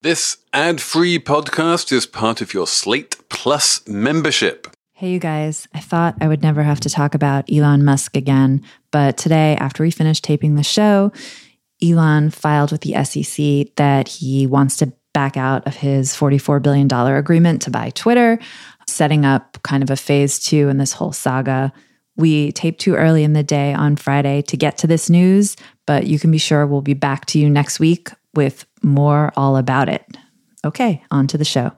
This 0.00 0.36
ad 0.52 0.80
free 0.80 1.18
podcast 1.18 1.90
is 1.90 2.06
part 2.06 2.40
of 2.40 2.54
your 2.54 2.68
Slate 2.68 3.16
Plus 3.28 3.84
membership. 3.88 4.68
Hey, 4.92 5.10
you 5.10 5.18
guys. 5.18 5.66
I 5.74 5.80
thought 5.80 6.14
I 6.20 6.28
would 6.28 6.40
never 6.40 6.62
have 6.62 6.78
to 6.80 6.88
talk 6.88 7.16
about 7.16 7.52
Elon 7.52 7.84
Musk 7.84 8.16
again, 8.16 8.62
but 8.92 9.16
today, 9.16 9.56
after 9.56 9.82
we 9.82 9.90
finished 9.90 10.22
taping 10.22 10.54
the 10.54 10.62
show, 10.62 11.10
Elon 11.82 12.30
filed 12.30 12.70
with 12.70 12.82
the 12.82 12.94
SEC 13.02 13.74
that 13.74 14.06
he 14.06 14.46
wants 14.46 14.76
to 14.76 14.92
back 15.14 15.36
out 15.36 15.66
of 15.66 15.74
his 15.74 16.14
$44 16.14 16.62
billion 16.62 16.88
agreement 16.92 17.62
to 17.62 17.70
buy 17.72 17.90
Twitter, 17.90 18.38
setting 18.86 19.24
up 19.24 19.58
kind 19.64 19.82
of 19.82 19.90
a 19.90 19.96
phase 19.96 20.38
two 20.38 20.68
in 20.68 20.78
this 20.78 20.92
whole 20.92 21.12
saga. 21.12 21.72
We 22.16 22.52
taped 22.52 22.80
too 22.80 22.94
early 22.94 23.24
in 23.24 23.32
the 23.32 23.42
day 23.42 23.74
on 23.74 23.96
Friday 23.96 24.42
to 24.42 24.56
get 24.56 24.78
to 24.78 24.86
this 24.86 25.10
news, 25.10 25.56
but 25.88 26.06
you 26.06 26.20
can 26.20 26.30
be 26.30 26.38
sure 26.38 26.68
we'll 26.68 26.82
be 26.82 26.94
back 26.94 27.26
to 27.26 27.40
you 27.40 27.50
next 27.50 27.80
week 27.80 28.10
with 28.32 28.64
more 28.82 29.32
all 29.36 29.56
about 29.56 29.88
it. 29.88 30.04
Okay, 30.64 31.02
on 31.10 31.26
to 31.28 31.38
the 31.38 31.44
show. 31.44 31.72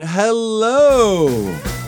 Hello, 0.00 1.28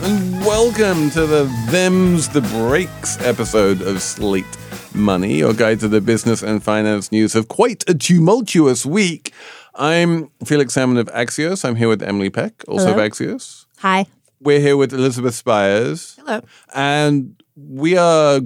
and 0.01 0.45
welcome 0.45 1.09
to 1.11 1.25
the 1.25 1.45
Them's 1.69 2.27
the 2.29 2.41
Breaks 2.41 3.17
episode 3.21 3.81
of 3.81 4.01
Slate 4.01 4.45
Money, 4.93 5.35
your 5.35 5.53
guide 5.53 5.79
to 5.79 5.87
the 5.87 6.01
business 6.01 6.43
and 6.43 6.61
finance 6.61 7.11
news 7.11 7.35
of 7.35 7.47
quite 7.47 7.83
a 7.89 7.93
tumultuous 7.93 8.85
week. 8.85 9.33
I'm 9.75 10.29
Felix 10.45 10.73
Salmon 10.73 10.97
of 10.97 11.07
Axios. 11.07 11.63
I'm 11.63 11.77
here 11.77 11.87
with 11.87 12.03
Emily 12.03 12.29
Peck, 12.29 12.63
also 12.67 12.87
Hello. 12.87 12.99
of 13.03 13.11
Axios. 13.11 13.65
Hi. 13.79 14.05
We're 14.43 14.59
here 14.59 14.75
with 14.75 14.91
Elizabeth 14.91 15.35
Spiers. 15.35 16.15
Hello. 16.19 16.41
And 16.73 17.39
we 17.55 17.95
are, 17.95 18.41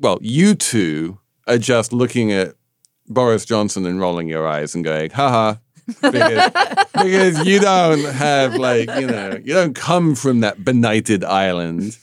well, 0.00 0.18
you 0.20 0.56
two 0.56 1.20
are 1.46 1.58
just 1.58 1.92
looking 1.92 2.32
at 2.32 2.56
Boris 3.06 3.44
Johnson 3.44 3.86
and 3.86 4.00
rolling 4.00 4.28
your 4.28 4.48
eyes 4.48 4.74
and 4.74 4.82
going, 4.82 5.10
haha. 5.10 5.58
Because, 5.86 6.50
because 6.92 7.46
you 7.46 7.60
don't 7.60 8.04
have, 8.04 8.54
like, 8.56 8.88
you 8.96 9.06
know, 9.06 9.38
you 9.44 9.54
don't 9.54 9.74
come 9.74 10.14
from 10.14 10.40
that 10.40 10.64
benighted 10.64 11.24
island. 11.24 11.96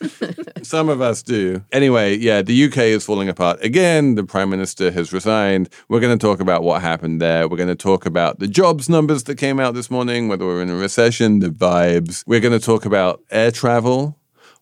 Some 0.63 0.89
of 0.89 1.01
us 1.01 1.21
do. 1.21 1.63
Anyway, 1.71 2.17
yeah, 2.17 2.41
the 2.41 2.65
UK 2.65 2.77
is 2.77 3.05
falling 3.05 3.29
apart 3.29 3.63
again. 3.63 4.15
The 4.15 4.23
Prime 4.23 4.49
Minister 4.49 4.91
has 4.91 5.11
resigned. 5.11 5.69
We're 5.89 5.99
going 5.99 6.17
to 6.17 6.21
talk 6.21 6.39
about 6.39 6.63
what 6.63 6.81
happened 6.81 7.21
there. 7.21 7.47
We're 7.47 7.57
going 7.57 7.69
to 7.69 7.75
talk 7.75 8.05
about 8.05 8.39
the 8.39 8.47
jobs 8.47 8.89
numbers 8.89 9.23
that 9.23 9.37
came 9.37 9.59
out 9.59 9.73
this 9.73 9.91
morning, 9.91 10.27
whether 10.27 10.45
we're 10.45 10.61
in 10.61 10.69
a 10.69 10.75
recession, 10.75 11.39
the 11.39 11.49
vibes. 11.49 12.23
We're 12.25 12.39
going 12.39 12.57
to 12.57 12.65
talk 12.65 12.85
about 12.85 13.21
air 13.31 13.51
travel. 13.51 14.17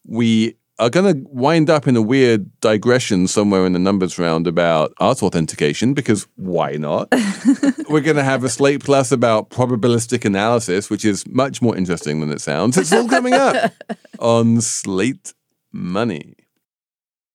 We 0.06 0.58
are 0.82 0.90
going 0.90 1.14
to 1.14 1.30
wind 1.30 1.70
up 1.70 1.88
in 1.88 1.96
a 1.96 2.02
weird 2.02 2.60
digression 2.60 3.28
somewhere 3.28 3.68
in 3.68 3.74
the 3.74 3.80
numbers 3.80 4.18
round 4.18 4.48
about 4.48 4.92
art 5.00 5.22
authentication 5.22 5.94
because 5.94 6.28
why 6.38 6.72
not? 6.72 7.08
We're 7.90 8.02
going 8.02 8.18
to 8.18 8.24
have 8.24 8.44
a 8.44 8.50
Slate 8.50 8.84
Plus 8.84 9.12
about 9.12 9.52
probabilistic 9.52 10.26
analysis, 10.26 10.90
which 10.90 11.06
is 11.06 11.28
much 11.28 11.62
more 11.62 11.78
interesting 11.78 12.20
than 12.20 12.32
it 12.32 12.42
sounds. 12.42 12.78
It's 12.78 12.92
all 12.92 13.08
coming 13.08 13.34
up 13.34 13.72
on 14.20 14.60
Slate 14.60 15.36
Money. 15.72 16.34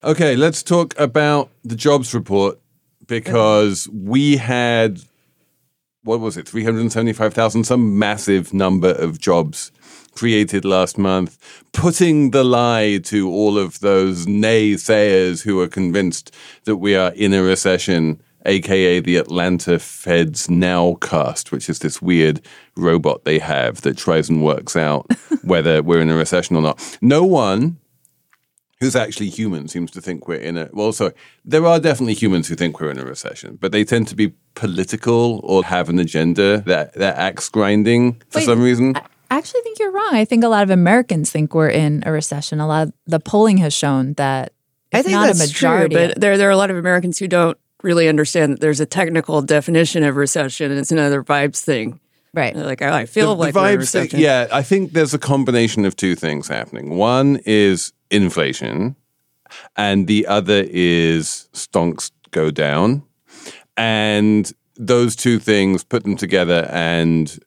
Okay, 0.03 0.35
let's 0.35 0.65
talk 0.65 0.99
about 0.99 1.49
the 1.63 1.77
jobs 1.77 2.15
report 2.15 2.59
because 3.07 3.89
we 3.93 4.39
had 4.39 5.01
what 6.03 6.21
was 6.21 6.37
it, 6.37 6.49
375,000, 6.49 7.65
some 7.65 7.99
massive 7.99 8.55
number 8.55 8.93
of 8.93 9.19
jobs 9.19 9.73
created 10.17 10.65
last 10.65 10.99
month, 10.99 11.39
putting 11.73 12.31
the 12.31 12.43
lie 12.43 12.99
to 13.05 13.31
all 13.31 13.59
of 13.59 13.81
those 13.81 14.27
naysayers 14.27 15.43
who 15.43 15.61
are 15.61 15.69
convinced 15.69 16.35
that 16.65 16.77
we 16.77 16.97
are 16.97 17.13
in 17.13 17.35
a 17.35 17.43
recession, 17.43 18.21
aka 18.47 19.01
the 19.01 19.17
Atlanta 19.17 19.79
Fed's 19.79 20.49
Nowcast, 20.49 21.53
which 21.53 21.69
is 21.69 21.81
this 21.81 22.01
weird 22.01 22.41
robot 22.77 23.25
they 23.25 23.39
have 23.39 23.83
that 23.83 23.97
tries 23.97 24.29
and 24.29 24.45
works 24.45 24.75
out 24.75 25.07
whether 25.45 25.83
we're 25.83 26.01
in 26.01 26.11
a 26.11 26.17
recession 26.17 26.57
or 26.57 26.63
not. 26.63 26.99
No 27.01 27.25
one 27.25 27.79
who's 28.81 28.97
actually 28.97 29.31
human 29.31 29.69
seems 29.69 29.91
to 29.91 30.01
think 30.01 30.29
we're 30.29 30.39
in 30.39 30.57
a 30.59 30.69
well 30.73 30.93
sorry 30.93 31.13
there 31.45 31.65
are 31.67 31.81
definitely 31.81 32.15
humans 32.15 32.49
who 32.49 32.55
think 32.55 32.79
we're 32.79 32.91
in 32.91 32.99
a 32.99 33.05
recession 33.05 33.57
but 33.57 33.73
they 33.73 33.85
tend 33.85 34.07
to 34.07 34.15
be 34.15 34.35
political 34.55 35.41
or 35.45 35.65
have 35.65 35.89
an 35.89 35.99
agenda 35.99 36.59
that 36.61 36.93
that 36.93 37.17
axe 37.17 37.49
grinding 37.49 38.13
for 38.29 38.39
Wait, 38.39 38.45
some 38.45 38.61
reason 38.61 38.95
I 39.31 39.37
actually 39.39 39.61
think 39.63 39.79
you're 39.79 39.91
wrong. 39.91 40.15
I 40.15 40.25
think 40.25 40.45
a 40.45 40.49
lot 40.49 40.63
of 40.63 40.71
Americans 40.71 41.31
think 41.31 41.55
we're 41.55 41.69
in 41.71 42.03
a 42.07 42.13
recession. 42.13 42.61
A 42.61 42.67
lot 42.67 42.89
of 42.89 42.93
the 43.07 43.21
polling 43.21 43.59
has 43.59 43.75
shown 43.75 44.15
that 44.15 44.53
I 44.93 45.03
think 45.03 45.13
not 45.15 45.27
that's 45.27 45.41
a 45.41 45.47
majority. 45.47 45.95
true, 45.95 46.09
but 46.09 46.21
there 46.21 46.37
there 46.39 46.49
are 46.49 46.53
a 46.53 46.57
lot 46.57 46.71
of 46.71 46.77
Americans 46.77 47.19
who 47.19 47.27
don't 47.29 47.59
really 47.83 48.09
understand 48.09 48.53
that 48.53 48.61
there's 48.61 48.81
a 48.81 48.87
technical 48.87 49.43
definition 49.43 50.03
of 50.05 50.17
recession, 50.17 50.71
and 50.71 50.81
it's 50.81 50.93
another 50.93 51.23
vibes 51.23 51.63
thing. 51.63 52.01
right. 52.35 52.57
Uh, 52.57 52.65
like, 52.65 52.83
oh, 52.83 52.91
I 52.93 53.07
feel 53.07 53.35
the, 53.35 53.41
like 53.41 53.55
the 53.55 53.61
we're 53.61 53.69
in 53.69 53.75
a 53.75 53.79
vibes 53.79 53.93
thing- 53.93 54.03
recession. 54.03 54.21
yeah 54.21 54.47
i 54.53 54.63
think 54.63 54.93
there's 54.93 55.15
a 55.15 55.19
combination 55.19 55.85
of 55.85 55.95
two 55.97 56.15
things 56.15 56.49
happening 56.49 56.97
one 56.97 57.41
is 57.45 57.93
inflation 58.11 58.97
and 59.77 60.07
the 60.07 60.27
other 60.27 60.65
is 60.69 61.49
stonks 61.53 62.11
go 62.31 62.51
down 62.51 63.03
and 63.77 64.53
those 64.77 65.17
two 65.17 65.39
things 65.39 65.85
put 65.85 66.03
them 66.05 66.17
together 66.17 66.69
and 66.71 67.39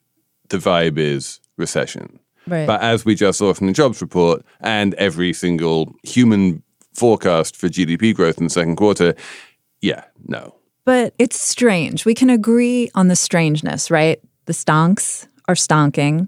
the 0.49 0.57
vibe 0.57 0.97
is 0.97 1.39
recession 1.59 2.19
Right. 2.49 2.67
But 2.67 2.81
as 2.81 3.05
we 3.05 3.15
just 3.15 3.37
saw 3.37 3.53
from 3.53 3.67
the 3.67 3.73
jobs 3.73 4.01
report 4.01 4.43
and 4.59 4.93
every 4.95 5.33
single 5.33 5.93
human 6.03 6.63
forecast 6.93 7.55
for 7.55 7.67
GDP 7.67 8.13
growth 8.13 8.37
in 8.37 8.45
the 8.45 8.49
second 8.49 8.75
quarter, 8.75 9.15
yeah, 9.81 10.05
no. 10.27 10.55
But 10.85 11.13
it's 11.19 11.39
strange. 11.39 12.05
We 12.05 12.15
can 12.15 12.29
agree 12.29 12.89
on 12.95 13.07
the 13.07 13.15
strangeness, 13.15 13.91
right? 13.91 14.19
The 14.45 14.53
stonks 14.53 15.27
are 15.47 15.55
stonking. 15.55 16.27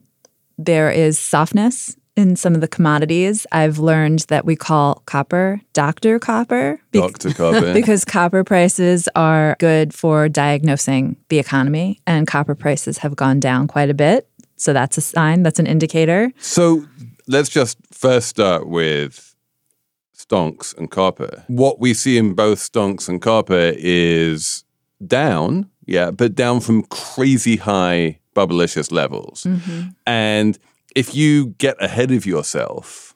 There 0.57 0.91
is 0.91 1.17
softness 1.17 1.97
in 2.15 2.35
some 2.35 2.53
of 2.53 2.61
the 2.61 2.67
commodities. 2.67 3.47
I've 3.51 3.79
learned 3.79 4.19
that 4.27 4.45
we 4.45 4.55
call 4.55 5.01
copper 5.05 5.61
Dr. 5.73 6.19
Copper 6.19 6.79
be- 6.91 6.99
Dr. 6.99 7.33
Copper. 7.33 7.73
because 7.73 8.05
copper 8.05 8.43
prices 8.43 9.09
are 9.15 9.55
good 9.59 9.93
for 9.93 10.29
diagnosing 10.29 11.15
the 11.29 11.39
economy, 11.39 11.99
and 12.05 12.27
copper 12.27 12.53
prices 12.53 12.99
have 12.99 13.15
gone 13.15 13.39
down 13.39 13.67
quite 13.67 13.89
a 13.89 13.95
bit. 13.95 14.27
So 14.61 14.73
that's 14.73 14.95
a 14.95 15.01
sign, 15.01 15.41
that's 15.41 15.57
an 15.57 15.65
indicator. 15.65 16.31
So 16.39 16.85
let's 17.27 17.49
just 17.49 17.79
first 17.91 18.27
start 18.27 18.67
with 18.67 19.35
stonks 20.15 20.77
and 20.77 20.91
copper. 20.91 21.43
What 21.47 21.79
we 21.79 21.95
see 21.95 22.17
in 22.17 22.35
both 22.35 22.59
stonks 22.59 23.09
and 23.09 23.19
copper 23.19 23.73
is 23.75 24.63
down, 25.05 25.71
yeah, 25.87 26.11
but 26.11 26.35
down 26.35 26.59
from 26.59 26.83
crazy 26.83 27.55
high 27.55 28.19
bubblicious 28.35 28.91
levels. 28.91 29.45
Mm-hmm. 29.45 29.89
And 30.05 30.59
if 30.95 31.15
you 31.15 31.55
get 31.57 31.81
ahead 31.81 32.11
of 32.11 32.27
yourself 32.27 33.15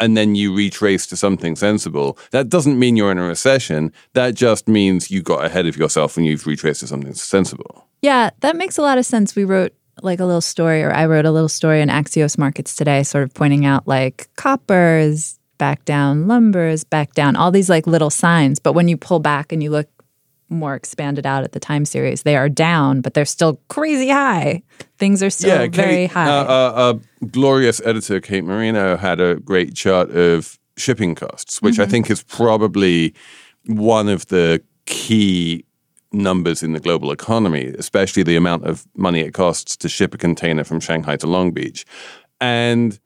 and 0.00 0.16
then 0.16 0.34
you 0.34 0.52
retrace 0.52 1.06
to 1.06 1.16
something 1.16 1.54
sensible, 1.54 2.18
that 2.32 2.48
doesn't 2.48 2.76
mean 2.76 2.96
you're 2.96 3.12
in 3.12 3.18
a 3.18 3.22
recession. 3.22 3.92
That 4.14 4.34
just 4.34 4.66
means 4.66 5.12
you 5.12 5.22
got 5.22 5.44
ahead 5.44 5.66
of 5.66 5.76
yourself 5.76 6.16
and 6.16 6.26
you've 6.26 6.44
retraced 6.44 6.80
to 6.80 6.88
something 6.88 7.14
sensible. 7.14 7.86
Yeah, 8.02 8.30
that 8.40 8.56
makes 8.56 8.78
a 8.78 8.82
lot 8.82 8.98
of 8.98 9.06
sense. 9.06 9.36
We 9.36 9.44
wrote 9.44 9.72
like 10.04 10.20
a 10.20 10.24
little 10.24 10.40
story, 10.40 10.82
or 10.82 10.92
I 10.92 11.06
wrote 11.06 11.24
a 11.24 11.30
little 11.30 11.48
story 11.48 11.80
in 11.80 11.88
Axios 11.88 12.38
Markets 12.38 12.74
today, 12.76 13.02
sort 13.02 13.24
of 13.24 13.34
pointing 13.34 13.64
out 13.66 13.86
like 13.86 14.28
copper 14.36 14.98
is 14.98 15.38
back 15.58 15.84
down, 15.84 16.26
lumber 16.26 16.68
is 16.68 16.84
back 16.84 17.14
down, 17.14 17.36
all 17.36 17.50
these 17.50 17.70
like 17.70 17.86
little 17.86 18.10
signs. 18.10 18.58
But 18.58 18.72
when 18.72 18.88
you 18.88 18.96
pull 18.96 19.20
back 19.20 19.52
and 19.52 19.62
you 19.62 19.70
look 19.70 19.88
more 20.48 20.74
expanded 20.74 21.24
out 21.24 21.44
at 21.44 21.52
the 21.52 21.60
time 21.60 21.84
series, 21.84 22.24
they 22.24 22.36
are 22.36 22.48
down, 22.48 23.00
but 23.00 23.14
they're 23.14 23.24
still 23.24 23.60
crazy 23.68 24.08
high. 24.10 24.62
Things 24.98 25.22
are 25.22 25.30
still 25.30 25.56
very 25.56 25.68
Kate, 25.70 26.10
high. 26.10 26.28
Uh, 26.28 26.44
uh, 26.44 26.72
uh, 26.74 27.26
glorious 27.30 27.80
editor 27.84 28.20
Kate 28.20 28.44
Marino 28.44 28.96
had 28.96 29.18
a 29.20 29.36
great 29.36 29.74
chart 29.74 30.10
of 30.10 30.58
shipping 30.76 31.14
costs, 31.14 31.62
which 31.62 31.74
Mm-hmm. 31.74 31.82
I 31.82 31.86
think 31.86 32.10
is 32.10 32.22
probably 32.24 33.14
one 33.66 34.08
of 34.08 34.26
the 34.26 34.62
key 34.84 35.64
numbers 36.12 36.62
in 36.62 36.72
the 36.72 36.80
global 36.80 37.10
economy, 37.10 37.72
especially 37.78 38.22
the 38.22 38.36
amount 38.36 38.64
of 38.64 38.86
money 38.96 39.20
it 39.20 39.32
costs 39.32 39.76
to 39.76 39.88
ship 39.88 40.14
a 40.14 40.18
container 40.18 40.64
from 40.64 40.80
Shanghai 40.80 41.16
to 41.16 41.26
Long 41.26 41.52
Beach. 41.52 41.84
And 42.40 42.98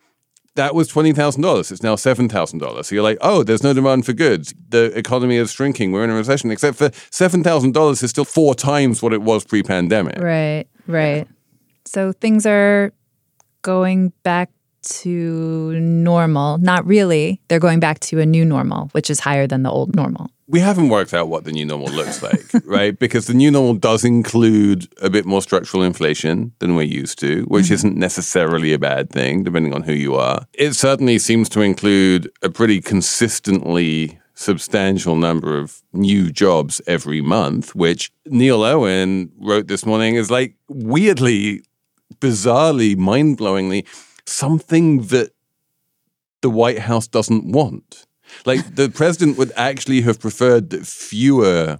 that 0.54 0.74
was 0.74 0.88
twenty 0.88 1.12
thousand 1.12 1.42
dollars. 1.42 1.70
It's 1.70 1.82
now 1.82 1.96
seven 1.96 2.28
thousand 2.28 2.60
dollars. 2.60 2.88
So 2.88 2.94
you're 2.94 3.04
like, 3.04 3.18
oh, 3.20 3.42
there's 3.42 3.62
no 3.62 3.74
demand 3.74 4.06
for 4.06 4.14
goods. 4.14 4.54
The 4.70 4.86
economy 4.96 5.36
is 5.36 5.52
shrinking. 5.52 5.92
We're 5.92 6.04
in 6.04 6.10
a 6.10 6.14
recession. 6.14 6.50
Except 6.50 6.78
for 6.78 6.90
seven 7.10 7.42
thousand 7.42 7.72
dollars 7.72 8.02
is 8.02 8.10
still 8.10 8.24
four 8.24 8.54
times 8.54 9.02
what 9.02 9.12
it 9.12 9.22
was 9.22 9.44
pre-pandemic. 9.44 10.18
Right, 10.18 10.66
right. 10.86 11.28
So 11.84 12.12
things 12.12 12.46
are 12.46 12.92
going 13.62 14.12
back 14.22 14.50
to 14.82 15.78
normal. 15.78 16.58
Not 16.58 16.86
really. 16.86 17.40
They're 17.48 17.60
going 17.60 17.80
back 17.80 18.00
to 18.00 18.20
a 18.20 18.26
new 18.26 18.44
normal, 18.44 18.88
which 18.92 19.10
is 19.10 19.20
higher 19.20 19.46
than 19.46 19.62
the 19.62 19.70
old 19.70 19.94
normal. 19.94 20.30
We 20.48 20.60
haven't 20.60 20.90
worked 20.90 21.12
out 21.12 21.28
what 21.28 21.44
the 21.44 21.52
new 21.52 21.64
normal 21.64 21.88
looks 21.88 22.22
like, 22.22 22.44
right? 22.64 22.96
Because 22.96 23.26
the 23.26 23.34
new 23.34 23.50
normal 23.50 23.74
does 23.74 24.04
include 24.04 24.88
a 25.02 25.10
bit 25.10 25.26
more 25.26 25.42
structural 25.42 25.82
inflation 25.82 26.52
than 26.60 26.76
we're 26.76 26.82
used 26.82 27.18
to, 27.20 27.42
which 27.44 27.66
mm-hmm. 27.66 27.74
isn't 27.74 27.96
necessarily 27.96 28.72
a 28.72 28.78
bad 28.78 29.10
thing, 29.10 29.42
depending 29.42 29.74
on 29.74 29.82
who 29.82 29.92
you 29.92 30.14
are. 30.14 30.46
It 30.52 30.74
certainly 30.74 31.18
seems 31.18 31.48
to 31.50 31.62
include 31.62 32.30
a 32.42 32.48
pretty 32.48 32.80
consistently 32.80 34.20
substantial 34.34 35.16
number 35.16 35.58
of 35.58 35.82
new 35.92 36.30
jobs 36.30 36.80
every 36.86 37.20
month, 37.20 37.74
which 37.74 38.12
Neil 38.26 38.64
Irwin 38.64 39.32
wrote 39.38 39.66
this 39.66 39.84
morning 39.84 40.14
is 40.14 40.30
like 40.30 40.54
weirdly, 40.68 41.62
bizarrely, 42.20 42.96
mind 42.96 43.38
blowingly 43.38 43.84
something 44.26 45.02
that 45.06 45.30
the 46.42 46.50
White 46.50 46.80
House 46.80 47.08
doesn't 47.08 47.50
want. 47.50 48.05
Like 48.46 48.76
the 48.76 48.88
president 48.88 49.36
would 49.38 49.52
actually 49.56 50.00
have 50.02 50.20
preferred 50.20 50.70
that 50.70 50.86
fewer 50.86 51.78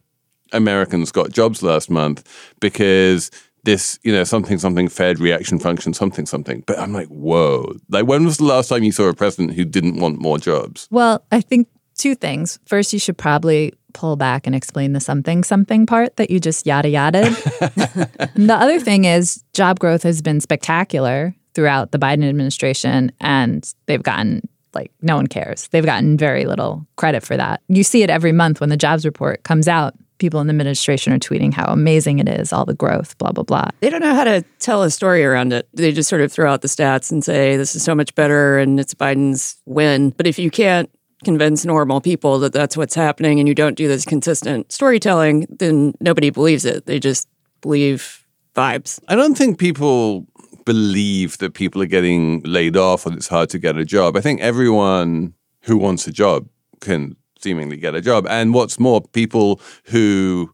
Americans 0.52 1.12
got 1.12 1.30
jobs 1.30 1.62
last 1.62 1.88
month 1.90 2.26
because 2.60 3.30
this, 3.64 3.98
you 4.02 4.12
know, 4.12 4.24
something, 4.24 4.58
something 4.58 4.88
Fed 4.88 5.18
reaction 5.18 5.58
function, 5.58 5.92
something, 5.92 6.26
something. 6.26 6.62
But 6.66 6.78
I'm 6.78 6.92
like, 6.92 7.08
whoa. 7.08 7.74
Like, 7.88 8.06
when 8.06 8.24
was 8.24 8.38
the 8.38 8.44
last 8.44 8.68
time 8.68 8.82
you 8.84 8.92
saw 8.92 9.08
a 9.08 9.14
president 9.14 9.54
who 9.54 9.64
didn't 9.64 9.96
want 10.00 10.20
more 10.20 10.38
jobs? 10.38 10.88
Well, 10.90 11.24
I 11.32 11.40
think 11.40 11.68
two 11.96 12.14
things. 12.14 12.58
First, 12.66 12.92
you 12.92 12.98
should 12.98 13.19
probably 13.19 13.72
pull 13.92 14.16
back 14.16 14.46
and 14.46 14.54
explain 14.54 14.92
the 14.92 15.00
something 15.00 15.42
something 15.42 15.86
part 15.86 16.16
that 16.16 16.30
you 16.30 16.38
just 16.38 16.66
yada 16.66 16.88
yada. 16.88 17.22
the 18.34 18.56
other 18.58 18.78
thing 18.78 19.04
is 19.04 19.42
job 19.54 19.78
growth 19.78 20.02
has 20.02 20.20
been 20.20 20.40
spectacular 20.40 21.34
throughout 21.54 21.92
the 21.92 21.98
Biden 21.98 22.28
administration 22.28 23.10
and 23.20 23.72
they've 23.86 24.02
gotten 24.02 24.46
like 24.76 24.93
no 25.02 25.17
one 25.17 25.26
cares. 25.26 25.69
They've 25.69 25.84
gotten 25.84 26.17
very 26.17 26.44
little 26.44 26.87
credit 26.96 27.25
for 27.25 27.37
that. 27.37 27.62
You 27.69 27.82
see 27.82 28.02
it 28.02 28.11
every 28.11 28.32
month 28.32 28.61
when 28.61 28.69
the 28.69 28.76
jobs 28.76 29.05
report 29.05 29.43
comes 29.43 29.67
out. 29.67 29.94
People 30.19 30.40
in 30.40 30.46
the 30.46 30.52
administration 30.52 31.12
are 31.12 31.19
tweeting 31.19 31.52
how 31.52 31.67
amazing 31.67 32.20
it 32.20 32.28
is, 32.28 32.52
all 32.52 32.64
the 32.64 32.73
growth, 32.73 33.19
blah, 33.19 33.32
blah, 33.32 33.44
blah. 33.44 33.69
They 33.81 33.90
don't 33.90 34.00
know 34.00 34.14
how 34.14 34.25
to 34.25 34.43
tell 34.61 34.82
a 34.82 34.90
story 34.90 35.25
around 35.25 35.52
it. 35.52 35.69
They 35.75 35.93
just 35.93 36.08
sort 36.08 36.23
of 36.23 36.32
throw 36.32 36.50
out 36.50 36.62
the 36.62 36.69
stats 36.69 37.12
and 37.12 37.23
say, 37.23 37.56
this 37.58 37.75
is 37.75 37.82
so 37.82 37.94
much 37.94 38.14
better 38.14 38.58
and 38.58 38.81
it's 38.81 38.94
Biden's 38.94 39.61
win. 39.67 40.11
But 40.11 40.26
if 40.26 40.38
you 40.38 40.50
can't 40.50 40.88
convince 41.25 41.67
normal 41.67 42.00
people 42.00 42.38
that 42.38 42.52
that's 42.55 42.76
what's 42.76 42.94
happening 42.94 43.40
and 43.40 43.49
you 43.49 43.55
don't 43.55 43.76
do 43.76 43.88
this 43.88 44.05
consistent 44.06 44.72
storytelling, 44.72 45.46
then 45.50 45.93
nobody 46.00 46.31
believes 46.31 46.64
it. 46.64 46.87
They 46.87 46.99
just 46.99 47.29
believe 47.61 48.25
vibes. 48.55 48.99
I 49.08 49.17
don't 49.17 49.37
think 49.37 49.58
people 49.58 50.26
believe 50.66 51.38
that 51.38 51.54
people 51.54 51.80
are 51.80 51.86
getting 51.86 52.42
laid 52.42 52.76
off 52.76 53.06
or 53.06 53.14
it's 53.14 53.28
hard 53.28 53.48
to 53.50 53.58
get 53.58 53.78
a 53.78 53.84
job. 53.86 54.16
I 54.16 54.20
think 54.20 54.42
everyone 54.42 55.32
who 55.62 55.78
wants 55.78 56.06
a 56.06 56.12
job 56.12 56.48
can 56.80 57.16
seemingly 57.40 57.78
get 57.78 57.94
a 57.94 58.02
job. 58.02 58.26
And 58.28 58.52
what's 58.52 58.78
more, 58.78 59.00
people 59.00 59.60
who 59.84 60.52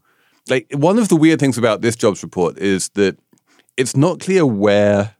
like 0.49 0.67
one 0.73 0.99
of 0.99 1.09
the 1.09 1.17
weird 1.17 1.41
things 1.41 1.59
about 1.59 1.81
this 1.81 1.97
jobs 1.97 2.23
report 2.23 2.59
is 2.59 2.88
that 2.91 3.19
it's 3.76 3.97
not 3.97 4.20
clear 4.20 4.44
where 4.44 5.17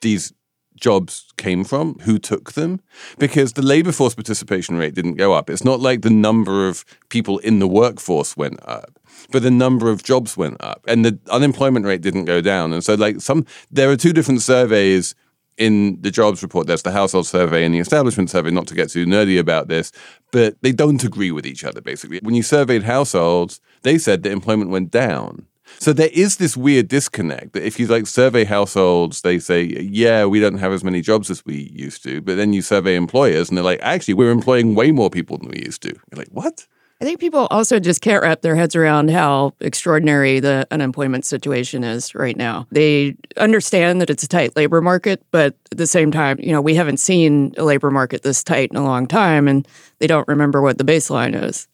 these 0.00 0.32
jobs 0.76 1.32
came 1.36 1.64
from, 1.64 1.98
who 2.00 2.18
took 2.18 2.52
them, 2.52 2.80
because 3.18 3.52
the 3.52 3.62
labor 3.62 3.92
force 3.92 4.14
participation 4.14 4.76
rate 4.76 4.94
didn't 4.94 5.14
go 5.14 5.32
up. 5.32 5.48
It's 5.48 5.64
not 5.64 5.80
like 5.80 6.02
the 6.02 6.10
number 6.10 6.68
of 6.68 6.84
people 7.08 7.38
in 7.38 7.58
the 7.58 7.68
workforce 7.68 8.36
went 8.36 8.60
up, 8.66 8.98
but 9.30 9.42
the 9.42 9.50
number 9.50 9.90
of 9.90 10.02
jobs 10.02 10.36
went 10.36 10.56
up 10.60 10.84
and 10.86 11.04
the 11.04 11.18
unemployment 11.30 11.86
rate 11.86 12.00
didn't 12.00 12.24
go 12.24 12.40
down. 12.40 12.72
And 12.72 12.84
so, 12.84 12.94
like, 12.94 13.20
some, 13.20 13.46
there 13.70 13.90
are 13.90 13.96
two 13.96 14.12
different 14.12 14.42
surveys 14.42 15.14
in 15.56 16.00
the 16.00 16.10
jobs 16.10 16.42
report. 16.42 16.66
There's 16.66 16.82
the 16.82 16.90
household 16.90 17.26
survey 17.26 17.64
and 17.64 17.74
the 17.74 17.78
establishment 17.78 18.30
survey, 18.30 18.50
not 18.50 18.66
to 18.68 18.74
get 18.74 18.90
too 18.90 19.06
nerdy 19.06 19.38
about 19.38 19.68
this, 19.68 19.92
but 20.32 20.60
they 20.62 20.72
don't 20.72 21.04
agree 21.04 21.30
with 21.30 21.46
each 21.46 21.64
other, 21.64 21.80
basically. 21.80 22.18
When 22.22 22.34
you 22.34 22.42
surveyed 22.42 22.82
households, 22.82 23.60
they 23.82 23.98
said 23.98 24.22
that 24.22 24.32
employment 24.32 24.70
went 24.70 24.90
down. 24.90 25.46
So 25.78 25.92
there 25.92 26.10
is 26.12 26.36
this 26.36 26.56
weird 26.56 26.88
disconnect 26.88 27.52
that 27.54 27.66
if 27.66 27.80
you 27.80 27.86
like 27.86 28.06
survey 28.06 28.44
households, 28.44 29.22
they 29.22 29.38
say, 29.38 29.62
yeah, 29.62 30.24
we 30.24 30.40
don't 30.40 30.58
have 30.58 30.72
as 30.72 30.84
many 30.84 31.00
jobs 31.00 31.30
as 31.30 31.44
we 31.44 31.70
used 31.72 32.02
to. 32.04 32.20
But 32.20 32.36
then 32.36 32.52
you 32.52 32.62
survey 32.62 32.96
employers 32.96 33.48
and 33.48 33.56
they're 33.56 33.64
like, 33.64 33.80
actually, 33.82 34.14
we're 34.14 34.30
employing 34.30 34.74
way 34.74 34.92
more 34.92 35.10
people 35.10 35.38
than 35.38 35.48
we 35.48 35.62
used 35.64 35.82
to. 35.82 35.88
You're 35.88 36.18
like, 36.18 36.28
what? 36.28 36.66
I 37.00 37.04
think 37.04 37.20
people 37.20 37.48
also 37.50 37.80
just 37.80 38.00
can't 38.00 38.22
wrap 38.22 38.42
their 38.42 38.56
heads 38.56 38.76
around 38.76 39.10
how 39.10 39.52
extraordinary 39.60 40.40
the 40.40 40.66
unemployment 40.70 41.24
situation 41.24 41.82
is 41.82 42.14
right 42.14 42.36
now. 42.36 42.66
They 42.70 43.16
understand 43.36 44.00
that 44.00 44.10
it's 44.10 44.22
a 44.22 44.28
tight 44.28 44.56
labor 44.56 44.80
market, 44.80 45.22
but 45.30 45.56
at 45.72 45.78
the 45.78 45.86
same 45.86 46.12
time, 46.12 46.38
you 46.40 46.52
know, 46.52 46.60
we 46.60 46.76
haven't 46.76 46.98
seen 46.98 47.52
a 47.56 47.64
labor 47.64 47.90
market 47.90 48.22
this 48.22 48.44
tight 48.44 48.70
in 48.70 48.76
a 48.76 48.84
long 48.84 49.06
time, 49.06 49.48
and 49.48 49.66
they 49.98 50.06
don't 50.06 50.28
remember 50.28 50.62
what 50.62 50.78
the 50.78 50.84
baseline 50.84 51.40
is. 51.40 51.66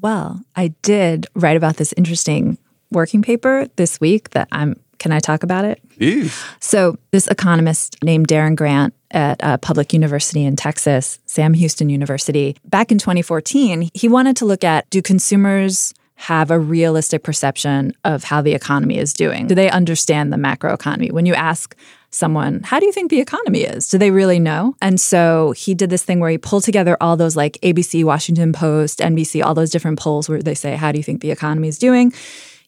Well, 0.00 0.42
I 0.54 0.68
did 0.82 1.26
write 1.34 1.56
about 1.56 1.78
this 1.78 1.94
interesting 1.94 2.58
working 2.90 3.22
paper 3.22 3.66
this 3.76 3.98
week 3.98 4.30
that 4.30 4.48
I'm 4.52 4.80
can 4.98 5.12
I 5.12 5.18
talk 5.18 5.42
about 5.42 5.64
it? 5.64 5.80
Ew. 5.98 6.30
So, 6.60 6.96
this 7.10 7.26
economist 7.28 8.02
named 8.02 8.28
Darren 8.28 8.56
Grant 8.56 8.94
at 9.16 9.40
a 9.42 9.58
public 9.58 9.92
university 9.92 10.44
in 10.44 10.54
Texas, 10.54 11.18
Sam 11.26 11.54
Houston 11.54 11.88
University, 11.88 12.56
back 12.66 12.92
in 12.92 12.98
2014, 12.98 13.90
he 13.94 14.08
wanted 14.08 14.36
to 14.36 14.44
look 14.44 14.62
at 14.62 14.88
do 14.90 15.00
consumers 15.02 15.94
have 16.16 16.50
a 16.50 16.58
realistic 16.58 17.22
perception 17.22 17.92
of 18.04 18.24
how 18.24 18.40
the 18.40 18.54
economy 18.54 18.98
is 18.98 19.12
doing? 19.12 19.46
Do 19.46 19.54
they 19.54 19.70
understand 19.70 20.32
the 20.32 20.36
macroeconomy? 20.36 21.12
When 21.12 21.26
you 21.26 21.34
ask 21.34 21.76
someone, 22.10 22.62
how 22.62 22.80
do 22.80 22.86
you 22.86 22.92
think 22.92 23.10
the 23.10 23.20
economy 23.20 23.62
is? 23.62 23.88
Do 23.88 23.98
they 23.98 24.10
really 24.10 24.38
know? 24.38 24.74
And 24.80 24.98
so 24.98 25.52
he 25.52 25.74
did 25.74 25.90
this 25.90 26.02
thing 26.02 26.20
where 26.20 26.30
he 26.30 26.38
pulled 26.38 26.64
together 26.64 26.96
all 27.00 27.16
those 27.16 27.36
like 27.36 27.58
ABC, 27.62 28.02
Washington 28.04 28.52
Post, 28.54 29.00
NBC, 29.00 29.44
all 29.44 29.54
those 29.54 29.70
different 29.70 29.98
polls 29.98 30.28
where 30.28 30.42
they 30.42 30.54
say, 30.54 30.76
how 30.76 30.90
do 30.90 30.98
you 30.98 31.04
think 31.04 31.20
the 31.20 31.30
economy 31.30 31.68
is 31.68 31.78
doing? 31.78 32.12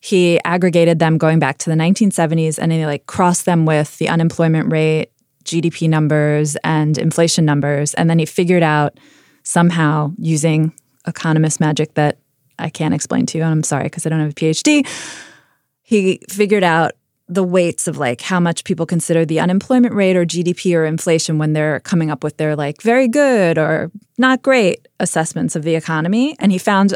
he 0.00 0.40
aggregated 0.44 0.98
them 0.98 1.18
going 1.18 1.38
back 1.38 1.58
to 1.58 1.70
the 1.70 1.76
1970s 1.76 2.58
and 2.58 2.72
he 2.72 2.86
like 2.86 3.06
crossed 3.06 3.44
them 3.44 3.66
with 3.66 3.98
the 3.98 4.08
unemployment 4.08 4.70
rate, 4.70 5.10
GDP 5.44 5.88
numbers, 5.88 6.56
and 6.64 6.98
inflation 6.98 7.44
numbers. 7.44 7.94
And 7.94 8.08
then 8.08 8.18
he 8.18 8.26
figured 8.26 8.62
out 8.62 8.98
somehow 9.42 10.12
using 10.18 10.72
economist 11.06 11.60
magic 11.60 11.94
that 11.94 12.18
I 12.58 12.70
can't 12.70 12.94
explain 12.94 13.26
to 13.26 13.38
you, 13.38 13.44
and 13.44 13.52
I'm 13.52 13.62
sorry 13.62 13.84
because 13.84 14.04
I 14.04 14.08
don't 14.10 14.20
have 14.20 14.30
a 14.30 14.34
PhD. 14.34 14.86
He 15.82 16.20
figured 16.28 16.64
out 16.64 16.92
the 17.28 17.44
weights 17.44 17.86
of 17.86 17.98
like 17.98 18.22
how 18.22 18.40
much 18.40 18.64
people 18.64 18.86
consider 18.86 19.24
the 19.24 19.38
unemployment 19.38 19.94
rate 19.94 20.16
or 20.16 20.24
GDP 20.24 20.74
or 20.74 20.86
inflation 20.86 21.38
when 21.38 21.52
they're 21.52 21.80
coming 21.80 22.10
up 22.10 22.24
with 22.24 22.38
their 22.38 22.56
like 22.56 22.80
very 22.82 23.06
good 23.06 23.58
or 23.58 23.90
not 24.16 24.42
great 24.42 24.88
assessments 24.98 25.54
of 25.54 25.62
the 25.62 25.74
economy. 25.74 26.36
And 26.38 26.50
he 26.50 26.58
found 26.58 26.94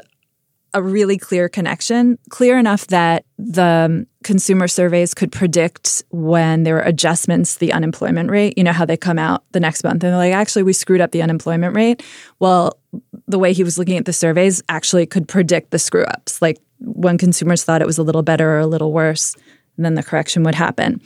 a 0.74 0.82
really 0.82 1.18
clear 1.18 1.50
connection, 1.50 2.18
clear 2.30 2.58
enough 2.58 2.86
that 2.86 3.24
the 3.38 4.06
consumer 4.22 4.68
surveys 4.68 5.14
could 5.14 5.32
predict 5.32 6.02
when 6.10 6.62
there 6.62 6.74
were 6.74 6.82
adjustments 6.82 7.56
the 7.56 7.72
unemployment 7.72 8.30
rate. 8.30 8.56
You 8.56 8.64
know 8.64 8.72
how 8.72 8.84
they 8.84 8.96
come 8.96 9.18
out 9.18 9.44
the 9.52 9.60
next 9.60 9.84
month 9.84 10.02
and 10.04 10.12
they're 10.12 10.16
like, 10.16 10.32
actually, 10.32 10.62
we 10.62 10.72
screwed 10.72 11.00
up 11.00 11.12
the 11.12 11.22
unemployment 11.22 11.74
rate. 11.74 12.02
Well, 12.38 12.78
the 13.26 13.38
way 13.38 13.52
he 13.52 13.64
was 13.64 13.78
looking 13.78 13.96
at 13.96 14.04
the 14.04 14.12
surveys 14.12 14.62
actually 14.68 15.06
could 15.06 15.28
predict 15.28 15.70
the 15.70 15.78
screw 15.78 16.04
ups. 16.04 16.42
Like 16.42 16.58
when 16.80 17.18
consumers 17.18 17.64
thought 17.64 17.82
it 17.82 17.86
was 17.86 17.98
a 17.98 18.02
little 18.02 18.22
better 18.22 18.50
or 18.50 18.58
a 18.58 18.66
little 18.66 18.92
worse, 18.92 19.36
then 19.78 19.94
the 19.94 20.02
correction 20.02 20.42
would 20.44 20.54
happen. 20.54 21.00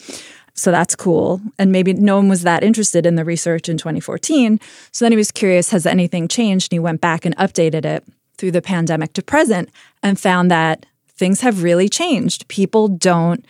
So 0.54 0.70
that's 0.70 0.96
cool. 0.96 1.40
And 1.58 1.70
maybe 1.70 1.92
no 1.92 2.16
one 2.16 2.28
was 2.28 2.42
that 2.42 2.64
interested 2.64 3.04
in 3.04 3.14
the 3.14 3.24
research 3.24 3.68
in 3.68 3.76
2014. 3.76 4.58
So 4.90 5.04
then 5.04 5.12
he 5.12 5.16
was 5.16 5.30
curious, 5.30 5.70
has 5.70 5.86
anything 5.86 6.28
changed? 6.28 6.72
And 6.72 6.76
he 6.76 6.80
went 6.80 7.00
back 7.00 7.24
and 7.24 7.36
updated 7.36 7.84
it 7.84 8.04
through 8.38 8.52
the 8.52 8.62
pandemic 8.62 9.12
to 9.14 9.22
present 9.22 9.70
and 10.02 10.18
found 10.18 10.50
that 10.50 10.86
things 11.16 11.40
have 11.40 11.62
really 11.62 11.88
changed. 11.88 12.48
People 12.48 12.88
don't 12.88 13.44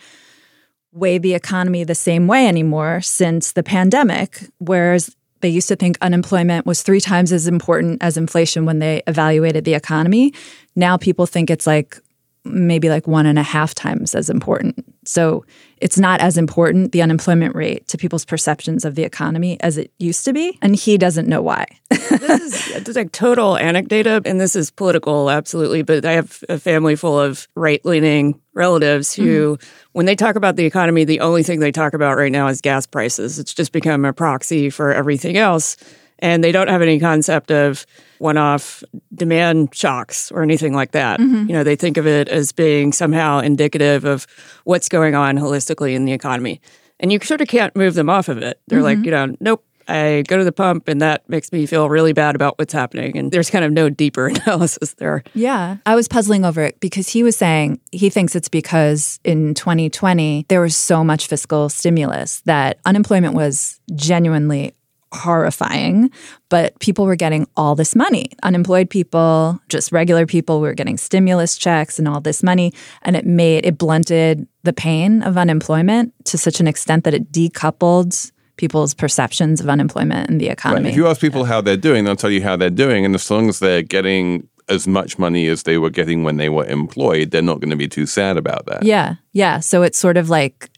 weigh 0.91 1.17
the 1.17 1.33
economy 1.33 1.83
the 1.83 1.95
same 1.95 2.27
way 2.27 2.47
anymore 2.47 3.01
since 3.01 3.51
the 3.51 3.63
pandemic, 3.63 4.43
whereas 4.59 5.15
they 5.41 5.49
used 5.49 5.67
to 5.67 5.75
think 5.75 5.97
unemployment 6.01 6.65
was 6.65 6.81
three 6.81 7.01
times 7.01 7.31
as 7.31 7.47
important 7.47 8.01
as 8.01 8.17
inflation 8.17 8.65
when 8.65 8.79
they 8.79 9.03
evaluated 9.05 9.65
the 9.65 9.75
economy. 9.75 10.33
Now 10.75 10.97
people 10.97 11.25
think 11.25 11.49
it's 11.49 11.67
like 11.67 11.99
maybe 12.47 12.89
like 12.89 13.07
one 13.07 13.25
and 13.25 13.37
a 13.39 13.43
half 13.43 13.73
times 13.73 14.15
as 14.15 14.29
important. 14.29 14.83
So 15.05 15.45
it's 15.77 15.97
not 15.97 16.19
as 16.19 16.37
important, 16.37 16.91
the 16.91 17.01
unemployment 17.01 17.55
rate, 17.55 17.87
to 17.89 17.97
people's 17.97 18.25
perceptions 18.25 18.83
of 18.83 18.95
the 18.95 19.03
economy 19.03 19.59
as 19.61 19.77
it 19.77 19.91
used 19.99 20.25
to 20.25 20.33
be. 20.33 20.57
And 20.61 20.75
he 20.75 20.97
doesn't 20.97 21.27
know 21.27 21.41
why. 21.41 21.65
this 21.89 22.69
is 22.87 22.95
like 22.95 23.11
total 23.11 23.53
anecdata, 23.53 24.25
and 24.25 24.41
this 24.41 24.55
is 24.55 24.71
political, 24.71 25.29
absolutely. 25.29 25.83
But 25.83 26.05
I 26.05 26.13
have 26.13 26.43
a 26.49 26.57
family 26.57 26.95
full 26.95 27.19
of 27.19 27.47
right 27.55 27.83
leaning 27.85 28.39
relatives 28.53 29.13
who, 29.13 29.57
mm-hmm. 29.57 29.89
when 29.93 30.05
they 30.05 30.15
talk 30.15 30.35
about 30.35 30.55
the 30.55 30.65
economy, 30.65 31.03
the 31.03 31.19
only 31.19 31.43
thing 31.43 31.59
they 31.59 31.71
talk 31.71 31.93
about 31.93 32.17
right 32.17 32.31
now 32.31 32.47
is 32.47 32.59
gas 32.61 32.85
prices. 32.85 33.39
It's 33.39 33.53
just 33.53 33.71
become 33.71 34.03
a 34.03 34.13
proxy 34.13 34.69
for 34.69 34.93
everything 34.93 35.37
else. 35.37 35.77
And 36.19 36.43
they 36.43 36.51
don't 36.51 36.67
have 36.67 36.81
any 36.81 36.99
concept 36.99 37.51
of 37.51 37.85
one 38.19 38.37
off 38.37 38.83
demand 39.13 39.73
shocks 39.73 40.31
or 40.31 40.41
anything 40.41 40.73
like 40.73 40.91
that. 40.91 41.19
Mm-hmm. 41.19 41.47
You 41.47 41.53
know, 41.53 41.63
they 41.63 41.75
think 41.75 41.97
of 41.97 42.07
it 42.07 42.27
as 42.29 42.51
being 42.51 42.91
somehow 42.91 43.39
indicative 43.39 44.05
of 44.05 44.25
what's 44.63 44.89
going 44.89 45.15
on 45.15 45.37
holistically 45.37 45.93
in 45.93 46.05
the 46.05 46.13
economy. 46.13 46.61
And 46.99 47.11
you 47.11 47.19
sort 47.21 47.41
of 47.41 47.47
can't 47.47 47.75
move 47.75 47.93
them 47.93 48.09
off 48.09 48.27
of 48.27 48.39
it. 48.39 48.59
They're 48.67 48.79
mm-hmm. 48.79 48.85
like, 48.85 49.05
you 49.05 49.11
know, 49.11 49.35
nope, 49.39 49.63
I 49.87 50.23
go 50.27 50.37
to 50.37 50.43
the 50.43 50.51
pump 50.51 50.87
and 50.87 51.01
that 51.01 51.27
makes 51.29 51.51
me 51.51 51.65
feel 51.65 51.89
really 51.89 52.13
bad 52.13 52.35
about 52.35 52.59
what's 52.59 52.73
happening. 52.73 53.17
And 53.17 53.31
there's 53.31 53.49
kind 53.49 53.63
of 53.63 53.71
no 53.71 53.89
deeper 53.89 54.27
analysis 54.45 54.93
there. 54.95 55.23
Yeah. 55.33 55.77
I 55.85 55.95
was 55.95 56.07
puzzling 56.07 56.45
over 56.45 56.61
it 56.61 56.79
because 56.79 57.07
he 57.09 57.23
was 57.23 57.35
saying 57.35 57.79
he 57.91 58.09
thinks 58.09 58.35
it's 58.35 58.49
because 58.49 59.19
in 59.23 59.53
2020, 59.53 60.45
there 60.49 60.61
was 60.61 60.75
so 60.75 61.03
much 61.03 61.27
fiscal 61.27 61.69
stimulus 61.69 62.41
that 62.41 62.79
unemployment 62.85 63.33
was 63.33 63.79
genuinely 63.95 64.73
horrifying, 65.13 66.11
but 66.49 66.77
people 66.79 67.05
were 67.05 67.15
getting 67.15 67.47
all 67.55 67.75
this 67.75 67.95
money. 67.95 68.31
Unemployed 68.43 68.89
people, 68.89 69.59
just 69.69 69.91
regular 69.91 70.25
people 70.25 70.59
were 70.59 70.73
getting 70.73 70.97
stimulus 70.97 71.57
checks 71.57 71.97
and 71.97 72.07
all 72.07 72.19
this 72.19 72.43
money. 72.43 72.73
And 73.03 73.15
it 73.15 73.25
made, 73.25 73.65
it 73.65 73.77
blunted 73.77 74.47
the 74.63 74.73
pain 74.73 75.23
of 75.23 75.37
unemployment 75.37 76.13
to 76.25 76.37
such 76.37 76.59
an 76.59 76.67
extent 76.67 77.03
that 77.05 77.13
it 77.13 77.31
decoupled 77.31 78.31
people's 78.57 78.93
perceptions 78.93 79.61
of 79.61 79.69
unemployment 79.69 80.29
and 80.29 80.41
the 80.41 80.49
economy. 80.49 80.85
Right. 80.85 80.91
If 80.91 80.97
you 80.97 81.07
ask 81.07 81.21
people 81.21 81.45
how 81.45 81.61
they're 81.61 81.77
doing, 81.77 82.03
they'll 82.03 82.15
tell 82.15 82.31
you 82.31 82.41
how 82.41 82.57
they're 82.57 82.69
doing. 82.69 83.05
And 83.05 83.15
as 83.15 83.29
long 83.29 83.49
as 83.49 83.59
they're 83.59 83.83
getting 83.83 84.47
as 84.67 84.87
much 84.87 85.17
money 85.17 85.47
as 85.47 85.63
they 85.63 85.77
were 85.77 85.89
getting 85.89 86.23
when 86.23 86.37
they 86.37 86.49
were 86.49 86.65
employed, 86.65 87.31
they're 87.31 87.41
not 87.41 87.61
going 87.61 87.69
to 87.69 87.77
be 87.77 87.87
too 87.87 88.05
sad 88.05 88.35
about 88.35 88.65
that. 88.65 88.83
Yeah. 88.83 89.15
Yeah. 89.31 89.59
So 89.59 89.83
it's 89.83 89.97
sort 89.97 90.17
of 90.17 90.29
like 90.29 90.69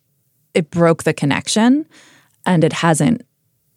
it 0.53 0.69
broke 0.69 1.03
the 1.03 1.13
connection 1.13 1.87
and 2.45 2.63
it 2.63 2.73
hasn't 2.73 3.23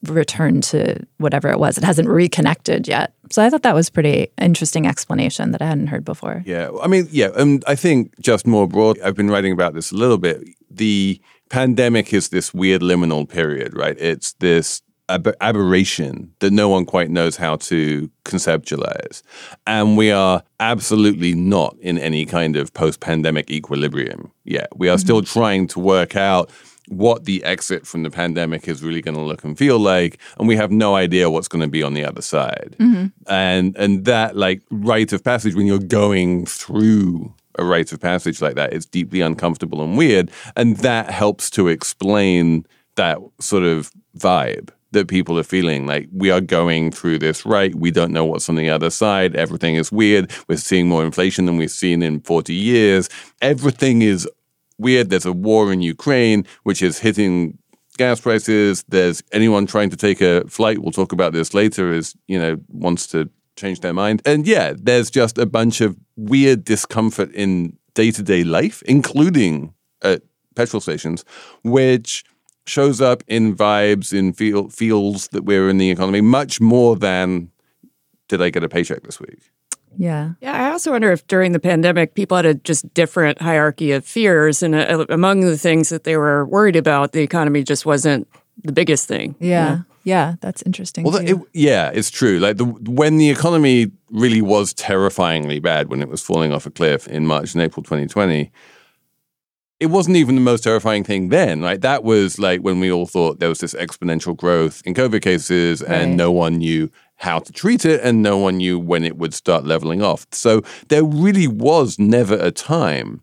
returned 0.07 0.65
to 0.65 0.99
whatever 1.19 1.49
it 1.49 1.59
was. 1.59 1.79
It 1.79 1.85
hasn't 1.85 2.09
reconnected 2.09 2.89
yet. 2.89 3.15
So 3.31 3.43
I 3.43 3.51
thought 3.51 3.63
that 3.63 3.75
was 3.75 3.89
pretty 3.89 4.29
interesting 4.41 4.87
explanation 4.87 5.53
that 5.53 5.63
I 5.63 5.67
hadn't 5.67 5.87
heard 5.87 6.05
before. 6.05 6.43
Yeah. 6.45 6.71
I 6.83 6.89
mean, 6.89 7.09
yeah. 7.11 7.31
And 7.37 7.65
I 7.67 7.75
think 7.75 8.19
just 8.21 8.47
more 8.47 8.67
broad, 8.67 9.01
I've 9.01 9.15
been 9.15 9.31
writing 9.31 9.53
about 9.53 9.75
this 9.75 9.93
a 9.93 9.97
little 9.97 10.19
bit. 10.19 10.43
The 10.71 11.21
pandemic 11.51 12.13
is 12.13 12.31
this 12.31 12.53
weird 12.53 12.83
liminal 12.83 13.29
period, 13.29 13.77
right? 13.77 13.97
It's 13.99 14.33
this 14.35 14.83
ab- 15.09 15.37
aberration 15.41 16.33
that 16.41 16.53
no 16.53 16.69
one 16.69 16.85
quite 16.85 17.11
knows 17.11 17.37
how 17.37 17.57
to 17.57 18.11
conceptualize. 18.25 19.23
And 19.67 19.97
we 19.97 20.11
are 20.11 20.43
absolutely 20.61 21.35
not 21.35 21.77
in 21.81 21.99
any 21.99 22.25
kind 22.25 22.57
of 22.57 22.73
post 22.75 23.01
pandemic 23.01 23.51
equilibrium 23.51 24.33
yet. 24.45 24.69
We 24.77 24.89
are 24.89 24.97
mm-hmm. 24.97 25.01
still 25.01 25.23
trying 25.23 25.69
to 25.69 25.81
work 25.81 26.17
out 26.17 26.51
what 26.93 27.25
the 27.25 27.43
exit 27.45 27.87
from 27.87 28.03
the 28.03 28.11
pandemic 28.11 28.69
is 28.69 28.83
really 28.83 29.01
going 29.01 29.17
to 29.17 29.23
look 29.23 29.45
and 29.45 29.57
feel 29.57 29.79
like 29.79 30.19
and 30.39 30.47
we 30.47 30.57
have 30.57 30.71
no 30.71 30.95
idea 30.95 31.31
what's 31.31 31.49
going 31.49 31.63
to 31.63 31.69
be 31.69 31.83
on 31.83 31.95
the 31.95 32.05
other 32.05 32.23
side 32.23 32.77
mm-hmm. 32.79 33.07
and 33.27 33.77
and 33.77 34.05
that 34.05 34.37
like 34.37 34.63
rite 34.71 35.13
of 35.13 35.25
passage 35.25 35.55
when 35.55 35.67
you're 35.67 35.79
going 35.79 36.45
through 36.45 37.33
a 37.59 37.65
rite 37.65 37.93
of 37.93 38.01
passage 38.01 38.43
like 38.43 38.55
that 38.55 38.73
is 38.73 38.85
deeply 38.85 39.21
uncomfortable 39.21 39.83
and 39.83 39.97
weird 39.97 40.31
and 40.55 40.79
that 40.79 41.11
helps 41.11 41.49
to 41.49 41.69
explain 41.69 42.67
that 42.97 43.19
sort 43.41 43.63
of 43.63 43.91
vibe 44.17 44.71
that 44.91 45.09
people 45.09 45.39
are 45.39 45.43
feeling 45.45 45.87
like 45.87 46.07
we 46.13 46.31
are 46.31 46.41
going 46.41 46.91
through 46.91 47.19
this 47.19 47.47
right 47.47 47.75
we 47.75 47.91
don't 47.91 48.13
know 48.13 48.25
what's 48.25 48.49
on 48.49 48.55
the 48.57 48.69
other 48.69 48.91
side 48.91 49.35
everything 49.35 49.77
is 49.77 49.91
weird 49.91 50.31
we're 50.49 50.57
seeing 50.57 50.89
more 50.89 51.05
inflation 51.05 51.47
than 51.47 51.57
we've 51.57 51.71
seen 51.71 52.03
in 52.03 52.21
40 52.21 52.53
years 52.53 53.09
everything 53.41 54.03
is 54.03 54.29
weird. 54.83 55.11
There's 55.11 55.27
a 55.27 55.33
war 55.33 55.73
in 55.73 55.81
Ukraine, 55.81 56.45
which 56.65 56.83
is 56.83 56.99
hitting 56.99 57.59
gas 57.99 58.21
prices. 58.21 58.85
There's 58.89 59.23
anyone 59.33 59.67
trying 59.67 59.91
to 59.91 59.97
take 59.97 60.21
a 60.21 60.47
flight. 60.49 60.79
We'll 60.81 60.93
talk 60.93 61.13
about 61.13 61.33
this 61.33 61.55
later. 61.55 61.93
Is 61.93 62.15
you 62.29 62.39
know 62.39 62.57
wants 62.69 63.07
to 63.09 63.31
change 63.57 63.81
their 63.81 63.93
mind, 63.95 64.23
and 64.25 64.47
yeah, 64.47 64.75
there's 64.77 65.11
just 65.11 65.39
a 65.39 65.47
bunch 65.47 65.81
of 65.81 65.97
weird 66.17 66.65
discomfort 66.65 67.31
in 67.33 67.77
day 67.95 68.11
to 68.11 68.23
day 68.23 68.45
life, 68.45 68.83
including 68.83 69.75
at 70.03 70.23
petrol 70.55 70.81
stations, 70.81 71.25
which 71.63 72.25
shows 72.67 73.01
up 73.01 73.23
in 73.27 73.57
vibes, 73.57 74.13
in 74.13 74.33
feel, 74.33 74.69
feels 74.69 75.29
that 75.29 75.45
we're 75.45 75.69
in 75.69 75.79
the 75.79 75.91
economy 75.91 76.21
much 76.21 76.61
more 76.61 76.97
than 76.97 77.51
did 78.29 78.41
I 78.41 78.51
get 78.51 78.65
a 78.65 78.69
paycheck 78.69 79.03
this 79.03 79.21
week? 79.21 79.51
Yeah. 79.97 80.33
Yeah. 80.41 80.53
I 80.53 80.71
also 80.71 80.93
wonder 80.93 81.13
if 81.13 81.27
during 81.27 81.53
the 81.53 81.61
pandemic, 81.61 82.15
people 82.15 82.37
had 82.37 82.47
a 82.47 82.55
just 82.55 82.93
different 82.95 83.41
hierarchy 83.41 83.93
of 83.93 84.05
fears. 84.05 84.63
And 84.63 84.75
uh, 84.75 85.07
among 85.09 85.41
the 85.41 85.59
things 85.59 85.89
that 85.91 86.05
they 86.05 86.17
were 86.17 86.47
worried 86.47 86.77
about, 86.77 87.13
the 87.13 87.23
economy 87.23 87.63
just 87.63 87.87
wasn't 87.87 88.29
the 88.63 88.73
biggest 88.73 89.09
thing. 89.09 89.35
Yeah. 89.39 89.81
Yeah. 90.05 90.35
That's 90.41 90.63
interesting. 90.63 91.05
Well, 91.05 91.17
it, 91.17 91.37
yeah, 91.53 91.91
it's 91.95 92.11
true. 92.11 92.39
Like 92.39 92.57
the, 92.57 92.65
when 92.65 93.19
the 93.19 93.31
economy 93.31 93.91
really 94.11 94.43
was 94.43 94.73
terrifyingly 94.75 95.61
bad 95.61 95.89
when 95.89 96.03
it 96.03 96.09
was 96.09 96.23
falling 96.23 96.53
off 96.53 96.67
a 96.67 96.71
cliff 96.71 97.07
in 97.09 97.27
March 97.27 97.55
and 97.55 97.63
April 97.63 97.83
2020, 97.83 98.51
it 99.83 99.91
wasn't 99.91 100.17
even 100.17 100.37
the 100.37 100.41
most 100.41 100.63
terrifying 100.63 101.03
thing 101.03 101.31
then, 101.31 101.61
right? 101.61 101.81
That 101.81 102.05
was 102.05 102.39
like 102.39 102.61
when 102.61 102.79
we 102.79 102.93
all 102.93 103.05
thought 103.05 103.41
there 103.41 103.49
was 103.49 103.59
this 103.59 103.75
exponential 103.75 104.37
growth 104.37 104.81
in 104.87 104.95
COVID 104.95 105.23
cases 105.23 105.83
and 105.83 106.11
right. 106.11 106.17
no 106.17 106.31
one 106.31 106.59
knew 106.59 106.89
how 107.23 107.39
to 107.39 107.53
treat 107.53 107.85
it, 107.85 108.01
and 108.03 108.21
no 108.21 108.37
one 108.37 108.57
knew 108.57 108.81
when 108.81 109.05
it 109.05 109.17
would 109.17 109.33
start 109.33 109.65
leveling 109.65 110.03
off. 110.03 110.27
So 110.33 110.63
there 110.89 111.05
really 111.05 111.47
was 111.47 111.97
never 111.97 112.35
a 112.35 112.51
time 112.51 113.21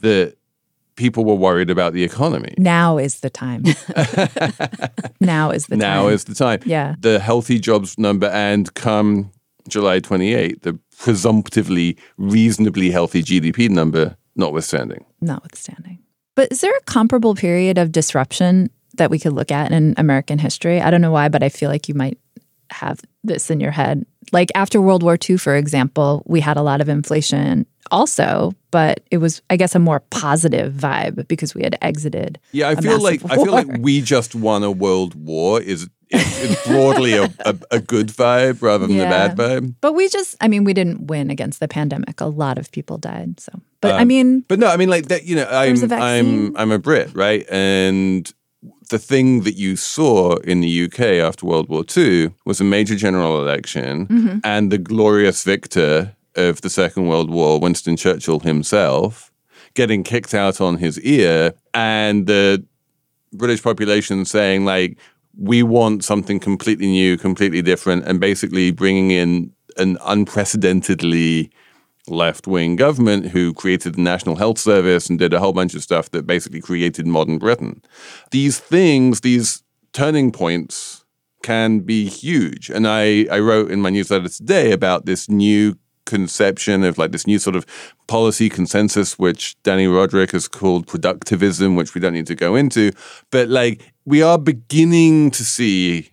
that 0.00 0.36
people 0.94 1.24
were 1.24 1.34
worried 1.34 1.70
about 1.70 1.94
the 1.94 2.04
economy. 2.04 2.54
Now 2.58 2.98
is 2.98 3.20
the 3.20 3.30
time. 3.30 3.62
now 5.20 5.50
is 5.50 5.68
the 5.68 5.76
now 5.78 5.94
time. 5.94 6.02
Now 6.04 6.08
is 6.08 6.24
the 6.24 6.34
time. 6.34 6.60
Yeah. 6.66 6.96
The 7.00 7.18
healthy 7.18 7.58
jobs 7.58 7.98
number, 7.98 8.26
and 8.26 8.72
come 8.74 9.32
July 9.68 10.00
28, 10.00 10.62
the 10.62 10.78
presumptively 10.98 11.96
reasonably 12.18 12.90
healthy 12.90 13.22
GDP 13.22 13.70
number, 13.70 14.18
notwithstanding. 14.36 15.06
Notwithstanding. 15.22 16.00
But 16.34 16.52
is 16.52 16.60
there 16.60 16.76
a 16.76 16.82
comparable 16.82 17.34
period 17.34 17.78
of 17.78 17.90
disruption 17.90 18.70
that 18.98 19.10
we 19.10 19.18
could 19.18 19.32
look 19.32 19.50
at 19.50 19.72
in 19.72 19.94
American 19.96 20.38
history? 20.38 20.82
I 20.82 20.90
don't 20.90 21.00
know 21.00 21.10
why, 21.10 21.30
but 21.30 21.42
I 21.42 21.48
feel 21.48 21.70
like 21.70 21.88
you 21.88 21.94
might 21.94 22.18
have 22.72 23.00
this 23.22 23.50
in 23.50 23.60
your 23.60 23.70
head. 23.70 24.04
Like 24.32 24.50
after 24.54 24.80
World 24.80 25.02
War 25.02 25.18
II, 25.28 25.36
for 25.36 25.56
example, 25.56 26.22
we 26.26 26.40
had 26.40 26.56
a 26.56 26.62
lot 26.62 26.80
of 26.80 26.88
inflation 26.88 27.66
also, 27.90 28.52
but 28.70 29.00
it 29.10 29.18
was, 29.18 29.42
I 29.50 29.56
guess, 29.56 29.74
a 29.74 29.78
more 29.78 30.00
positive 30.10 30.72
vibe 30.72 31.28
because 31.28 31.54
we 31.54 31.62
had 31.62 31.76
exited. 31.82 32.38
Yeah, 32.52 32.70
I 32.70 32.76
feel 32.76 33.00
like 33.00 33.22
war. 33.22 33.32
I 33.32 33.36
feel 33.36 33.52
like 33.52 33.68
we 33.80 34.00
just 34.00 34.34
won 34.34 34.62
a 34.62 34.70
world 34.70 35.14
war 35.14 35.60
is 35.60 35.88
is 36.12 36.62
broadly 36.66 37.14
a, 37.14 37.24
a, 37.40 37.56
a, 37.70 37.80
good 37.80 38.08
vibe 38.08 38.60
rather 38.60 38.86
than 38.86 38.96
yeah. 38.96 39.04
a 39.04 39.10
bad 39.10 39.36
vibe. 39.36 39.74
But 39.80 39.94
we 39.94 40.08
just, 40.08 40.36
I 40.40 40.48
mean, 40.48 40.64
we 40.64 40.74
didn't 40.74 41.06
win 41.06 41.30
against 41.30 41.58
the 41.58 41.68
pandemic. 41.68 42.20
A 42.20 42.26
lot 42.26 42.58
of 42.58 42.70
people 42.70 42.98
died. 42.98 43.40
So, 43.40 43.52
but 43.80 43.92
um, 43.92 44.00
I 44.00 44.04
mean, 44.04 44.40
but 44.40 44.58
no, 44.58 44.66
I 44.68 44.76
mean, 44.76 44.90
like 44.90 45.06
that. 45.08 45.24
You 45.24 45.36
know, 45.36 45.48
I'm 45.50 45.92
I'm 45.92 46.56
I'm 46.56 46.70
a 46.70 46.78
Brit, 46.78 47.14
right? 47.14 47.46
And 47.50 48.30
the 48.92 48.98
thing 48.98 49.40
that 49.40 49.56
you 49.56 49.74
saw 49.74 50.36
in 50.44 50.60
the 50.60 50.84
UK 50.84 51.00
after 51.26 51.46
World 51.46 51.70
War 51.70 51.82
II 51.96 52.30
was 52.44 52.60
a 52.60 52.64
major 52.64 52.94
general 52.94 53.40
election, 53.40 54.06
mm-hmm. 54.06 54.38
and 54.44 54.70
the 54.70 54.76
glorious 54.76 55.42
victor 55.44 56.14
of 56.36 56.60
the 56.60 56.68
Second 56.68 57.08
World 57.08 57.30
War, 57.30 57.58
Winston 57.58 57.96
Churchill 57.96 58.40
himself, 58.40 59.32
getting 59.72 60.04
kicked 60.04 60.34
out 60.34 60.60
on 60.60 60.76
his 60.76 61.00
ear, 61.00 61.54
and 61.72 62.26
the 62.26 62.62
British 63.32 63.62
population 63.62 64.26
saying, 64.26 64.66
like, 64.66 64.98
we 65.38 65.62
want 65.62 66.04
something 66.04 66.38
completely 66.38 66.88
new, 66.88 67.16
completely 67.16 67.62
different, 67.62 68.04
and 68.04 68.20
basically 68.20 68.72
bringing 68.72 69.10
in 69.10 69.50
an 69.78 69.96
unprecedentedly 70.02 71.50
left 72.08 72.46
wing 72.46 72.76
government 72.76 73.26
who 73.26 73.54
created 73.54 73.94
the 73.94 74.00
National 74.00 74.36
Health 74.36 74.58
Service 74.58 75.08
and 75.08 75.18
did 75.18 75.32
a 75.32 75.38
whole 75.38 75.52
bunch 75.52 75.74
of 75.74 75.82
stuff 75.82 76.10
that 76.10 76.26
basically 76.26 76.60
created 76.60 77.06
modern 77.06 77.38
Britain. 77.38 77.82
These 78.30 78.58
things, 78.58 79.20
these 79.20 79.62
turning 79.92 80.32
points, 80.32 81.04
can 81.42 81.80
be 81.80 82.08
huge. 82.08 82.70
And 82.70 82.86
I, 82.86 83.26
I 83.30 83.40
wrote 83.40 83.70
in 83.70 83.80
my 83.80 83.90
newsletter 83.90 84.28
today 84.28 84.72
about 84.72 85.06
this 85.06 85.28
new 85.28 85.76
conception 86.04 86.84
of 86.84 86.98
like 86.98 87.12
this 87.12 87.26
new 87.26 87.38
sort 87.38 87.56
of 87.56 87.66
policy 88.06 88.48
consensus, 88.48 89.18
which 89.18 89.56
Dani 89.62 89.88
Rodrik 89.88 90.32
has 90.32 90.48
called 90.48 90.86
productivism, 90.86 91.76
which 91.76 91.94
we 91.94 92.00
don't 92.00 92.12
need 92.14 92.26
to 92.26 92.34
go 92.34 92.56
into. 92.56 92.92
But 93.30 93.48
like 93.48 93.92
we 94.04 94.22
are 94.22 94.38
beginning 94.38 95.30
to 95.32 95.44
see 95.44 96.11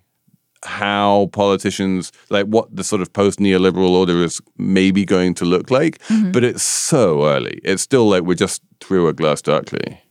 how 0.64 1.30
politicians 1.32 2.12
like 2.30 2.46
what 2.46 2.76
the 2.76 2.84
sort 2.84 3.02
of 3.02 3.12
post 3.14 3.40
neoliberal 3.40 3.92
order 3.92 4.24
is 4.24 4.42
maybe 4.58 5.06
going 5.06 5.34
to 5.34 5.46
look 5.46 5.72
like 5.72 6.00
mm-hmm. 6.08 6.32
but 6.32 6.44
it's 6.44 6.64
so 6.64 7.26
early. 7.26 7.60
It's 7.64 7.82
still 7.82 8.10
like 8.10 8.24
we're 8.24 8.36
just 8.36 8.62
through 8.82 9.08
a 9.08 9.14
glass 9.14 9.42
darkly. 9.42 10.02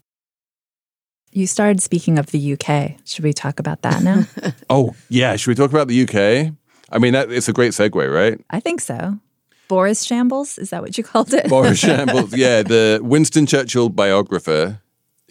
You 1.33 1.47
started 1.47 1.83
speaking 1.83 2.19
of 2.19 2.27
the 2.31 2.55
uk 2.55 2.93
should 3.05 3.25
we 3.25 3.33
talk 3.33 3.61
about 3.61 3.83
that 3.83 4.03
now? 4.03 4.25
Oh 4.71 4.95
yeah. 5.09 5.37
Should 5.37 5.51
we 5.51 5.55
talk 5.55 5.71
about 5.71 5.89
the 5.89 6.03
uk 6.03 6.55
i 6.91 6.99
mean 6.99 7.13
that, 7.13 7.31
it's 7.31 7.49
a 7.49 7.53
great 7.53 7.73
segue 7.73 8.15
right? 8.15 8.41
I 8.51 8.61
think 8.61 8.81
so. 8.81 9.19
Boris 9.69 10.03
shambles 10.03 10.57
is 10.57 10.71
that 10.71 10.81
what 10.81 10.97
you 10.97 11.05
called 11.05 11.35
it? 11.35 11.49
Boris 11.49 11.79
shambles 11.87 12.35
yeah. 12.35 12.63
The 12.63 13.01
winston 13.03 13.45
churchill 13.45 13.91
biographer 13.91 14.81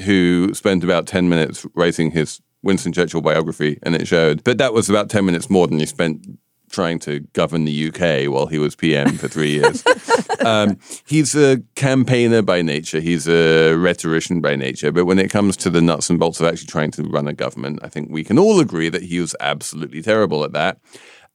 who 0.02 0.54
spent 0.54 0.84
about 0.84 1.08
10 1.08 1.28
minutes 1.28 1.66
writing 1.74 2.12
his 2.12 2.40
Winston 2.64 2.94
Churchill 2.94 3.22
biography, 3.22 3.80
and 3.84 3.96
it 3.96 4.08
showed. 4.08 4.44
But 4.44 4.58
that 4.58 4.74
was 4.74 4.90
about 4.90 5.10
10 5.10 5.26
minutes 5.26 5.50
more 5.50 5.68
than 5.68 5.80
he 5.80 5.86
spent 5.86 6.26
trying 6.70 7.00
to 7.00 7.22
govern 7.34 7.66
the 7.66 7.88
UK 7.88 8.32
while 8.32 8.48
he 8.48 8.60
was 8.60 8.76
PM 8.76 9.18
for 9.18 9.28
three 9.28 9.52
years. 9.52 9.84
um, 10.46 10.78
he's 11.06 11.36
a 11.36 11.62
campaigner 11.76 12.42
by 12.42 12.62
nature, 12.62 13.00
he's 13.00 13.28
a 13.28 13.74
rhetorician 13.76 14.42
by 14.42 14.56
nature. 14.56 14.92
But 14.92 15.06
when 15.06 15.20
it 15.20 15.30
comes 15.30 15.56
to 15.58 15.70
the 15.70 15.82
nuts 15.82 16.10
and 16.10 16.20
bolts 16.20 16.40
of 16.40 16.48
actually 16.48 16.68
trying 16.68 16.92
to 16.92 17.04
run 17.04 17.28
a 17.28 17.34
government, 17.34 17.80
I 17.84 17.90
think 17.90 18.10
we 18.12 18.24
can 18.24 18.38
all 18.38 18.60
agree 18.60 18.90
that 18.90 19.04
he 19.04 19.20
was 19.20 19.36
absolutely 19.40 20.02
terrible 20.02 20.44
at 20.44 20.54
that. 20.54 20.80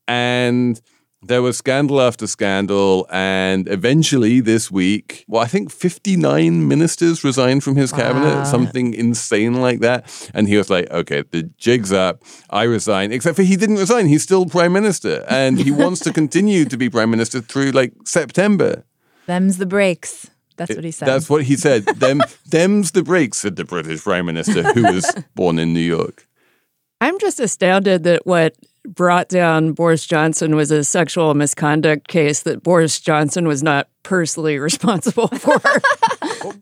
And 0.06 0.80
there 1.24 1.40
was 1.42 1.56
scandal 1.56 2.00
after 2.00 2.26
scandal, 2.26 3.06
and 3.10 3.68
eventually 3.68 4.40
this 4.40 4.70
week, 4.70 5.24
well, 5.28 5.42
I 5.42 5.46
think 5.46 5.70
59 5.70 6.66
ministers 6.66 7.22
resigned 7.22 7.62
from 7.62 7.76
his 7.76 7.92
cabinet, 7.92 8.34
Wow. 8.38 8.44
something 8.44 8.92
insane 8.94 9.60
like 9.60 9.80
that. 9.80 10.30
And 10.34 10.48
he 10.48 10.56
was 10.56 10.68
like, 10.68 10.90
okay, 10.90 11.22
the 11.30 11.44
jig's 11.58 11.92
up. 11.92 12.22
I 12.50 12.64
resign, 12.64 13.12
except 13.12 13.36
for 13.36 13.42
he 13.42 13.56
didn't 13.56 13.76
resign. 13.76 14.06
He's 14.06 14.22
still 14.24 14.46
prime 14.46 14.72
minister, 14.72 15.24
and 15.28 15.58
he 15.58 15.70
wants 15.70 16.00
to 16.00 16.12
continue 16.12 16.64
to 16.64 16.76
be 16.76 16.90
prime 16.90 17.10
minister 17.10 17.40
through 17.40 17.70
like 17.70 17.92
September. 18.04 18.84
Them's 19.26 19.58
the 19.58 19.66
breaks. 19.66 20.28
That's 20.56 20.74
what 20.74 20.84
he 20.84 20.90
said. 20.90 21.08
That's 21.08 21.30
what 21.30 21.44
he 21.44 21.56
said. 21.56 21.84
Them, 21.86 22.20
them's 22.50 22.90
the 22.90 23.02
breaks, 23.02 23.38
said 23.38 23.56
the 23.56 23.64
British 23.64 24.02
prime 24.02 24.26
minister, 24.26 24.62
who 24.74 24.82
was 24.92 25.10
born 25.34 25.58
in 25.58 25.72
New 25.72 25.80
York. 25.80 26.26
I'm 27.00 27.18
just 27.18 27.40
astounded 27.40 28.04
that 28.04 28.26
what 28.26 28.54
brought 28.86 29.28
down 29.28 29.72
Boris 29.72 30.06
Johnson 30.06 30.56
was 30.56 30.70
a 30.70 30.84
sexual 30.84 31.34
misconduct 31.34 32.08
case 32.08 32.40
that 32.40 32.62
Boris 32.62 33.00
Johnson 33.00 33.46
was 33.46 33.62
not 33.62 33.88
personally 34.02 34.58
responsible 34.58 35.28
for. 35.28 35.60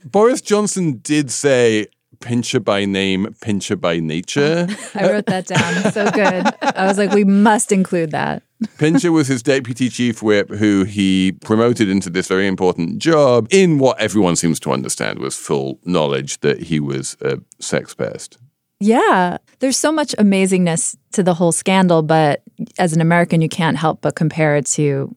Boris 0.05 0.41
Johnson 0.41 0.99
did 0.99 1.31
say, 1.31 1.87
pincher 2.21 2.61
by 2.61 2.85
name, 2.85 3.35
pincher 3.41 3.77
by 3.77 3.99
nature. 3.99 4.67
I 4.95 5.11
wrote 5.11 5.27
that 5.27 5.47
down. 5.47 5.93
So 5.93 6.11
good. 6.11 6.47
I 6.62 6.87
was 6.87 6.99
like, 6.99 7.12
we 7.12 7.25
must 7.25 7.73
include 7.73 8.11
that. 8.12 8.43
Pincher 8.79 9.11
was 9.11 9.27
his 9.27 9.43
deputy 9.43 9.89
chief 9.89 10.23
whip, 10.23 10.50
who 10.50 10.85
he 10.85 11.33
promoted 11.33 11.89
into 11.89 12.11
this 12.11 12.29
very 12.29 12.47
important 12.47 12.99
job 12.99 13.49
in 13.50 13.79
what 13.79 13.99
everyone 13.99 14.37
seems 14.37 14.61
to 14.61 14.73
understand 14.73 15.19
was 15.19 15.37
full 15.37 15.81
knowledge 15.85 16.41
that 16.41 16.65
he 16.65 16.79
was 16.79 17.17
a 17.23 17.39
sex 17.59 17.95
pest. 17.95 18.39
Yeah. 18.81 19.37
There's 19.59 19.77
so 19.77 19.93
much 19.93 20.15
amazingness 20.19 20.97
to 21.13 21.23
the 21.23 21.35
whole 21.35 21.53
scandal, 21.53 22.03
but 22.03 22.43
as 22.79 22.95
an 22.95 23.01
American, 23.01 23.43
you 23.43 23.49
can't 23.49 23.77
help 23.77 24.01
but 24.01 24.17
compare 24.17 24.57
it 24.57 24.67
to 24.67 25.15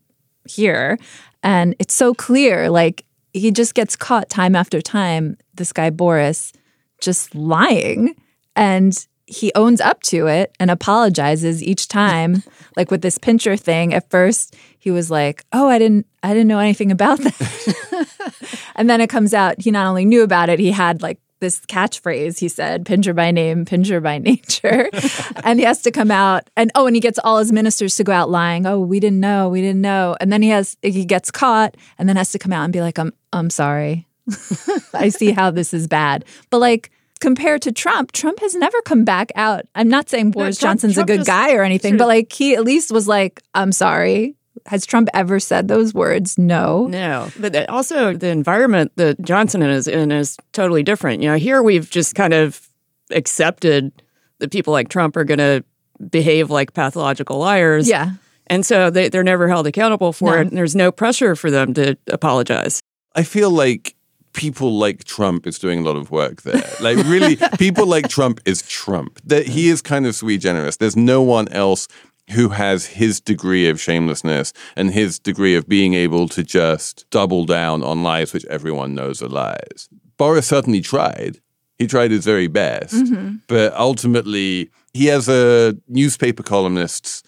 here. 0.48 1.00
And 1.42 1.76
it's 1.80 1.94
so 1.94 2.14
clear. 2.14 2.70
Like, 2.70 3.06
he 3.34 3.52
just 3.52 3.74
gets 3.74 3.96
caught 3.96 4.30
time 4.30 4.56
after 4.56 4.82
time, 4.82 5.38
this 5.56 5.74
guy, 5.74 5.90
Boris, 5.90 6.54
just 7.02 7.34
lying. 7.34 8.16
And 8.56 9.08
he 9.26 9.52
owns 9.56 9.82
up 9.82 10.02
to 10.04 10.28
it 10.28 10.56
and 10.60 10.70
apologizes 10.70 11.64
each 11.64 11.88
time. 11.88 12.44
like 12.78 12.92
with 12.92 13.02
this 13.02 13.18
pincher 13.18 13.56
thing, 13.56 13.94
at 13.94 14.10
first 14.10 14.56
he 14.78 14.92
was 14.92 15.10
like, 15.10 15.46
"Oh, 15.54 15.68
I 15.70 15.80
didn't, 15.80 16.06
I 16.22 16.30
didn't 16.30 16.48
know 16.48 16.60
anything 16.60 16.92
about 16.92 17.20
that." 17.20 18.50
and 18.76 18.90
then 18.90 19.02
it 19.02 19.10
comes 19.10 19.34
out 19.34 19.62
he 19.62 19.72
not 19.72 19.88
only 19.88 20.06
knew 20.06 20.24
about 20.24 20.50
it, 20.50 20.60
he 20.60 20.72
had 20.72 21.02
like 21.02 21.20
this 21.44 21.60
catchphrase. 21.68 22.40
He 22.40 22.48
said, 22.48 22.86
"Pincher 22.86 23.14
by 23.14 23.30
name, 23.30 23.66
pincher 23.66 24.02
by 24.02 24.18
nature," 24.30 24.90
and 25.44 25.60
he 25.60 25.66
has 25.66 25.82
to 25.84 25.92
come 25.92 26.10
out 26.10 26.50
and 26.58 26.72
oh, 26.74 26.88
and 26.88 26.96
he 26.96 27.00
gets 27.00 27.20
all 27.24 27.38
his 27.38 27.52
ministers 27.52 27.96
to 27.98 28.04
go 28.04 28.12
out 28.12 28.30
lying. 28.30 28.66
Oh, 28.66 28.80
we 28.80 29.00
didn't 29.00 29.20
know, 29.20 29.50
we 29.50 29.62
didn't 29.62 29.82
know, 29.82 30.16
and 30.20 30.32
then 30.34 30.42
he 30.42 30.50
has 30.50 30.76
he 30.82 31.06
gets 31.06 31.30
caught 31.30 31.76
and 32.00 32.10
then 32.10 32.16
has 32.16 32.32
to 32.32 32.40
come 32.40 32.52
out 32.54 32.64
and 32.64 32.74
be 32.74 32.82
like, 32.82 32.98
"I'm, 32.98 33.14
I'm 33.32 33.50
sorry." 33.50 34.08
I 34.94 35.10
see 35.10 35.32
how 35.32 35.52
this 35.52 35.74
is 35.74 35.88
bad. 35.88 36.26
But 36.50 36.60
like 36.60 36.92
compared 37.20 37.62
to 37.64 37.72
Trump, 37.72 38.12
Trump 38.12 38.40
has 38.40 38.56
never 38.56 38.82
come 38.82 39.04
back 39.04 39.32
out. 39.36 39.66
I'm 39.76 39.90
not 39.90 40.10
saying 40.10 40.32
Boris 40.32 40.58
Trump- 40.58 40.82
Johnson's 40.82 40.96
Trump 40.96 41.10
a 41.10 41.14
good 41.14 41.20
just 41.20 41.28
guy 41.28 41.54
or 41.54 41.64
anything, 41.64 41.98
but 41.98 42.08
like 42.08 42.32
he 42.32 42.56
at 42.56 42.64
least 42.64 42.92
was 42.92 43.08
like, 43.08 43.42
I'm 43.54 43.72
sorry. 43.72 44.36
Has 44.68 44.86
Trump 44.86 45.10
ever 45.14 45.40
said 45.40 45.68
those 45.68 45.94
words? 45.94 46.38
No. 46.38 46.88
No, 46.88 47.30
but 47.40 47.68
also 47.70 48.14
the 48.14 48.28
environment 48.30 48.92
that 48.96 49.22
Johnson 49.22 49.62
is 49.64 49.88
in 49.88 50.12
is 50.12 50.38
totally 50.52 50.84
different. 50.84 51.22
You 51.22 51.30
know, 51.30 51.38
here 51.38 51.62
we've 51.64 51.90
just 51.90 52.16
kind 52.16 52.34
of 52.34 52.68
accepted 53.12 53.92
that 54.40 54.52
people 54.52 54.74
like 54.74 54.90
Trump 54.90 55.16
are 55.18 55.24
going 55.24 55.38
to 55.40 55.64
behave 56.10 56.50
like 56.50 56.74
pathological 56.74 57.38
liars. 57.40 57.88
Yeah. 57.88 58.12
And 58.48 58.66
so 58.66 58.90
they, 58.90 59.10
they're 59.10 59.24
never 59.24 59.48
held 59.48 59.68
accountable 59.68 60.12
for 60.14 60.32
No. 60.36 60.38
it. 60.42 60.48
And 60.48 60.58
there's 60.58 60.76
no 60.76 60.92
pressure 60.92 61.36
for 61.36 61.50
them 61.50 61.74
to 61.76 61.96
apologize. 62.12 62.80
I 63.16 63.24
feel 63.24 63.50
like 63.50 63.96
people 64.34 64.78
like 64.78 65.04
Trump 65.04 65.46
is 65.48 65.60
doing 65.60 65.80
a 65.80 65.84
lot 65.84 65.96
of 65.96 66.12
work 66.12 66.42
there. 66.42 66.64
Like 66.82 66.98
really, 67.06 67.38
people 67.58 67.86
like 67.86 68.10
Trump 68.10 68.42
is 68.46 68.62
Trump. 68.64 69.20
That 69.24 69.48
he 69.48 69.70
is 69.70 69.82
kind 69.82 70.06
of 70.06 70.16
sui 70.16 70.38
generis. 70.38 70.78
There's 70.78 70.98
no 70.98 71.22
one 71.22 71.48
else 71.50 71.88
who 72.32 72.50
has 72.50 72.86
his 72.86 73.20
degree 73.20 73.68
of 73.70 73.80
shamelessness 73.80 74.54
and 74.76 74.92
his 74.92 75.20
degree 75.20 75.56
of 75.56 75.68
being 75.68 75.94
able 75.94 76.28
to 76.30 76.44
just 76.44 77.06
double 77.10 77.46
down 77.46 77.84
on 77.84 78.04
lies 78.04 78.34
which 78.34 78.46
everyone 78.46 78.96
knows 78.96 79.22
are 79.22 79.28
lies. 79.28 79.90
Boris 80.18 80.48
certainly 80.48 80.82
tried. 80.82 81.40
He 81.78 81.88
tried 81.88 82.12
his 82.12 82.24
very 82.24 82.48
best, 82.48 82.94
mm-hmm. 82.94 83.36
but 83.48 83.74
ultimately 83.74 84.70
he 84.94 85.08
has 85.08 85.28
a 85.28 85.76
newspaper 85.88 86.44
columnist's 86.44 87.24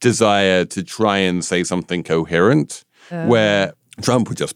desire 0.00 0.64
to 0.66 0.84
try 0.84 1.18
and 1.18 1.44
say 1.44 1.64
something 1.64 2.02
coherent, 2.02 2.84
oh. 3.10 3.26
where 3.26 3.72
Trump 4.02 4.28
would 4.28 4.38
just 4.38 4.54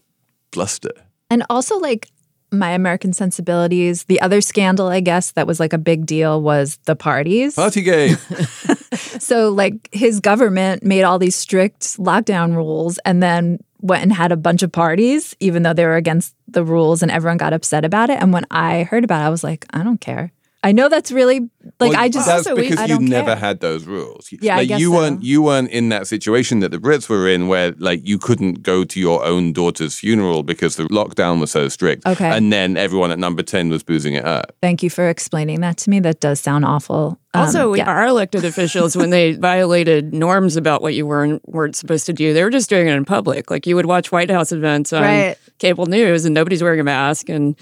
bluster. 0.51 0.93
And 1.29 1.43
also 1.49 1.77
like 1.79 2.09
my 2.51 2.71
American 2.71 3.13
sensibilities, 3.13 4.03
the 4.03 4.21
other 4.21 4.41
scandal, 4.41 4.87
I 4.87 4.99
guess, 4.99 5.31
that 5.31 5.47
was 5.47 5.59
like 5.59 5.73
a 5.73 5.77
big 5.77 6.05
deal 6.05 6.41
was 6.41 6.77
the 6.85 6.95
parties. 6.95 7.55
Partygate. 7.55 8.77
So, 8.93 9.49
like, 9.49 9.89
his 9.91 10.19
government 10.19 10.83
made 10.83 11.03
all 11.03 11.19
these 11.19 11.35
strict 11.35 11.97
lockdown 11.97 12.55
rules 12.55 12.97
and 12.99 13.23
then 13.23 13.59
went 13.79 14.03
and 14.03 14.13
had 14.13 14.31
a 14.31 14.37
bunch 14.37 14.63
of 14.63 14.71
parties, 14.71 15.35
even 15.39 15.63
though 15.63 15.73
they 15.73 15.85
were 15.85 15.95
against 15.95 16.35
the 16.47 16.63
rules 16.63 17.01
and 17.01 17.11
everyone 17.11 17.37
got 17.37 17.53
upset 17.53 17.85
about 17.85 18.09
it. 18.09 18.21
And 18.21 18.33
when 18.33 18.45
I 18.51 18.83
heard 18.83 19.03
about 19.03 19.21
it, 19.21 19.25
I 19.25 19.29
was 19.29 19.43
like, 19.43 19.65
I 19.71 19.83
don't 19.83 20.01
care. 20.01 20.31
I 20.63 20.73
know 20.73 20.89
that's 20.89 21.11
really 21.11 21.39
like 21.79 21.91
Well, 21.91 21.95
I 21.97 22.07
just 22.07 22.27
that's 22.27 22.45
also, 22.45 22.55
because 22.55 22.77
I 22.77 22.85
you 22.85 22.99
never 22.99 23.29
care. 23.29 23.35
had 23.35 23.61
those 23.61 23.85
rules. 23.85 24.29
Yeah, 24.31 24.53
I 24.53 24.57
like 24.59 24.67
guess 24.67 24.79
you 24.79 24.91
so. 24.91 24.95
weren't 24.97 25.23
you 25.23 25.41
weren't 25.41 25.71
in 25.71 25.89
that 25.89 26.05
situation 26.05 26.59
that 26.59 26.69
the 26.69 26.77
Brits 26.77 27.09
were 27.09 27.27
in, 27.27 27.47
where 27.47 27.71
like 27.79 28.07
you 28.07 28.19
couldn't 28.19 28.61
go 28.61 28.83
to 28.83 28.99
your 28.99 29.25
own 29.25 29.53
daughter's 29.53 29.95
funeral 29.97 30.43
because 30.43 30.75
the 30.75 30.83
lockdown 30.83 31.39
was 31.39 31.49
so 31.49 31.67
strict. 31.67 32.05
Okay. 32.05 32.29
and 32.29 32.53
then 32.53 32.77
everyone 32.77 33.09
at 33.09 33.17
number 33.17 33.41
ten 33.41 33.69
was 33.69 33.81
boozing 33.81 34.13
it 34.13 34.23
up. 34.23 34.55
Thank 34.61 34.83
you 34.83 34.91
for 34.91 35.09
explaining 35.09 35.61
that 35.61 35.77
to 35.77 35.89
me. 35.89 35.99
That 35.99 36.19
does 36.19 36.39
sound 36.39 36.63
awful. 36.63 37.17
Um, 37.33 37.41
Also, 37.41 37.73
yeah. 37.73 37.89
our 37.89 38.05
elected 38.05 38.45
officials, 38.45 38.95
when 38.95 39.09
they 39.09 39.33
violated 39.49 40.13
norms 40.13 40.57
about 40.57 40.83
what 40.83 40.93
you 40.93 41.07
were 41.07 41.23
and 41.23 41.39
weren't 41.45 41.75
supposed 41.75 42.05
to 42.05 42.13
do, 42.13 42.33
they 42.35 42.43
were 42.43 42.49
just 42.51 42.69
doing 42.69 42.87
it 42.87 42.93
in 42.93 43.03
public. 43.05 43.49
Like 43.49 43.65
you 43.65 43.75
would 43.77 43.87
watch 43.87 44.11
White 44.11 44.29
House 44.29 44.51
events 44.51 44.93
on 44.93 45.01
Right. 45.01 45.37
cable 45.57 45.87
news 45.87 46.25
and 46.25 46.35
nobody's 46.35 46.61
wearing 46.61 46.79
a 46.79 46.83
mask. 46.83 47.29
And 47.29 47.57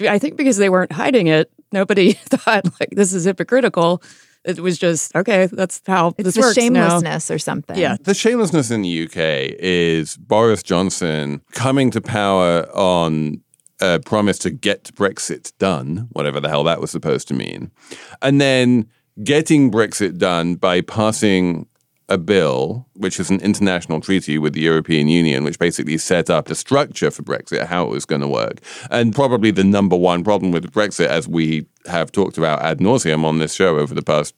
I 0.00 0.18
think 0.18 0.36
because 0.36 0.56
they 0.56 0.68
weren't 0.68 0.90
hiding 0.90 1.28
it, 1.28 1.48
nobody 1.72 2.12
thought 2.24 2.64
like 2.80 2.90
this 2.92 3.12
is 3.12 3.24
hypocritical. 3.24 4.02
It 4.42 4.60
was 4.60 4.78
just, 4.78 5.14
okay, 5.14 5.46
that's 5.46 5.82
how 5.86 6.14
it's 6.16 6.24
this 6.24 6.34
the 6.34 6.40
works 6.40 6.56
now. 6.56 6.62
shamelessness 6.62 7.30
or 7.30 7.38
something. 7.38 7.76
Yeah. 7.76 7.96
The 8.02 8.14
shamelessness 8.14 8.70
in 8.70 8.82
the 8.82 9.04
UK 9.04 9.54
is 9.58 10.16
Boris 10.16 10.62
Johnson 10.62 11.42
coming 11.52 11.90
to 11.90 12.00
power 12.00 12.66
on 12.74 13.42
a 13.82 14.00
promise 14.00 14.38
to 14.38 14.50
get 14.50 14.84
Brexit 14.94 15.52
done, 15.58 16.08
whatever 16.12 16.40
the 16.40 16.48
hell 16.48 16.64
that 16.64 16.80
was 16.80 16.90
supposed 16.90 17.28
to 17.28 17.34
mean, 17.34 17.70
and 18.22 18.40
then 18.40 18.88
getting 19.22 19.70
Brexit 19.70 20.18
done 20.18 20.54
by 20.54 20.80
passing 20.80 21.66
a 22.10 22.18
bill, 22.18 22.86
which 22.94 23.20
is 23.20 23.30
an 23.30 23.40
international 23.40 24.00
treaty 24.00 24.36
with 24.36 24.52
the 24.52 24.60
European 24.60 25.06
Union, 25.06 25.44
which 25.44 25.58
basically 25.58 25.96
set 25.96 26.28
up 26.28 26.46
the 26.46 26.54
structure 26.56 27.10
for 27.10 27.22
Brexit, 27.22 27.66
how 27.66 27.86
it 27.86 27.90
was 27.90 28.04
going 28.04 28.20
to 28.20 28.28
work. 28.28 28.60
And 28.90 29.14
probably 29.14 29.52
the 29.52 29.64
number 29.64 29.96
one 29.96 30.24
problem 30.24 30.50
with 30.50 30.70
Brexit, 30.72 31.06
as 31.06 31.28
we 31.28 31.66
have 31.86 32.10
talked 32.10 32.36
about 32.36 32.60
ad 32.62 32.78
nauseum 32.78 33.24
on 33.24 33.38
this 33.38 33.54
show 33.54 33.78
over 33.78 33.94
the 33.94 34.02
past 34.02 34.34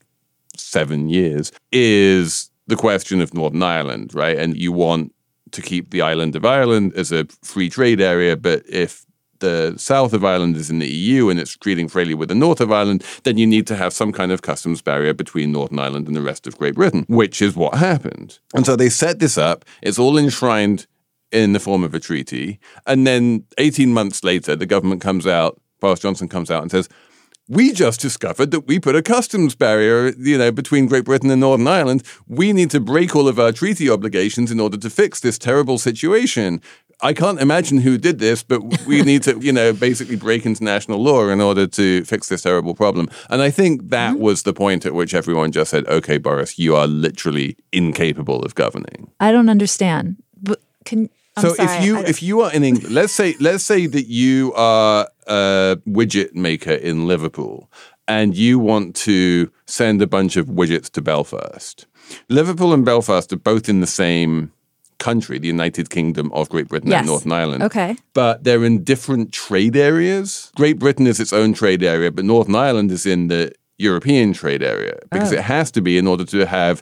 seven 0.55 1.09
years, 1.09 1.51
is 1.73 2.51
the 2.67 2.77
question 2.77 3.23
of 3.23 3.33
Northern 3.33 3.63
Ireland, 3.63 4.15
right? 4.15 4.39
And 4.39 4.57
you 4.57 4.71
want 4.71 5.15
to 5.53 5.63
keep 5.63 5.91
the 5.91 6.03
island 6.03 6.37
of 6.37 6.45
Ireland 6.45 6.93
as 6.95 7.11
a 7.11 7.27
free 7.43 7.71
trade 7.71 8.01
area, 8.01 8.37
but 8.37 8.63
if 8.69 9.07
the 9.43 9.75
south 9.77 10.15
of 10.15 10.25
Ireland 10.25 10.57
is 10.57 10.71
in 10.71 10.79
the 10.79 10.89
EU 10.89 11.29
and 11.29 11.39
it's 11.39 11.55
trading 11.55 11.89
freely 11.89 12.15
with 12.15 12.31
the 12.31 12.35
north 12.35 12.63
of 12.63 12.73
Ireland, 12.73 13.05
then 13.25 13.37
you 13.37 13.47
need 13.47 13.67
to 13.67 13.77
have 13.77 13.93
some 13.93 14.11
kind 14.11 14.33
of 14.33 14.41
customs 14.41 14.81
barrier 14.81 15.13
between 15.13 15.53
Northern 15.53 15.79
Ireland 15.79 16.07
and 16.07 16.17
the 16.17 16.23
rest 16.23 16.47
of 16.47 16.57
Great 16.57 16.75
Britain, 16.77 17.05
which 17.09 17.43
is 17.43 17.55
what 17.55 17.75
happened. 17.75 18.39
And 18.55 18.65
so 18.65 18.75
they 18.75 18.89
set 18.89 19.19
this 19.19 19.37
up. 19.37 19.67
It's 19.83 19.99
all 19.99 20.17
enshrined 20.17 20.87
in 21.31 21.53
the 21.53 21.61
form 21.61 21.85
of 21.85 21.95
a 21.95 22.01
treaty. 22.01 22.59
And 22.87 23.07
then 23.07 23.45
18 23.59 23.93
months 23.93 24.25
later, 24.25 24.57
the 24.57 24.67
government 24.67 25.03
comes 25.03 25.27
out, 25.27 25.61
Boris 25.81 26.01
Johnson 26.01 26.29
comes 26.29 26.51
out 26.51 26.63
and 26.63 26.71
says, 26.71 26.89
we 27.49 27.73
just 27.73 28.01
discovered 28.01 28.51
that 28.53 28.67
we 28.67 28.79
put 28.79 28.97
a 28.97 29.03
customs 29.03 29.55
barrier, 29.55 30.13
you 30.17 30.39
know, 30.39 30.53
between 30.53 30.87
Great 30.87 31.05
Britain 31.05 31.31
and 31.31 31.41
Northern 31.41 31.67
Ireland. 31.67 32.05
We 32.29 32.53
need 32.53 32.71
to 32.71 32.81
break 32.81 33.17
all 33.17 33.29
of 33.29 33.39
our 33.39 33.53
treaty 33.53 33.91
obligations 33.91 34.51
in 34.51 34.61
order 34.61 34.77
to 34.77 34.89
fix 34.89 35.21
this 35.21 35.39
terrible 35.39 35.79
situation. 35.79 36.63
I 37.03 37.13
can't 37.13 37.41
imagine 37.41 37.79
who 37.79 37.99
did 37.99 38.19
this, 38.21 38.43
but 38.45 38.61
we 38.87 39.03
need 39.03 39.23
to, 39.25 39.39
you 39.41 39.53
know, 39.53 39.73
basically 39.73 40.17
break 40.17 40.47
international 40.47 41.03
law 41.03 41.29
in 41.29 41.41
order 41.41 41.67
to 41.67 42.05
fix 42.05 42.29
this 42.29 42.43
terrible 42.43 42.75
problem. 42.75 43.09
And 43.29 43.43
I 43.43 43.51
think 43.51 43.91
that 43.91 44.13
Mm-hmm. 44.15 44.23
was 44.23 44.43
the 44.45 44.53
point 44.53 44.87
at 44.87 44.95
which 44.95 45.15
everyone 45.15 45.53
just 45.53 45.71
said, 45.71 45.87
okay, 45.89 46.19
Boris, 46.19 46.59
you 46.59 46.77
are 46.77 46.87
literally 46.87 47.57
incapable 47.73 48.43
of 48.45 48.55
governing. 48.55 49.11
I 49.21 49.33
don't 49.33 49.49
understand. 49.49 50.17
But 50.41 50.61
can 50.85 51.09
I'm 51.37 51.43
so 51.43 51.55
sorry, 51.55 51.79
if 51.79 51.85
you 51.85 51.99
if 51.99 52.23
you 52.23 52.41
are 52.43 52.53
in 52.53 52.63
England, 52.63 52.95
let's 52.95 53.13
say 53.13 53.35
let's 53.41 53.65
say 53.65 53.87
that 53.87 54.07
you 54.07 54.53
are 54.55 55.09
a 55.27 55.79
widget 55.89 56.35
maker 56.35 56.73
in 56.73 57.07
Liverpool 57.07 57.71
and 58.07 58.37
you 58.37 58.59
want 58.59 58.95
to 58.97 59.51
send 59.67 60.03
a 60.03 60.07
bunch 60.07 60.37
of 60.37 60.47
widgets 60.47 60.91
to 60.91 61.01
Belfast. 61.01 61.87
Liverpool 62.29 62.75
and 62.75 62.85
Belfast 62.85 63.33
are 63.33 63.37
both 63.37 63.69
in 63.69 63.81
the 63.81 63.87
same 63.87 64.53
country, 65.11 65.37
the 65.39 65.49
United 65.59 65.87
Kingdom 65.97 66.27
of 66.33 66.49
Great 66.49 66.69
Britain 66.69 66.91
Yes. 66.91 67.01
and 67.01 67.07
Northern 67.13 67.33
Ireland. 67.33 67.63
okay, 67.69 67.91
But 68.15 68.35
they're 68.45 68.65
in 68.71 68.85
different 68.93 69.27
trade 69.33 69.77
areas. 69.77 70.29
Great 70.63 70.79
Britain 70.79 71.07
is 71.13 71.19
its 71.21 71.33
own 71.33 71.51
trade 71.55 71.83
area, 71.95 72.11
but 72.17 72.25
Northern 72.25 72.55
Ireland 72.69 72.91
is 72.91 73.05
in 73.07 73.29
the 73.29 73.43
European 73.79 74.33
trade 74.33 74.63
area 74.75 74.95
because 75.11 75.33
Oh. 75.33 75.37
it 75.39 75.43
has 75.57 75.71
to 75.73 75.81
be 75.89 75.95
in 75.99 76.07
order 76.07 76.25
to 76.37 76.47
have 76.47 76.77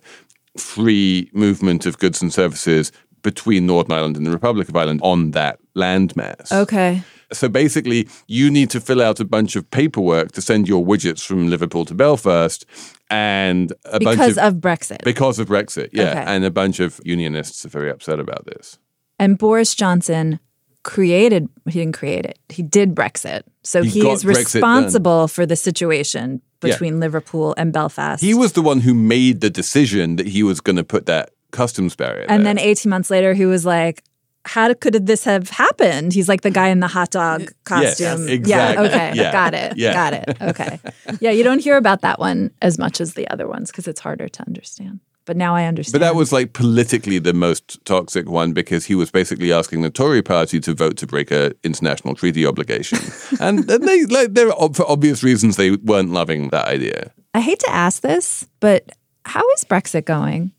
free 0.57 1.31
movement 1.33 1.87
of 1.87 1.99
goods 1.99 2.23
and 2.23 2.33
services 2.33 2.93
between 3.23 3.67
Northern 3.67 3.93
Ireland 3.99 4.17
and 4.17 4.27
the 4.27 4.31
Republic 4.31 4.69
of 4.69 4.77
Ireland 4.77 5.01
on 5.03 5.31
that 5.33 5.59
landmass. 5.77 6.51
okay, 6.53 7.03
So 7.33 7.49
basically, 7.49 8.09
you 8.27 8.51
need 8.51 8.71
to 8.71 8.81
fill 8.81 9.01
out 9.01 9.21
a 9.21 9.25
bunch 9.25 9.57
of 9.57 9.71
paperwork 9.71 10.33
to 10.33 10.43
send 10.43 10.69
your 10.69 10.85
widgets 10.85 11.25
from 11.25 11.49
Liverpool 11.49 11.85
to 11.87 11.95
Belfast 11.95 12.65
and 13.09 13.73
a 13.85 14.01
bunch 14.01 14.19
because 14.19 14.39
of 14.39 14.45
of 14.57 14.61
Brexit. 14.61 15.05
because 15.05 15.39
of 15.39 15.49
Brexit. 15.49 15.91
Yeah, 15.93 16.11
Okay. 16.11 16.25
and 16.27 16.45
a 16.45 16.51
bunch 16.51 16.81
of 16.81 17.01
unionists 17.05 17.65
are 17.65 17.69
very 17.69 17.91
upset 17.91 18.19
about 18.21 18.47
this. 18.47 18.79
And 19.19 19.39
Boris 19.39 19.75
Johnson 19.75 20.41
created, 20.83 21.49
he 21.69 21.79
didn't 21.81 21.95
create 21.95 22.25
it, 22.25 22.39
he 22.49 22.63
did 22.63 22.95
Brexit. 22.95 23.43
So 23.63 23.83
He 23.83 24.01
he, 24.01 24.09
is 24.09 24.25
Brexit 24.25 24.55
responsible 24.55 25.29
for 25.29 25.45
the 25.47 25.57
situation 25.57 26.41
Yeah. 26.63 26.71
between 26.73 27.01
Liverpool 27.01 27.55
and 27.59 27.73
Belfast. 27.73 28.23
He 28.23 28.35
was 28.35 28.53
the 28.53 28.63
one 28.63 28.81
who 28.81 28.95
made 28.95 29.41
the 29.41 29.51
decision 29.51 30.17
that 30.17 30.27
he 30.27 30.43
was 30.43 30.61
going 30.61 30.77
to 30.77 30.85
put 30.85 31.07
that 31.07 31.31
customs 31.53 31.95
barrier. 31.97 32.25
and 32.29 32.47
there. 32.47 32.55
then 32.55 32.59
18 32.65 32.89
months 32.89 33.11
later, 33.11 33.35
he 33.35 33.45
was 33.45 33.67
like, 33.67 34.03
how 34.47 34.73
could 34.75 35.07
this 35.07 35.25
have 35.25 35.51
happened? 35.51 36.13
He's 36.13 36.29
like 36.29 36.41
the 36.41 36.51
guy 36.51 36.69
in 36.69 36.81
the 36.81 36.89
hot 36.89 37.11
dog 37.11 37.51
costume. 37.65 38.29
exactly. 38.29 38.85
Yeah, 38.85 38.89
okay. 38.89 39.13
Yeah. 39.15 39.33
Got 39.33 39.55
it. 39.55 39.77
Yeah. 39.77 39.93
Got 39.93 40.13
it. 40.15 40.37
Okay. 40.51 40.81
yeah, 41.21 41.31
you 41.31 41.45
don't 41.45 41.61
hear 41.61 41.77
about 41.77 42.01
that 42.01 42.19
one 42.19 42.51
as 42.61 42.79
much 42.79 43.01
as 43.01 43.15
the 43.15 43.29
other 43.29 43.47
ones 43.47 43.71
because 43.71 43.87
it's 43.87 44.01
harder 44.01 44.29
to 44.29 44.43
understand. 44.47 45.01
But 45.27 45.37
now 45.37 45.55
I 45.55 45.67
understand. 45.67 45.93
But 45.93 46.07
that 46.07 46.17
was 46.17 46.33
like 46.33 46.55
politically 46.55 47.19
the 47.19 47.35
most 47.35 47.85
toxic 47.85 48.29
one 48.29 48.53
because 48.53 48.87
he 48.87 48.95
was 48.95 49.11
basically 49.11 49.53
asking 49.53 49.83
the 49.83 49.91
Tory 49.91 50.23
party 50.23 50.59
to 50.61 50.75
vote 50.75 50.97
to 50.97 51.07
break 51.07 51.31
a 51.31 51.53
international 51.63 52.15
treaty 52.15 52.45
obligation, 52.47 52.99
and 53.41 53.71
and 53.71 53.87
they 53.87 54.07
like 54.07 54.35
they're 54.35 54.51
for 54.75 54.91
obvious 54.91 55.23
reasons 55.23 55.57
they 55.57 55.73
weren't 55.73 56.11
loving 56.11 56.49
that 56.49 56.67
idea. 56.67 57.13
I 57.35 57.41
hate 57.41 57.61
to 57.61 57.71
ask 57.71 58.03
this, 58.03 58.49
but 58.59 58.91
how 59.25 59.49
is 59.53 59.65
Brexit 59.65 60.07
going? 60.07 60.53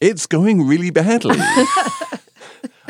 It's 0.00 0.26
going 0.26 0.66
really 0.66 0.90
badly. 0.90 1.38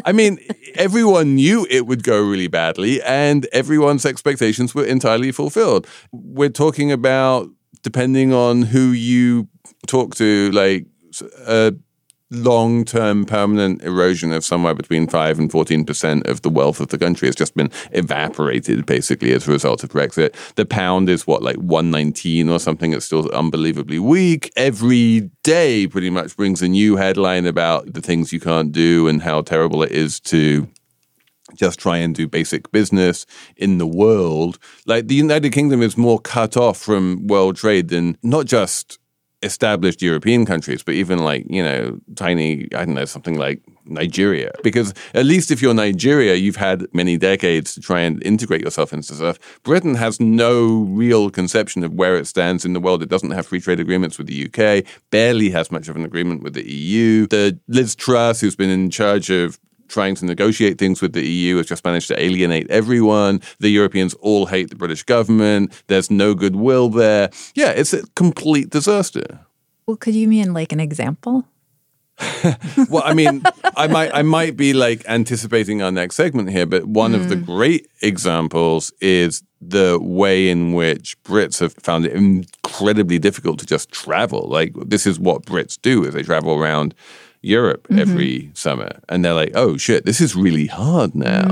I 0.09 0.13
mean, 0.13 0.39
everyone 0.75 1.35
knew 1.35 1.67
it 1.69 1.87
would 1.87 2.03
go 2.03 2.19
really 2.19 2.47
badly, 2.49 3.03
and 3.03 3.47
everyone's 3.53 4.07
expectations 4.07 4.75
were 4.75 4.87
entirely 4.87 5.33
fulfilled. 5.33 5.87
We're 6.13 6.49
talking 6.49 6.91
about, 6.91 7.51
depending 7.83 8.33
on 8.33 8.63
who 8.63 8.93
you 8.93 9.49
talk 9.87 10.15
to, 10.15 10.51
like 10.53 10.87
a 11.47 11.75
long 12.31 12.85
term 12.85 13.25
permanent 13.25 13.83
erosion 13.83 14.33
of 14.33 14.45
somewhere 14.45 14.75
between 14.75 15.07
5 15.07 15.39
and 15.39 15.51
14% 15.51 16.29
of 16.29 16.43
the 16.43 16.51
wealth 16.51 16.81
of 16.81 16.89
the 16.89 16.99
country 16.99 17.29
has 17.29 17.37
just 17.37 17.55
been 17.55 17.71
evaporated 17.93 18.87
basically 18.87 19.33
as 19.33 19.49
a 19.49 19.51
result 19.51 19.83
of 19.83 19.91
Brexit. 19.91 20.35
The 20.55 20.67
pound 20.67 21.09
is 21.09 21.27
what, 21.27 21.43
like 21.43 21.57
119 21.57 22.49
or 22.49 22.59
something? 22.59 22.93
It's 22.93 23.07
still 23.07 23.31
unbelievably 23.31 23.99
weak. 23.99 24.53
Every 24.57 25.31
day 25.43 25.87
pretty 25.87 26.11
much 26.11 26.37
brings 26.37 26.61
a 26.61 26.69
new 26.69 26.97
headline 26.97 27.47
about 27.47 27.95
the 27.95 28.03
things 28.03 28.33
you 28.33 28.41
can't 28.41 28.73
do 28.73 29.09
and 29.09 29.23
how 29.23 29.41
terrible 29.41 29.83
it 29.83 29.93
is 29.93 30.21
to 30.21 30.69
just 31.55 31.79
try 31.79 31.97
and 31.97 32.15
do 32.15 32.29
basic 32.29 32.71
business 32.73 33.25
in 33.57 33.79
the 33.79 33.87
world. 33.87 34.59
Like 34.87 35.09
the 35.09 35.15
United 35.15 35.53
Kingdom 35.53 35.83
is 35.83 35.97
more 35.97 36.19
cut 36.19 36.59
off 36.59 36.79
from 36.79 37.27
world 37.27 37.57
trade 37.57 37.89
than 37.89 38.19
not 38.23 38.45
just 38.45 38.99
established 39.43 40.03
European 40.03 40.45
countries, 40.45 40.83
but 40.83 40.95
even 40.95 41.19
like, 41.19 41.45
you 41.49 41.63
know, 41.63 41.99
tiny, 42.17 42.69
I 42.75 42.85
don't 42.85 42.95
know, 42.95 43.05
something 43.05 43.39
like 43.39 43.63
Nigeria. 43.85 44.51
Because 44.63 44.93
at 45.15 45.25
least 45.27 45.51
if 45.51 45.63
you're 45.63 45.75
Nigeria, 45.75 46.35
you've 46.35 46.57
had 46.57 46.87
many 46.93 47.17
decades 47.17 47.75
to 47.75 47.81
try 47.81 48.01
and 48.01 48.23
integrate 48.25 48.63
yourself 48.63 48.93
into 48.93 49.15
stuff. 49.15 49.39
Britain 49.63 49.95
has 49.95 50.21
no 50.21 50.83
real 50.89 51.31
conception 51.31 51.85
of 51.85 51.95
where 51.95 52.17
it 52.17 52.27
stands 52.27 52.65
in 52.65 52.73
the 52.73 52.81
world. 52.81 53.03
It 53.03 53.09
doesn't 53.09 53.31
have 53.31 53.47
free 53.47 53.61
trade 53.61 53.81
agreements 53.81 54.19
with 54.19 54.27
the 54.27 54.47
UK, 54.47 54.85
barely 55.11 55.51
has 55.51 55.71
much 55.71 55.89
of 55.89 55.97
an 55.97 56.05
agreement 56.05 56.43
with 56.43 56.55
the 56.55 56.69
EU. 56.69 57.27
The 57.27 57.59
Liz 57.69 57.95
Truss, 57.95 58.41
who's 58.41 58.57
been 58.57 58.71
in 58.71 58.91
charge 58.91 59.31
of 59.31 59.59
trying 59.89 60.15
to 60.17 60.25
negotiate 60.25 60.79
things 60.79 61.01
with 61.01 61.13
the 61.13 61.27
EU 61.27 61.57
has 61.57 61.67
just 61.67 61.85
managed 61.85 62.09
to 62.09 62.23
alienate 62.23 62.71
everyone. 62.71 63.41
The 63.59 63.71
Europeans 63.71 64.15
all 64.15 64.47
hate 64.47 64.71
the 64.71 64.77
British 64.77 65.03
government. 65.03 65.83
There's 65.87 66.11
no 66.11 66.35
goodwill 66.35 66.89
there. 66.89 67.31
Yeah, 67.55 67.71
it's 67.71 67.93
a 67.93 68.07
complete 68.15 68.71
disaster. 68.71 69.41
Well, 69.87 69.97
could 69.97 70.15
you 70.15 70.29
mean 70.29 70.53
like 70.53 70.73
an 70.73 70.81
example? 70.81 71.45
Well, 72.89 73.03
I 73.05 73.15
mean, 73.15 73.43
I 73.77 73.87
might 73.89 74.11
I 74.15 74.23
might 74.23 74.57
be 74.57 74.73
like 74.73 75.05
anticipating 75.09 75.83
our 75.83 75.91
next 75.91 76.15
segment 76.15 76.51
here, 76.51 76.67
but 76.67 76.85
one 76.85 77.15
of 77.15 77.29
the 77.29 77.37
hmm. 77.37 77.45
great 77.45 77.89
examples 78.03 78.93
is 79.01 79.43
the 79.61 79.99
way 80.01 80.49
in 80.49 80.73
which 80.73 81.21
Brits 81.25 81.59
have 81.61 81.75
found 81.75 82.07
it 82.07 82.13
incredibly 82.13 83.19
difficult 83.19 83.59
to 83.59 83.67
just 83.67 83.91
travel. 83.91 84.49
Like 84.49 84.73
this 84.87 85.07
is 85.07 85.19
what 85.19 85.45
Brits 85.45 85.79
do 85.81 86.05
is 86.05 86.15
they 86.15 86.23
travel 86.23 86.55
around 86.55 86.95
Europe 87.43 87.87
every 87.91 88.51
summer 88.55 88.91
and 89.09 89.25
they're 89.25 89.35
like, 89.35 89.53
"Oh 89.55 89.77
shit, 89.77 90.05
this 90.05 90.21
is 90.21 90.35
really 90.35 90.67
hard 90.67 91.15
now." 91.15 91.47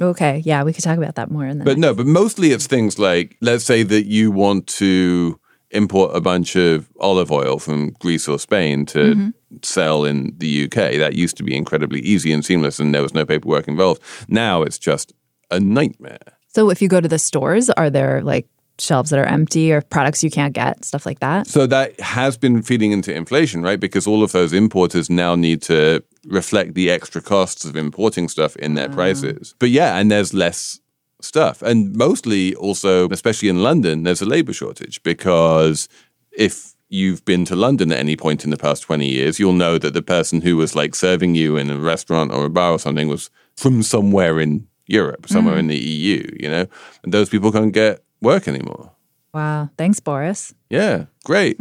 Okay, 0.00 0.42
yeah, 0.44 0.62
we 0.62 0.72
could 0.72 0.84
talk 0.84 0.98
about 0.98 1.14
that 1.16 1.30
more 1.30 1.46
in 1.46 1.58
the 1.58 1.64
But 1.64 1.78
next- 1.78 1.80
no, 1.80 1.94
but 1.94 2.06
mostly 2.06 2.52
it's 2.52 2.66
things 2.66 2.98
like 2.98 3.36
let's 3.40 3.64
say 3.64 3.82
that 3.82 4.06
you 4.06 4.30
want 4.30 4.66
to 4.78 5.38
import 5.72 6.14
a 6.16 6.20
bunch 6.20 6.56
of 6.56 6.88
olive 7.00 7.30
oil 7.30 7.58
from 7.58 7.90
Greece 8.00 8.28
or 8.28 8.38
Spain 8.38 8.86
to 8.86 8.98
Mm-hmm. 8.98 9.28
sell 9.62 10.04
in 10.04 10.32
the 10.38 10.64
UK. 10.64 10.96
That 10.98 11.14
used 11.14 11.36
to 11.38 11.42
be 11.44 11.56
incredibly 11.56 12.00
easy 12.00 12.32
and 12.32 12.44
seamless 12.44 12.78
and 12.80 12.94
there 12.94 13.02
was 13.02 13.14
no 13.14 13.24
paperwork 13.24 13.68
involved. 13.68 14.00
Now 14.28 14.62
it's 14.62 14.78
just 14.78 15.12
a 15.50 15.58
nightmare. 15.60 16.18
So 16.48 16.70
if 16.70 16.80
you 16.82 16.88
go 16.88 17.00
to 17.00 17.08
the 17.08 17.18
stores, 17.18 17.70
are 17.70 17.90
there 17.90 18.22
like 18.22 18.46
shelves 18.80 19.10
that 19.10 19.18
are 19.18 19.24
empty 19.24 19.72
or 19.72 19.80
products 19.80 20.24
you 20.24 20.30
can't 20.30 20.54
get, 20.54 20.84
stuff 20.84 21.06
like 21.06 21.20
that? 21.20 21.46
So 21.46 21.66
that 21.66 21.98
has 22.00 22.36
been 22.36 22.62
feeding 22.62 22.92
into 22.92 23.14
inflation, 23.14 23.62
right? 23.62 23.78
Because 23.78 24.06
all 24.06 24.22
of 24.22 24.32
those 24.32 24.52
importers 24.52 25.10
now 25.10 25.34
need 25.34 25.62
to 25.62 26.02
reflect 26.26 26.74
the 26.74 26.90
extra 26.90 27.20
costs 27.20 27.64
of 27.64 27.76
importing 27.76 28.28
stuff 28.28 28.56
in 28.56 28.74
their 28.74 28.88
mm. 28.88 28.94
prices. 28.94 29.54
But 29.58 29.70
yeah, 29.70 29.96
and 29.96 30.10
there's 30.10 30.34
less 30.34 30.80
stuff. 31.20 31.62
And 31.62 31.94
mostly 31.94 32.54
also, 32.54 33.08
especially 33.10 33.48
in 33.48 33.62
London, 33.62 34.02
there's 34.02 34.22
a 34.22 34.26
labor 34.26 34.52
shortage 34.52 35.02
because 35.02 35.88
if 36.32 36.74
you've 36.88 37.24
been 37.24 37.44
to 37.46 37.56
London 37.56 37.92
at 37.92 37.98
any 37.98 38.16
point 38.16 38.44
in 38.44 38.50
the 38.50 38.56
past 38.56 38.82
20 38.82 39.06
years, 39.06 39.38
you'll 39.38 39.52
know 39.52 39.78
that 39.78 39.94
the 39.94 40.02
person 40.02 40.40
who 40.40 40.56
was 40.56 40.74
like 40.74 40.94
serving 40.94 41.34
you 41.34 41.56
in 41.56 41.70
a 41.70 41.78
restaurant 41.78 42.32
or 42.32 42.46
a 42.46 42.50
bar 42.50 42.72
or 42.72 42.78
something 42.78 43.08
was 43.08 43.30
from 43.56 43.82
somewhere 43.82 44.40
in 44.40 44.66
Europe, 44.86 45.28
somewhere 45.28 45.54
mm. 45.54 45.60
in 45.60 45.66
the 45.68 45.78
EU, 45.78 46.36
you 46.38 46.50
know? 46.50 46.66
And 47.04 47.14
those 47.14 47.28
people 47.28 47.52
can't 47.52 47.72
get 47.72 48.02
work 48.20 48.48
anymore. 48.48 48.92
Wow. 49.32 49.70
Thanks, 49.76 50.00
Boris. 50.00 50.54
Yeah, 50.68 51.06
great. 51.24 51.60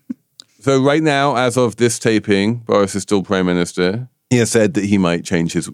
so 0.60 0.82
right 0.82 1.02
now, 1.02 1.36
as 1.36 1.56
of 1.56 1.76
this 1.76 1.98
taping, 1.98 2.56
Boris 2.56 2.94
is 2.94 3.02
still 3.02 3.22
prime 3.22 3.46
minister. 3.46 4.08
He 4.30 4.36
has 4.36 4.50
said 4.50 4.74
that 4.74 4.84
he 4.84 4.98
might 4.98 5.24
change 5.24 5.52
his 5.52 5.70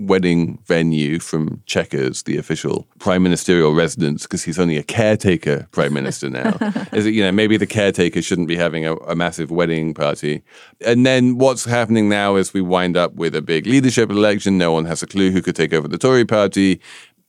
wedding 0.00 0.58
venue 0.64 1.18
from 1.18 1.62
Chequers, 1.66 2.24
the 2.24 2.38
official 2.38 2.88
prime 2.98 3.22
ministerial 3.22 3.74
residence, 3.74 4.22
because 4.22 4.42
he's 4.42 4.58
only 4.58 4.78
a 4.78 4.82
caretaker 4.82 5.68
prime 5.72 5.92
minister 5.92 6.30
now. 6.30 6.56
Is 6.92 7.06
it, 7.06 7.14
you 7.14 7.22
know, 7.22 7.30
maybe 7.30 7.56
the 7.56 7.66
caretaker 7.66 8.22
shouldn't 8.22 8.48
be 8.48 8.56
having 8.56 8.86
a, 8.86 8.94
a 8.96 9.14
massive 9.14 9.50
wedding 9.50 9.92
party. 9.92 10.42
And 10.84 11.04
then 11.04 11.36
what's 11.36 11.66
happening 11.66 12.08
now 12.08 12.36
is 12.36 12.54
we 12.54 12.62
wind 12.62 12.96
up 12.96 13.14
with 13.14 13.34
a 13.34 13.42
big 13.42 13.66
leadership 13.66 14.10
election. 14.10 14.56
No 14.56 14.72
one 14.72 14.86
has 14.86 15.02
a 15.02 15.06
clue 15.06 15.30
who 15.30 15.42
could 15.42 15.56
take 15.56 15.74
over 15.74 15.86
the 15.86 15.98
Tory 15.98 16.24
party. 16.24 16.80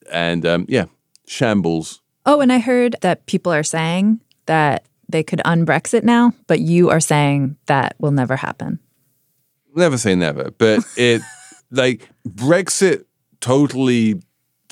And 0.09 0.45
um, 0.45 0.65
yeah, 0.69 0.85
shambles. 1.27 2.00
Oh, 2.25 2.41
and 2.41 2.51
I 2.51 2.59
heard 2.59 2.95
that 3.01 3.25
people 3.25 3.51
are 3.51 3.63
saying 3.63 4.19
that 4.45 4.85
they 5.09 5.23
could 5.23 5.41
un-Brexit 5.43 6.03
now, 6.03 6.33
but 6.47 6.59
you 6.59 6.89
are 6.89 6.99
saying 6.99 7.57
that 7.65 7.95
will 7.99 8.11
never 8.11 8.35
happen. 8.35 8.79
never 9.75 9.97
say 9.97 10.15
never, 10.15 10.51
but 10.57 10.79
it 10.97 11.21
like 11.71 12.09
Brexit 12.27 13.05
totally 13.39 14.21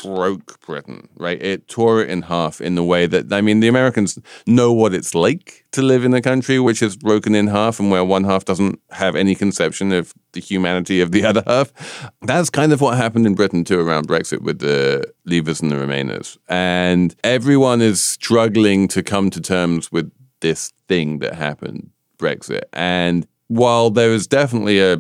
broke 0.04 0.60
Britain, 0.62 1.10
right? 1.16 1.42
It 1.42 1.68
tore 1.68 2.02
it 2.02 2.10
in 2.10 2.24
half 2.24 2.62
in 2.62 2.76
the 2.76 2.84
way 2.84 3.08
that, 3.08 3.32
I 3.32 3.42
mean, 3.42 3.60
the 3.60 3.68
Americans 3.68 4.20
know 4.46 4.74
what 4.74 4.94
it's 4.94 5.16
like 5.16 5.66
to 5.72 5.82
live 5.82 6.04
in 6.04 6.14
a 6.14 6.22
country 6.22 6.60
which 6.60 6.82
is 6.82 6.96
broken 6.96 7.36
in 7.36 7.48
half 7.48 7.80
and 7.80 7.92
where 7.92 8.04
one 8.04 8.24
half 8.24 8.46
doesn't 8.46 8.80
have 8.92 9.16
any 9.16 9.36
conception 9.36 9.92
of 9.92 10.14
the 10.34 10.40
humanity 10.40 11.02
of 11.02 11.12
the 11.12 11.26
other 11.30 11.44
half. 11.46 12.12
That's 12.22 12.50
kind 12.50 12.74
of 12.74 12.82
what 12.82 12.98
happened 12.98 13.26
in 13.26 13.36
Britain 13.36 13.64
too 13.64 13.80
around 13.80 14.08
Brexit 14.08 14.42
with 14.42 14.60
the 14.60 15.12
Leavers 15.28 15.62
and 15.62 15.72
the 15.72 15.76
Remainers. 15.76 16.38
And 16.48 17.16
everyone 17.24 17.82
is 17.82 18.02
struggling 18.02 18.88
to 18.90 19.04
come 19.04 19.30
to 19.30 19.42
terms 19.42 19.92
with 19.92 20.12
this 20.42 20.72
thing 20.88 21.20
that 21.20 21.36
happened, 21.36 21.92
Brexit. 22.18 22.64
And 22.74 23.28
while 23.48 23.90
there 23.90 24.14
is 24.14 24.28
definitely 24.28 24.80
a 24.80 24.98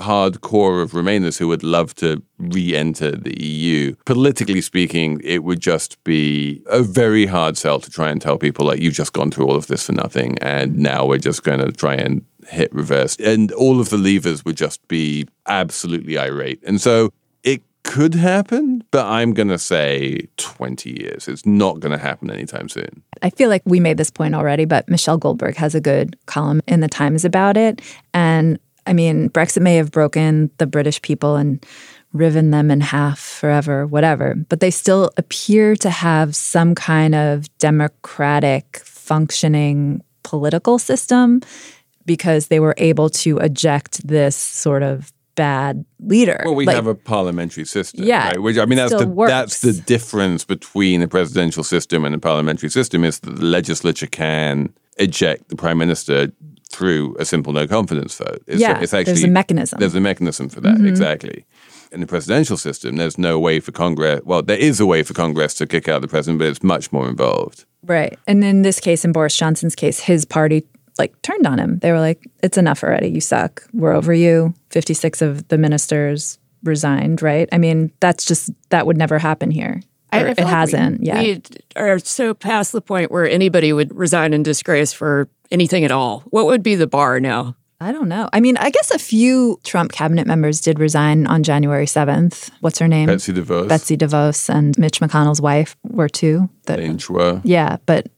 hardcore 0.00 0.82
of 0.82 0.92
Remainers 0.92 1.38
who 1.38 1.48
would 1.48 1.62
love 1.62 1.94
to 1.96 2.22
re 2.38 2.74
enter 2.74 3.12
the 3.12 3.42
EU. 3.42 3.94
Politically 4.04 4.60
speaking, 4.60 5.20
it 5.22 5.44
would 5.44 5.60
just 5.60 6.02
be 6.04 6.62
a 6.66 6.82
very 6.82 7.26
hard 7.26 7.56
sell 7.56 7.80
to 7.80 7.90
try 7.90 8.10
and 8.10 8.20
tell 8.20 8.38
people, 8.38 8.66
like, 8.66 8.80
you've 8.80 8.94
just 8.94 9.12
gone 9.12 9.30
through 9.30 9.46
all 9.46 9.56
of 9.56 9.66
this 9.68 9.86
for 9.86 9.92
nothing, 9.92 10.38
and 10.38 10.76
now 10.76 11.06
we're 11.06 11.18
just 11.18 11.42
going 11.42 11.60
to 11.60 11.72
try 11.72 11.94
and 11.94 12.24
hit 12.48 12.72
reverse. 12.74 13.16
And 13.16 13.52
all 13.52 13.80
of 13.80 13.90
the 13.90 13.96
Leavers 13.96 14.44
would 14.44 14.56
just 14.56 14.86
be 14.88 15.26
absolutely 15.46 16.18
irate. 16.18 16.62
And 16.64 16.80
so 16.80 17.12
it 17.42 17.62
could 17.82 18.14
happen, 18.14 18.84
but 18.90 19.06
I'm 19.06 19.32
going 19.32 19.48
to 19.48 19.58
say 19.58 20.28
20 20.36 20.90
years. 21.00 21.28
It's 21.28 21.46
not 21.46 21.80
going 21.80 21.92
to 21.92 21.98
happen 21.98 22.30
anytime 22.30 22.68
soon. 22.68 23.02
I 23.22 23.30
feel 23.30 23.48
like 23.48 23.62
we 23.64 23.80
made 23.80 23.96
this 23.96 24.10
point 24.10 24.34
already, 24.34 24.64
but 24.64 24.88
Michelle 24.88 25.18
Goldberg 25.18 25.56
has 25.56 25.74
a 25.74 25.80
good 25.80 26.16
column 26.26 26.60
in 26.66 26.80
the 26.80 26.88
Times 26.88 27.24
about 27.24 27.56
it. 27.56 27.80
And 28.12 28.58
I 28.86 28.92
mean, 28.92 29.30
Brexit 29.30 29.62
may 29.62 29.76
have 29.76 29.90
broken 29.90 30.50
the 30.58 30.66
British 30.66 31.00
people 31.02 31.36
and 31.36 31.64
riven 32.12 32.50
them 32.50 32.70
in 32.70 32.80
half 32.80 33.20
forever, 33.20 33.86
whatever, 33.86 34.34
but 34.48 34.60
they 34.60 34.70
still 34.70 35.10
appear 35.16 35.76
to 35.76 35.90
have 35.90 36.34
some 36.34 36.74
kind 36.74 37.14
of 37.14 37.46
democratic 37.58 38.80
functioning 38.84 40.02
political 40.22 40.78
system 40.78 41.40
because 42.06 42.48
they 42.48 42.60
were 42.60 42.74
able 42.78 43.08
to 43.10 43.38
eject 43.38 44.06
this 44.06 44.34
sort 44.34 44.82
of 44.82 45.12
bad 45.36 45.84
leader. 46.00 46.42
Well, 46.44 46.54
we 46.54 46.66
Like, 46.66 46.76
have 46.76 46.86
a 46.86 46.94
parliamentary 46.94 47.64
system, 47.64 48.04
Yeah, 48.04 48.28
right? 48.28 48.42
Which 48.42 48.58
I 48.58 48.66
mean, 48.66 48.76
that's 48.76 48.92
the 48.92 49.06
that's 49.28 49.60
the 49.60 49.72
difference 49.72 50.44
between 50.44 51.02
a 51.02 51.08
presidential 51.08 51.64
system 51.64 52.04
and 52.04 52.14
a 52.14 52.18
parliamentary 52.18 52.70
system 52.70 53.04
is 53.04 53.20
that 53.20 53.36
the 53.36 53.44
legislature 53.44 54.06
can 54.06 54.72
eject 54.98 55.48
the 55.48 55.56
prime 55.56 55.78
minister 55.78 56.30
through 56.70 57.16
a 57.18 57.24
simple 57.24 57.52
no 57.52 57.66
confidence 57.66 58.16
vote. 58.16 58.42
It's, 58.46 58.60
yeah, 58.60 58.80
it's 58.80 58.94
actually 58.94 59.14
there's 59.14 59.24
a 59.24 59.28
mechanism. 59.28 59.78
There's 59.80 59.94
a 59.94 60.00
mechanism 60.00 60.48
for 60.48 60.60
that, 60.60 60.76
mm-hmm. 60.76 60.86
exactly. 60.86 61.44
In 61.92 62.00
the 62.00 62.06
presidential 62.06 62.56
system, 62.56 62.96
there's 62.96 63.18
no 63.18 63.38
way 63.38 63.58
for 63.58 63.72
Congress. 63.72 64.20
Well, 64.24 64.42
there 64.42 64.56
is 64.56 64.78
a 64.78 64.86
way 64.86 65.02
for 65.02 65.12
Congress 65.12 65.54
to 65.54 65.66
kick 65.66 65.88
out 65.88 66.02
the 66.02 66.08
president, 66.08 66.38
but 66.38 66.46
it's 66.46 66.62
much 66.62 66.92
more 66.92 67.08
involved. 67.08 67.64
Right. 67.84 68.16
And 68.28 68.44
in 68.44 68.62
this 68.62 68.78
case, 68.78 69.04
in 69.04 69.10
Boris 69.10 69.36
Johnson's 69.36 69.74
case, 69.74 69.98
his 69.98 70.24
party 70.24 70.64
like 70.98 71.20
turned 71.22 71.46
on 71.46 71.58
him. 71.58 71.78
They 71.78 71.90
were 71.90 71.98
like, 71.98 72.24
it's 72.42 72.58
enough 72.58 72.84
already. 72.84 73.08
You 73.08 73.20
suck. 73.20 73.62
We're 73.72 73.92
over 73.92 74.12
you. 74.12 74.54
56 74.68 75.22
of 75.22 75.48
the 75.48 75.58
ministers 75.58 76.38
resigned, 76.62 77.22
right? 77.22 77.48
I 77.52 77.58
mean, 77.58 77.90
that's 78.00 78.24
just, 78.24 78.50
that 78.68 78.86
would 78.86 78.98
never 78.98 79.18
happen 79.18 79.50
here. 79.50 79.80
I- 80.12 80.18
I 80.18 80.28
it 80.30 80.38
like 80.38 80.46
hasn't 80.46 81.00
we, 81.00 81.06
yet. 81.06 81.24
We 81.24 81.42
are 81.80 81.98
so 81.98 82.34
past 82.34 82.72
the 82.72 82.80
point 82.80 83.10
where 83.10 83.28
anybody 83.28 83.72
would 83.72 83.94
resign 83.96 84.32
in 84.32 84.42
disgrace 84.42 84.92
for 84.92 85.28
anything 85.50 85.84
at 85.84 85.90
all. 85.90 86.20
What 86.30 86.46
would 86.46 86.62
be 86.62 86.74
the 86.74 86.86
bar 86.86 87.20
now? 87.20 87.56
I 87.82 87.92
don't 87.92 88.08
know. 88.08 88.28
I 88.32 88.40
mean, 88.40 88.58
I 88.58 88.68
guess 88.68 88.90
a 88.90 88.98
few 88.98 89.58
Trump 89.64 89.92
cabinet 89.92 90.26
members 90.26 90.60
did 90.60 90.78
resign 90.78 91.26
on 91.26 91.42
January 91.42 91.86
7th. 91.86 92.50
What's 92.60 92.78
her 92.78 92.86
name? 92.88 93.06
Betsy 93.06 93.32
DeVos, 93.32 93.68
Betsy 93.68 93.96
DeVos 93.96 94.54
and 94.54 94.78
Mitch 94.78 95.00
McConnell's 95.00 95.40
wife 95.40 95.76
were 95.84 96.08
two. 96.08 96.50
That, 96.66 96.78
Lane 96.78 97.40
yeah, 97.42 97.78
but 97.86 98.08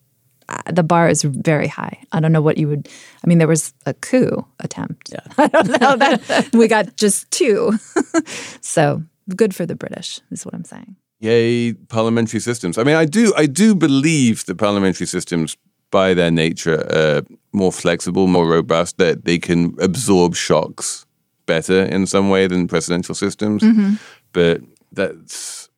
uh, 0.49 0.73
the 0.73 0.83
bar 0.83 1.09
is 1.09 1.23
very 1.23 1.69
high. 1.69 2.03
I 2.11 2.19
don't 2.19 2.33
know 2.33 2.43
what 2.43 2.59
you 2.59 2.67
would. 2.69 2.89
I 3.25 3.27
mean, 3.29 3.39
there 3.39 3.47
was 3.47 3.73
a 3.87 3.95
coup 3.95 4.45
attempt. 4.59 5.13
Yeah. 5.13 5.21
I 5.39 5.47
don't 5.47 5.81
know 5.81 5.97
that 5.97 6.51
we 6.53 6.67
got 6.67 6.97
just 6.97 7.31
two. 7.31 7.79
so 8.61 9.03
good 9.37 9.55
for 9.55 9.65
the 9.65 9.77
British, 9.77 10.21
is 10.33 10.45
what 10.45 10.55
I'm 10.55 10.65
saying. 10.65 10.97
Yay, 11.21 11.75
parliamentary 11.75 12.41
systems. 12.41 12.79
I 12.79 12.83
mean, 12.83 12.97
I 12.97 13.05
do, 13.05 13.33
I 13.37 13.47
do 13.47 13.77
believe 13.77 14.45
that 14.47 14.57
parliamentary 14.57 15.07
systems, 15.07 15.57
by 15.93 16.15
their 16.15 16.33
nature, 16.33 16.85
are 16.93 17.23
more 17.53 17.71
flexible, 17.71 18.27
more 18.27 18.49
robust. 18.49 18.99
That 18.99 19.25
they 19.25 19.39
can 19.39 19.77
absorb 19.79 20.35
shocks 20.35 21.07
better 21.47 21.85
in 21.85 22.07
some 22.07 22.31
way 22.31 22.49
than 22.49 22.67
presidential 22.67 23.15
systems. 23.15 23.63
Mm-hmm. 23.63 23.95
But 24.33 24.63
that's 24.91 25.69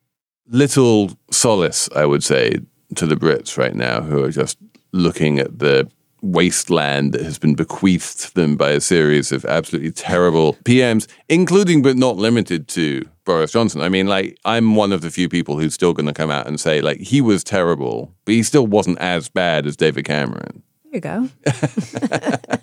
little 0.49 1.11
solace, 1.31 1.91
I 1.95 2.07
would 2.07 2.25
say, 2.25 2.61
to 2.95 3.07
the 3.07 3.17
Brits 3.17 3.59
right 3.59 3.75
now, 3.75 4.01
who 4.01 4.25
are 4.25 4.31
just 4.31 4.57
looking 4.93 5.39
at 5.39 5.59
the 5.59 5.91
wasteland 6.25 7.13
that 7.13 7.23
has 7.23 7.39
been 7.39 7.55
bequeathed 7.55 8.21
to 8.21 8.35
them 8.35 8.57
by 8.57 8.71
a 8.71 8.81
series 8.81 9.31
of 9.33 9.45
absolutely 9.45 9.93
terrible 9.93 10.55
PMs, 10.65 11.07
including 11.29 11.83
but 11.83 11.97
not 11.97 12.17
limited 12.17 12.67
to 12.69 13.07
Boris 13.25 13.53
Johnson. 13.53 13.81
I 13.81 13.89
mean, 13.89 14.07
like, 14.07 14.39
I'm 14.45 14.77
one 14.77 14.93
of 14.93 15.01
the 15.01 15.11
few 15.11 15.29
people 15.29 15.59
who's 15.59 15.75
still 15.75 15.93
going 15.93 16.07
to 16.07 16.13
come 16.13 16.31
out 16.31 16.47
and 16.47 16.59
say, 16.59 16.81
like, 16.81 16.99
he 17.01 17.21
was 17.21 17.45
terrible, 17.45 18.15
but 18.25 18.35
he 18.35 18.43
still 18.43 18.67
wasn't 18.67 18.99
as 18.99 19.29
bad 19.29 19.67
as 19.67 19.77
David 19.77 20.05
Cameron. 20.05 20.63
There 20.85 20.95
you 20.95 21.01
go. 21.01 21.29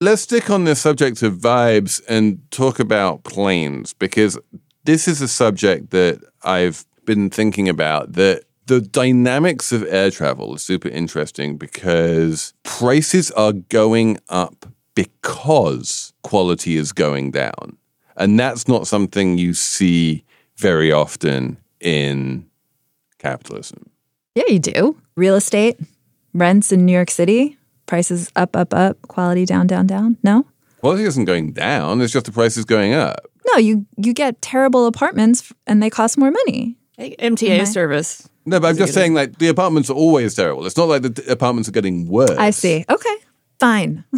Let's 0.00 0.22
stick 0.22 0.50
on 0.50 0.64
the 0.64 0.74
subject 0.74 1.22
of 1.22 1.34
vibes 1.34 2.02
and 2.08 2.40
talk 2.50 2.78
about 2.78 3.24
planes 3.24 3.94
because 3.94 4.38
this 4.84 5.08
is 5.08 5.20
a 5.20 5.28
subject 5.28 5.90
that 5.90 6.20
I've 6.42 6.84
been 7.04 7.30
thinking 7.30 7.68
about 7.68 8.12
that 8.14 8.44
the 8.66 8.80
dynamics 8.80 9.72
of 9.72 9.84
air 9.84 10.10
travel 10.10 10.54
is 10.54 10.62
super 10.62 10.88
interesting 10.88 11.56
because 11.56 12.54
prices 12.62 13.30
are 13.32 13.52
going 13.52 14.18
up 14.28 14.66
because 14.94 16.12
quality 16.22 16.76
is 16.76 16.92
going 16.92 17.30
down. 17.30 17.76
And 18.16 18.38
that's 18.38 18.68
not 18.68 18.86
something 18.86 19.38
you 19.38 19.54
see 19.54 20.24
very 20.56 20.92
often 20.92 21.58
in 21.80 22.46
capitalism. 23.18 23.90
Yeah, 24.34 24.44
you 24.48 24.58
do. 24.58 24.96
Real 25.16 25.34
estate, 25.34 25.78
rents 26.32 26.72
in 26.72 26.86
New 26.86 26.92
York 26.92 27.10
City, 27.10 27.58
prices 27.86 28.30
up, 28.36 28.56
up, 28.56 28.72
up, 28.72 29.00
quality 29.08 29.44
down, 29.44 29.66
down, 29.66 29.86
down. 29.86 30.16
No? 30.22 30.46
Quality 30.80 31.04
isn't 31.04 31.24
going 31.24 31.52
down, 31.52 32.00
it's 32.00 32.12
just 32.12 32.26
the 32.26 32.32
price 32.32 32.56
is 32.56 32.64
going 32.64 32.92
up. 32.92 33.26
No, 33.46 33.58
you 33.58 33.86
you 33.96 34.14
get 34.14 34.40
terrible 34.40 34.86
apartments 34.86 35.52
and 35.66 35.82
they 35.82 35.90
cost 35.90 36.16
more 36.16 36.30
money. 36.30 36.76
Hey, 36.96 37.16
MTA 37.18 37.66
service. 37.66 38.28
No, 38.46 38.60
but 38.60 38.68
I'm 38.68 38.76
just 38.76 38.94
saying, 38.94 39.14
like, 39.14 39.38
the 39.38 39.48
apartments 39.48 39.90
are 39.90 39.94
always 39.94 40.34
terrible. 40.34 40.64
It's 40.66 40.76
not 40.76 40.88
like 40.88 41.02
the 41.02 41.10
d- 41.10 41.22
apartments 41.28 41.68
are 41.68 41.72
getting 41.72 42.06
worse. 42.08 42.30
I 42.30 42.50
see. 42.50 42.84
Okay. 42.88 43.16
Fine. 43.58 44.04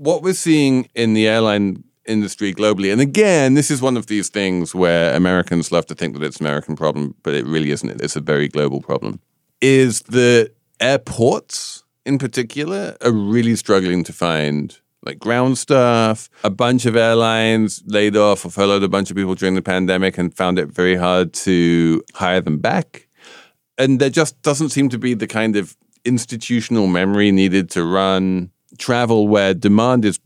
What 0.00 0.22
we're 0.22 0.32
seeing 0.34 0.88
in 0.94 1.14
the 1.14 1.26
airline 1.26 1.82
industry 2.06 2.54
globally, 2.54 2.92
and 2.92 3.00
again, 3.00 3.54
this 3.54 3.68
is 3.68 3.82
one 3.82 3.96
of 3.96 4.06
these 4.06 4.28
things 4.28 4.72
where 4.72 5.12
Americans 5.16 5.72
love 5.72 5.86
to 5.86 5.94
think 5.96 6.14
that 6.14 6.22
it's 6.22 6.36
an 6.38 6.46
American 6.46 6.76
problem, 6.76 7.16
but 7.24 7.34
it 7.34 7.44
really 7.44 7.72
isn't. 7.72 8.00
It's 8.00 8.14
a 8.14 8.20
very 8.20 8.46
global 8.46 8.80
problem. 8.80 9.18
Is 9.60 10.02
that 10.02 10.52
airports 10.78 11.82
in 12.06 12.18
particular 12.18 12.96
are 13.00 13.10
really 13.10 13.56
struggling 13.56 14.04
to 14.04 14.12
find 14.12 14.78
like 15.02 15.18
ground 15.18 15.58
staff. 15.58 16.28
A 16.44 16.50
bunch 16.50 16.86
of 16.86 16.96
airlines 16.96 17.82
laid 17.86 18.16
off 18.16 18.44
or 18.44 18.50
furloughed 18.50 18.82
a 18.82 18.88
bunch 18.88 19.10
of 19.10 19.16
people 19.16 19.34
during 19.34 19.54
the 19.54 19.62
pandemic 19.62 20.18
and 20.18 20.36
found 20.36 20.58
it 20.58 20.68
very 20.68 20.96
hard 20.96 21.32
to 21.32 22.02
hire 22.14 22.40
them 22.40 22.58
back. 22.58 23.08
And 23.76 24.00
there 24.00 24.10
just 24.10 24.40
doesn't 24.42 24.70
seem 24.70 24.88
to 24.88 24.98
be 24.98 25.14
the 25.14 25.26
kind 25.26 25.56
of 25.56 25.76
institutional 26.04 26.86
memory 26.86 27.30
needed 27.30 27.70
to 27.70 27.84
run 27.84 28.50
travel 28.78 29.28
where 29.28 29.54
demand 29.54 30.04
is 30.04 30.18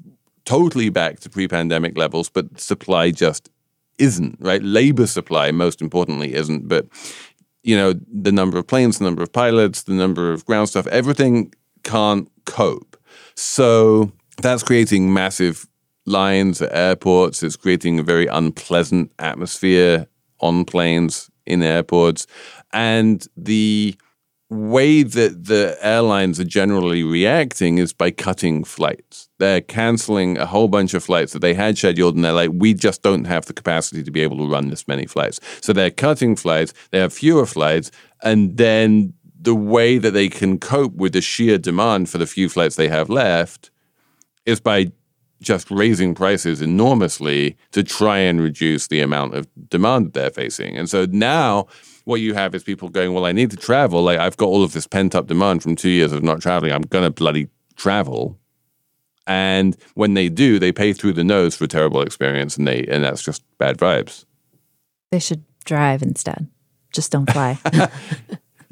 totally 0.45 0.89
back 0.89 1.21
to 1.21 1.31
pre-pandemic 1.31 1.97
levels, 1.97 2.29
but 2.29 2.61
supply 2.61 3.11
just 3.11 3.51
isn't, 3.99 4.37
right? 4.41 4.63
Labor 4.63 5.07
supply, 5.07 5.53
most 5.53 5.81
importantly, 5.81 6.35
isn't. 6.35 6.69
But 6.69 6.87
you 7.63 7.77
know, 7.77 7.95
the 8.13 8.33
number 8.33 8.59
of 8.59 8.67
planes, 8.67 8.99
the 8.99 9.05
number 9.05 9.23
of 9.23 9.33
pilots, 9.33 9.85
the 9.85 9.93
number 9.93 10.33
of 10.33 10.45
ground 10.47 10.69
stuff, 10.69 10.87
everything 10.89 11.55
can't 11.85 12.29
cope. 12.45 12.97
So 13.35 14.13
that's 14.43 14.63
creating 14.63 15.13
massive 15.13 15.67
lines 16.07 16.61
at 16.61 16.73
airports. 16.73 17.43
It's 17.43 17.57
creating 17.57 17.99
a 17.99 18.03
very 18.03 18.27
unpleasant 18.27 19.13
atmosphere 19.19 20.07
on 20.41 20.65
planes 20.65 21.31
in 21.47 21.63
airports. 21.63 22.27
And 22.73 23.27
the 23.37 23.97
way 24.51 25.03
that 25.03 25.47
the 25.47 25.79
airlines 25.81 26.39
are 26.39 26.45
generally 26.45 27.03
reacting 27.03 27.79
is 27.79 27.93
by 27.93 28.11
cutting 28.11 28.65
flights. 28.65 29.29
They're 29.39 29.63
canceling 29.63 30.37
a 30.37 30.45
whole 30.45 30.69
bunch 30.69 30.93
of 30.93 31.03
flights 31.03 31.33
that 31.33 31.39
they 31.39 31.55
had 31.55 31.79
scheduled, 31.79 32.17
and 32.17 32.25
they're 32.25 32.33
like, 32.33 32.51
we 32.53 32.75
just 32.75 33.03
don't 33.03 33.25
have 33.25 33.47
the 33.47 33.55
capacity 33.55 34.03
to 34.03 34.11
be 34.11 34.21
able 34.21 34.37
to 34.39 34.51
run 34.51 34.69
this 34.69 34.87
many 34.87 35.07
flights. 35.07 35.41
So 35.63 35.73
they're 35.73 35.91
cutting 35.91 36.37
flights, 36.37 36.75
they 36.91 36.99
have 36.99 37.15
fewer 37.15 37.47
flights, 37.47 37.91
and 38.23 38.59
then 38.59 39.15
the 39.41 39.55
way 39.55 39.99
that 39.99 40.13
they 40.13 40.29
can 40.29 40.59
cope 40.59 40.95
with 40.95 41.15
the 41.15 41.23
sheer 41.23 41.57
demand 41.57 42.11
for 42.11 42.19
the 42.19 42.27
few 42.27 42.49
flights 42.49 42.77
they 42.77 42.89
have 42.89 43.09
left 43.09 43.72
is 44.47 44.61
by 44.61 44.91
just 45.41 45.71
raising 45.71 46.15
prices 46.15 46.63
enormously 46.63 47.57
to 47.73 47.83
try 47.83 48.19
and 48.19 48.41
reduce 48.41 48.87
the 48.87 49.01
amount 49.01 49.35
of 49.35 49.49
demand 49.69 50.07
that 50.07 50.13
they're 50.15 50.31
facing. 50.31 50.77
And 50.77 50.89
so 50.89 51.07
now 51.11 51.67
what 52.05 52.21
you 52.21 52.35
have 52.35 52.55
is 52.55 52.63
people 52.63 52.89
going, 52.89 53.13
Well, 53.13 53.27
I 53.27 53.33
need 53.33 53.51
to 53.51 53.57
travel. 53.57 54.03
Like 54.03 54.19
I've 54.19 54.37
got 54.37 54.47
all 54.47 54.63
of 54.63 54.73
this 54.73 54.87
pent 54.87 55.15
up 55.15 55.27
demand 55.27 55.63
from 55.63 55.75
two 55.77 55.89
years 55.91 56.13
of 56.13 56.23
not 56.23 56.41
traveling. 56.41 56.73
I'm 56.73 56.83
gonna 56.83 57.11
bloody 57.11 57.49
travel. 57.77 58.39
And 59.27 59.77
when 59.95 60.15
they 60.15 60.29
do, 60.29 60.59
they 60.59 60.73
pay 60.73 60.93
through 60.93 61.13
the 61.13 61.25
nose 61.25 61.55
for 61.57 61.65
a 61.65 61.69
terrible 61.69 62.03
experience 62.03 62.57
and 62.57 62.67
they 62.67 62.85
and 62.85 63.05
that's 63.05 63.23
just 63.23 63.43
bad 63.59 63.79
vibes. 63.79 64.25
They 65.11 65.19
should 65.19 65.45
drive 65.65 66.03
instead. 66.03 66.49
Just 66.93 67.11
don't 67.11 67.31
fly. 67.31 67.59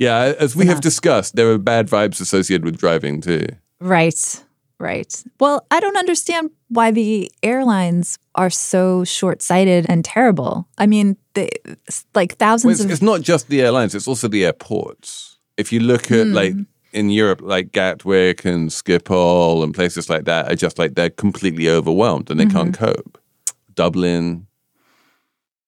Yeah, 0.00 0.32
as 0.38 0.56
we 0.56 0.64
have 0.64 0.80
discussed, 0.80 1.36
there 1.36 1.50
are 1.50 1.58
bad 1.58 1.86
vibes 1.86 2.22
associated 2.22 2.64
with 2.64 2.78
driving 2.78 3.20
too. 3.20 3.44
right. 3.80 4.42
Right. 4.80 5.22
Well, 5.38 5.66
I 5.70 5.78
don't 5.78 5.98
understand 5.98 6.50
why 6.68 6.90
the 6.90 7.30
airlines 7.42 8.18
are 8.34 8.48
so 8.48 9.04
short 9.04 9.42
sighted 9.42 9.84
and 9.90 10.02
terrible. 10.02 10.66
I 10.78 10.86
mean, 10.86 11.18
they, 11.34 11.50
like 12.14 12.30
Well, 12.30 12.48
thousands 12.48 12.80
it's, 12.80 12.84
of. 12.86 12.90
it's 12.90 13.02
not 13.02 13.20
just 13.20 13.48
the 13.48 13.60
airlines; 13.60 13.94
it's 13.94 14.08
also 14.08 14.26
the 14.26 14.46
airports. 14.46 15.38
If 15.58 15.70
you 15.70 15.80
look 15.80 16.10
at 16.10 16.28
hmm. 16.28 16.32
like 16.32 16.54
in 16.92 17.10
Europe, 17.10 17.42
like 17.42 17.72
Gatwick 17.72 18.46
and 18.46 18.70
Schiphol 18.70 19.62
and 19.62 19.74
places 19.74 20.08
like 20.08 20.24
that, 20.24 20.50
are 20.50 20.56
just 20.56 20.78
like 20.78 20.94
they're 20.94 21.10
completely 21.10 21.68
overwhelmed 21.68 22.30
and 22.30 22.40
they 22.40 22.46
can't 22.46 22.72
mm-hmm. 22.72 22.84
cope. 22.86 23.18
Dublin, 23.74 24.46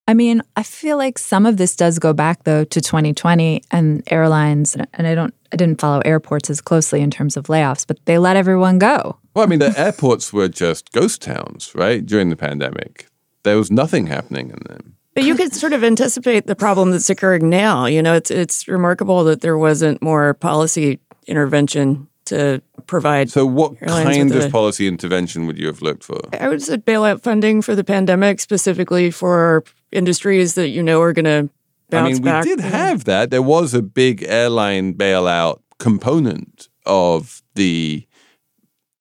I 0.08 0.14
mean, 0.14 0.42
I 0.56 0.62
feel 0.62 0.96
like 0.96 1.18
some 1.18 1.46
of 1.46 1.56
this 1.58 1.76
does 1.76 1.98
go 1.98 2.12
back 2.12 2.44
though 2.44 2.64
to 2.64 2.80
2020 2.80 3.62
and 3.70 4.02
airlines, 4.10 4.74
and 4.74 5.06
I 5.06 5.14
don't, 5.14 5.34
I 5.52 5.56
didn't 5.56 5.80
follow 5.80 6.00
airports 6.04 6.48
as 6.50 6.60
closely 6.60 7.00
in 7.02 7.10
terms 7.10 7.36
of 7.36 7.44
layoffs, 7.44 7.86
but 7.86 7.98
they 8.06 8.18
let 8.18 8.36
everyone 8.36 8.78
go. 8.78 9.18
well, 9.34 9.44
I 9.44 9.48
mean, 9.48 9.58
the 9.58 9.74
airports 9.78 10.32
were 10.32 10.48
just 10.48 10.92
ghost 10.92 11.20
towns, 11.22 11.72
right? 11.74 12.04
During 12.04 12.30
the 12.30 12.36
pandemic, 12.36 13.06
there 13.42 13.56
was 13.56 13.70
nothing 13.70 14.06
happening 14.06 14.50
in 14.50 14.58
them. 14.68 14.96
But 15.14 15.24
you 15.24 15.34
could 15.34 15.52
sort 15.52 15.74
of 15.74 15.84
anticipate 15.84 16.46
the 16.46 16.56
problem 16.56 16.90
that's 16.90 17.10
occurring 17.10 17.50
now. 17.50 17.84
You 17.84 18.02
know, 18.02 18.14
it's 18.14 18.30
it's 18.30 18.66
remarkable 18.66 19.24
that 19.24 19.42
there 19.42 19.58
wasn't 19.58 20.00
more 20.00 20.32
policy 20.32 21.00
intervention 21.26 22.08
to 22.26 22.62
provide. 22.86 23.30
So, 23.30 23.44
what 23.44 23.78
kind 23.78 24.32
of 24.32 24.42
the- 24.42 24.48
policy 24.48 24.86
intervention 24.88 25.46
would 25.46 25.58
you 25.58 25.66
have 25.66 25.82
looked 25.82 26.04
for? 26.04 26.18
I 26.40 26.48
would 26.48 26.62
say 26.62 26.78
bailout 26.78 27.22
funding 27.22 27.60
for 27.60 27.74
the 27.74 27.84
pandemic, 27.84 28.40
specifically 28.40 29.10
for 29.10 29.64
industries 29.90 30.54
that 30.54 30.68
you 30.68 30.82
know 30.82 31.02
are 31.02 31.12
going 31.12 31.26
to 31.26 31.50
I 31.92 32.02
mean, 32.04 32.14
we 32.14 32.20
back. 32.20 32.44
did 32.44 32.60
have 32.60 33.04
that. 33.04 33.30
There 33.30 33.42
was 33.42 33.74
a 33.74 33.82
big 33.82 34.22
airline 34.22 34.94
bailout 34.94 35.60
component 35.78 36.68
of 36.86 37.42
the 37.54 38.06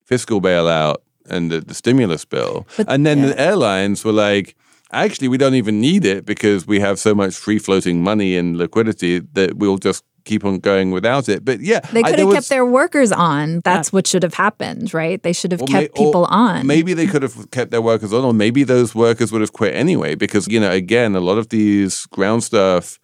fiscal 0.05 0.41
bailout 0.41 0.97
and 1.29 1.51
the, 1.51 1.61
the 1.61 1.73
stimulus 1.73 2.25
bill. 2.25 2.67
and 2.87 3.05
then 3.05 3.21
the 3.21 3.39
airlines 3.39 4.03
were 4.03 4.11
like, 4.11 4.55
actually, 4.91 5.27
we 5.27 5.37
don't 5.37 5.55
even 5.55 5.79
need 5.79 6.05
it 6.05 6.25
because 6.25 6.67
we 6.67 6.79
have 6.79 6.99
so 6.99 7.15
much 7.15 7.35
free 7.35 7.59
floating 7.59 8.03
money 8.03 8.35
and 8.35 8.57
liquidity 8.57 9.19
that 9.19 9.57
we'll 9.57 9.77
just 9.77 10.03
keep 10.25 10.43
on 10.45 10.59
going 10.59 10.91
without 10.91 11.27
it. 11.29 11.43
But 11.43 11.61
yeah, 11.61 11.79
They 11.91 12.03
could 12.03 12.19
have 12.19 12.27
was- 12.27 12.35
kept 12.35 12.49
their 12.49 12.65
workers 12.65 13.11
on. 13.11 13.61
That's 13.63 13.91
what 13.93 14.07
should 14.07 14.23
have 14.23 14.33
happened, 14.35 14.93
right? 14.93 15.21
They 15.21 15.33
should 15.33 15.51
have 15.51 15.61
or 15.61 15.67
may- 15.71 15.83
kept 15.87 15.95
people 15.95 16.25
on. 16.25 16.65
Maybe 16.67 16.93
they 16.93 17.07
could 17.07 17.21
have 17.23 17.49
kept 17.51 17.71
their 17.71 17.81
workers 17.81 18.13
on, 18.13 18.23
or 18.23 18.33
maybe 18.33 18.63
those 18.63 18.93
workers 18.95 19.31
would 19.31 19.41
have 19.41 19.53
quit 19.53 19.75
anyway. 19.75 20.15
Because 20.15 20.47
you 20.47 20.59
know, 20.59 20.71
again, 20.71 21.15
a 21.15 21.19
lot 21.19 21.37
of 21.37 21.49
these 21.49 22.05
ground 22.07 22.43
staff 22.43 22.99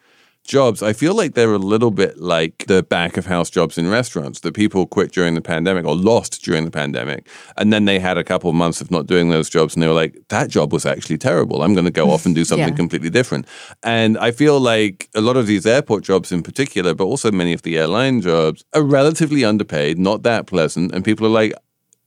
jobs, 0.48 0.82
I 0.82 0.94
feel 0.94 1.14
like 1.14 1.34
they're 1.36 1.54
a 1.54 1.58
little 1.60 1.92
bit 1.92 2.18
like 2.18 2.66
the 2.68 2.82
back 2.82 3.18
of 3.18 3.26
house 3.28 3.50
jobs 3.50 3.78
in 3.78 3.88
restaurants 3.90 4.40
that 4.40 4.54
people 4.54 4.86
quit 4.88 5.12
during 5.12 5.36
the 5.36 5.42
pandemic 5.42 5.86
or 5.86 5.96
lost 5.96 6.42
during 6.44 6.66
the 6.66 6.72
pandemic, 6.72 7.28
and 7.58 7.72
then 7.72 7.86
they 7.86 8.00
had 8.00 8.18
a 8.18 8.24
couple 8.24 8.50
of 8.50 8.56
months 8.56 8.82
of 8.82 8.90
not 8.90 9.06
doing 9.06 9.30
those 9.30 9.50
jobs, 9.50 9.76
and 9.76 9.84
they 9.84 9.88
were 9.88 9.94
like, 9.94 10.18
"That 10.30 10.50
job 10.50 10.74
was 10.74 10.86
actually 10.86 11.18
terrible. 11.18 11.62
I'm 11.62 11.74
going 11.74 11.86
to 11.86 11.92
go 11.92 12.10
off 12.10 12.26
and 12.26 12.34
do 12.34 12.46
something 12.52 12.70
Yeah. 12.70 12.76
completely 12.76 13.10
different." 13.10 13.46
And 13.84 14.18
I 14.18 14.32
feel 14.32 14.60
like 14.60 15.10
a 15.14 15.22
lot 15.22 15.38
of 15.38 15.46
these 15.48 15.66
airport 15.66 16.04
jobs 16.04 16.32
in 16.32 16.42
particular, 16.44 16.94
but 16.96 17.06
also 17.06 17.32
many 17.32 17.54
of 17.54 17.62
the 17.62 17.78
airline 17.78 18.22
jobs, 18.22 18.64
are 18.74 18.84
relatively 18.84 19.46
underpaid, 19.46 19.98
not 20.00 20.24
that 20.24 20.48
pleasant, 20.48 20.94
and 20.94 21.04
people 21.06 21.28
are 21.28 21.42
like 21.44 21.54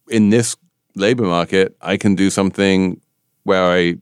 in 0.09 0.31
this 0.31 0.57
labor 0.97 1.25
market, 1.25 1.77
I 1.81 1.97
can 1.97 2.15
do 2.17 2.31
something 2.31 3.01
where 3.45 3.65
I 3.65 3.97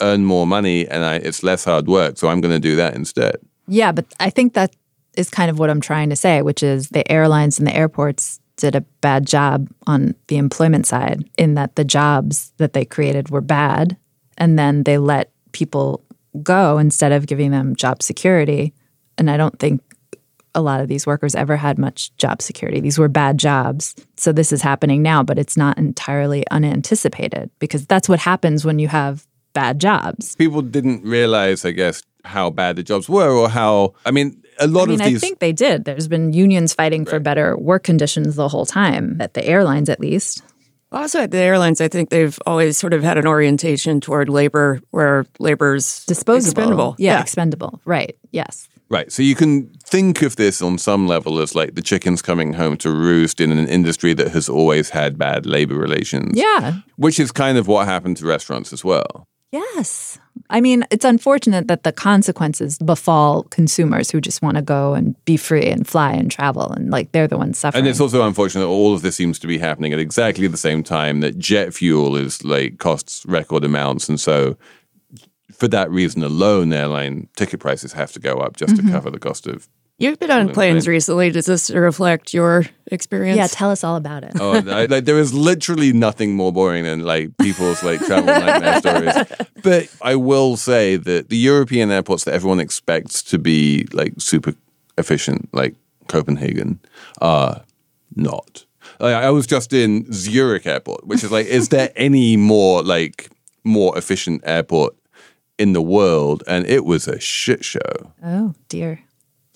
earn 0.00 0.24
more 0.24 0.46
money 0.46 0.86
and 0.88 1.04
I, 1.04 1.16
it's 1.16 1.42
less 1.42 1.64
hard 1.64 1.86
work. 1.86 2.18
So 2.18 2.28
I'm 2.28 2.40
going 2.40 2.54
to 2.54 2.60
do 2.60 2.76
that 2.76 2.94
instead. 2.94 3.36
Yeah, 3.70 3.92
but 3.92 4.04
I 4.18 4.30
think 4.30 4.54
that 4.54 4.74
is 5.16 5.30
kind 5.30 5.50
of 5.50 5.58
what 5.58 5.70
I'm 5.70 5.80
trying 5.80 6.10
to 6.10 6.16
say, 6.16 6.42
which 6.42 6.62
is 6.62 6.88
the 6.88 7.10
airlines 7.10 7.58
and 7.58 7.66
the 7.66 7.74
airports 7.74 8.40
did 8.56 8.74
a 8.74 8.82
bad 9.00 9.26
job 9.26 9.68
on 9.86 10.14
the 10.26 10.36
employment 10.36 10.86
side 10.86 11.28
in 11.38 11.54
that 11.54 11.76
the 11.76 11.84
jobs 11.84 12.52
that 12.58 12.74
they 12.74 12.84
created 12.84 13.30
were 13.30 13.40
bad 13.40 13.96
and 14.36 14.58
then 14.58 14.82
they 14.82 14.98
let 14.98 15.30
people 15.52 16.04
go 16.42 16.78
instead 16.78 17.12
of 17.12 17.26
giving 17.26 17.52
them 17.52 17.74
job 17.76 18.02
security. 18.02 18.74
And 19.16 19.30
I 19.30 19.36
don't 19.36 19.58
think 19.58 19.82
a 20.54 20.60
lot 20.60 20.80
of 20.80 20.88
these 20.88 21.06
workers 21.06 21.34
ever 21.34 21.56
had 21.56 21.78
much 21.78 22.14
job 22.16 22.42
security. 22.42 22.80
These 22.80 22.98
were 22.98 23.08
bad 23.08 23.38
jobs. 23.38 23.94
So 24.16 24.32
this 24.32 24.52
is 24.52 24.62
happening 24.62 25.00
now, 25.00 25.22
but 25.22 25.38
it's 25.38 25.56
not 25.56 25.78
entirely 25.78 26.44
unanticipated 26.50 27.50
because 27.60 27.86
that's 27.86 28.08
what 28.08 28.18
happens 28.18 28.64
when 28.64 28.78
you 28.78 28.88
have 28.88 29.26
bad 29.52 29.80
jobs. 29.80 30.34
People 30.36 30.62
didn't 30.62 31.04
realize, 31.04 31.64
I 31.64 31.70
guess, 31.70 32.02
how 32.24 32.50
bad 32.50 32.76
the 32.76 32.82
jobs 32.82 33.08
were 33.08 33.30
or 33.30 33.48
how, 33.48 33.94
I 34.04 34.10
mean, 34.10 34.42
a 34.58 34.66
lot 34.66 34.84
I 34.84 34.92
mean, 34.92 35.00
of 35.00 35.06
these. 35.06 35.22
I 35.22 35.26
think 35.26 35.38
they 35.38 35.52
did. 35.52 35.84
There's 35.84 36.08
been 36.08 36.32
unions 36.32 36.74
fighting 36.74 37.04
for 37.06 37.18
better 37.18 37.56
work 37.56 37.82
conditions 37.82 38.36
the 38.36 38.48
whole 38.48 38.66
time, 38.66 39.16
at 39.20 39.34
the 39.34 39.44
airlines 39.46 39.88
at 39.88 40.00
least. 40.00 40.42
Also, 40.92 41.20
at 41.20 41.30
the 41.30 41.38
airlines, 41.38 41.80
I 41.80 41.86
think 41.88 42.10
they've 42.10 42.36
always 42.46 42.76
sort 42.76 42.92
of 42.92 43.02
had 43.02 43.16
an 43.16 43.26
orientation 43.26 44.00
toward 44.00 44.28
labor 44.28 44.80
where 44.90 45.24
labor's 45.38 46.04
Disposable. 46.06 46.48
expendable. 46.48 46.96
Yeah, 46.98 47.20
expendable. 47.20 47.80
Right. 47.84 48.16
Yes. 48.32 48.68
Right. 48.90 49.12
So 49.12 49.22
you 49.22 49.36
can 49.36 49.68
think 49.84 50.20
of 50.22 50.34
this 50.34 50.60
on 50.60 50.76
some 50.78 51.06
level 51.06 51.38
as 51.38 51.54
like 51.54 51.76
the 51.76 51.82
chickens 51.82 52.22
coming 52.22 52.54
home 52.54 52.76
to 52.78 52.90
roost 52.90 53.40
in 53.40 53.52
an 53.52 53.68
industry 53.68 54.14
that 54.14 54.32
has 54.32 54.48
always 54.48 54.90
had 54.90 55.16
bad 55.16 55.46
labor 55.46 55.76
relations. 55.76 56.32
Yeah. 56.36 56.78
Which 56.96 57.20
is 57.20 57.30
kind 57.30 57.56
of 57.56 57.68
what 57.68 57.86
happened 57.86 58.16
to 58.16 58.26
restaurants 58.26 58.72
as 58.72 58.84
well. 58.84 59.28
Yes. 59.52 60.18
I 60.48 60.60
mean, 60.60 60.84
it's 60.90 61.04
unfortunate 61.04 61.66
that 61.68 61.82
the 61.82 61.92
consequences 61.92 62.78
befall 62.78 63.44
consumers 63.44 64.10
who 64.10 64.20
just 64.20 64.42
want 64.42 64.56
to 64.56 64.62
go 64.62 64.94
and 64.94 65.22
be 65.24 65.36
free 65.36 65.66
and 65.66 65.86
fly 65.86 66.12
and 66.12 66.30
travel 66.30 66.70
and 66.70 66.90
like 66.90 67.10
they're 67.12 67.26
the 67.28 67.36
ones 67.38 67.58
suffering. 67.58 67.80
And 67.80 67.88
it's 67.88 68.00
also 68.00 68.26
unfortunate 68.26 68.62
that 68.62 68.68
all 68.68 68.94
of 68.94 69.02
this 69.02 69.16
seems 69.16 69.38
to 69.40 69.46
be 69.46 69.58
happening 69.58 69.92
at 69.92 69.98
exactly 69.98 70.46
the 70.46 70.56
same 70.56 70.82
time 70.82 71.20
that 71.20 71.38
jet 71.38 71.74
fuel 71.74 72.16
is 72.16 72.44
like 72.44 72.78
costs 72.78 73.24
record 73.26 73.64
amounts. 73.64 74.08
And 74.08 74.20
so 74.20 74.56
for 75.52 75.68
that 75.68 75.90
reason 75.90 76.22
alone, 76.22 76.72
airline 76.72 77.28
ticket 77.36 77.60
prices 77.60 77.92
have 77.92 78.12
to 78.12 78.20
go 78.20 78.34
up 78.38 78.56
just 78.56 78.74
Mm-hmm. 78.74 78.86
to 78.86 78.92
cover 78.92 79.10
the 79.10 79.18
cost 79.18 79.46
of. 79.46 79.68
You've 80.00 80.18
been 80.18 80.30
on 80.30 80.48
planes 80.48 80.88
recently. 80.88 81.30
Does 81.30 81.44
this 81.44 81.70
reflect 81.70 82.32
your 82.32 82.64
experience? 82.86 83.36
yeah, 83.36 83.48
tell 83.48 83.70
us 83.70 83.84
all 83.84 83.96
about 83.96 84.24
it. 84.24 84.32
Oh, 84.40 84.54
I, 84.54 84.86
like 84.86 85.04
there 85.04 85.18
is 85.18 85.34
literally 85.34 85.92
nothing 85.92 86.34
more 86.34 86.52
boring 86.52 86.84
than 86.84 87.04
like 87.04 87.36
people's 87.36 87.82
like 87.82 88.00
travel 88.00 88.24
nightmare 88.24 88.80
stories. 88.80 89.14
But 89.62 89.94
I 90.00 90.16
will 90.16 90.56
say 90.56 90.96
that 90.96 91.28
the 91.28 91.36
European 91.36 91.90
airports 91.90 92.24
that 92.24 92.32
everyone 92.32 92.60
expects 92.60 93.22
to 93.24 93.38
be 93.38 93.86
like 93.92 94.14
super 94.16 94.54
efficient, 94.96 95.50
like 95.52 95.74
Copenhagen, 96.08 96.80
are 97.20 97.62
not. 98.16 98.64
Like, 98.98 99.14
I 99.14 99.30
was 99.30 99.46
just 99.46 99.74
in 99.74 100.10
Zurich 100.12 100.66
Airport, 100.66 101.06
which 101.06 101.22
is 101.22 101.30
like, 101.30 101.46
is 101.46 101.68
there 101.68 101.90
any 101.96 102.38
more 102.38 102.82
like 102.82 103.28
more 103.64 103.96
efficient 103.98 104.40
airport 104.46 104.96
in 105.58 105.74
the 105.74 105.82
world? 105.82 106.42
And 106.46 106.64
it 106.66 106.86
was 106.86 107.06
a 107.06 107.20
shit 107.20 107.62
show. 107.62 108.12
Oh, 108.24 108.54
dear. 108.70 109.00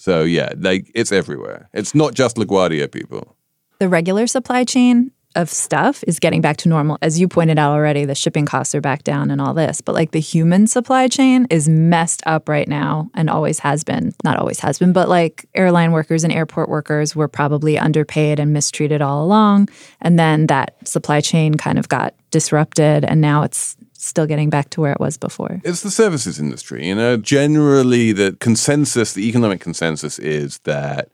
So 0.04 0.22
yeah, 0.22 0.52
like 0.58 0.90
it's 0.94 1.12
everywhere. 1.12 1.70
It's 1.72 1.94
not 1.94 2.12
just 2.12 2.36
LaGuardia 2.36 2.92
people. 2.92 3.38
The 3.78 3.88
regular 3.88 4.26
supply 4.26 4.64
chain 4.64 5.12
of 5.34 5.48
stuff 5.48 6.04
is 6.06 6.18
getting 6.18 6.42
back 6.42 6.58
to 6.58 6.68
normal. 6.68 6.98
As 7.00 7.18
you 7.18 7.26
pointed 7.26 7.58
out 7.58 7.72
already, 7.72 8.04
the 8.04 8.14
shipping 8.14 8.44
costs 8.44 8.74
are 8.74 8.82
back 8.82 9.02
down 9.02 9.30
and 9.30 9.40
all 9.40 9.54
this. 9.54 9.80
But 9.80 9.94
like 9.94 10.10
the 10.10 10.20
human 10.20 10.66
supply 10.66 11.08
chain 11.08 11.46
is 11.48 11.70
messed 11.70 12.22
up 12.26 12.50
right 12.50 12.68
now 12.68 13.08
and 13.14 13.30
always 13.30 13.60
has 13.60 13.82
been. 13.82 14.12
Not 14.22 14.36
always 14.36 14.60
has 14.60 14.78
been, 14.78 14.92
but 14.92 15.08
like 15.08 15.46
airline 15.54 15.92
workers 15.92 16.22
and 16.22 16.34
airport 16.34 16.68
workers 16.68 17.16
were 17.16 17.26
probably 17.26 17.78
underpaid 17.78 18.38
and 18.38 18.52
mistreated 18.52 19.00
all 19.00 19.24
along. 19.24 19.70
And 20.02 20.18
then 20.18 20.48
that 20.48 20.86
supply 20.86 21.22
chain 21.22 21.54
kind 21.54 21.78
of 21.78 21.88
got 21.88 22.12
disrupted 22.30 23.06
and 23.06 23.22
now 23.22 23.42
it's 23.42 23.74
still 24.04 24.26
getting 24.26 24.50
back 24.50 24.70
to 24.70 24.80
where 24.80 24.92
it 24.92 25.00
was 25.00 25.16
before. 25.16 25.60
It's 25.64 25.82
the 25.82 25.90
services 25.90 26.38
industry. 26.38 26.86
You 26.86 26.94
know, 26.94 27.16
generally 27.16 28.12
the 28.12 28.36
consensus, 28.40 29.12
the 29.14 29.28
economic 29.28 29.60
consensus 29.60 30.18
is 30.18 30.58
that 30.60 31.10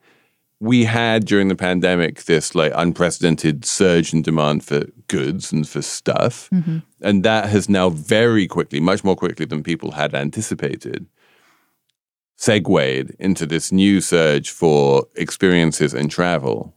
we 0.61 0.85
had 0.85 1.25
during 1.25 1.49
the 1.49 1.57
pandemic 1.57 2.25
this 2.25 2.55
like 2.55 2.73
unprecedented 2.75 3.65
surge 3.65 4.13
in 4.13 4.21
demand 4.21 4.63
for 4.63 4.85
goods 5.09 5.53
and 5.53 5.67
for 5.67 5.81
stuff. 5.81 6.51
Mm-hmm. 6.51 6.79
And 7.01 7.25
that 7.25 7.49
has 7.49 7.69
now 7.69 7.89
very 7.89 8.47
quickly, 8.47 8.79
much 8.79 9.03
more 9.03 9.17
quickly 9.17 9.47
than 9.47 9.63
people 9.63 9.93
had 9.93 10.15
anticipated, 10.15 11.07
segued 12.37 13.15
into 13.19 13.47
this 13.47 13.73
new 13.73 14.03
surge 14.03 14.51
for 14.51 15.07
experiences 15.17 15.95
and 15.95 16.11
travel. 16.11 16.75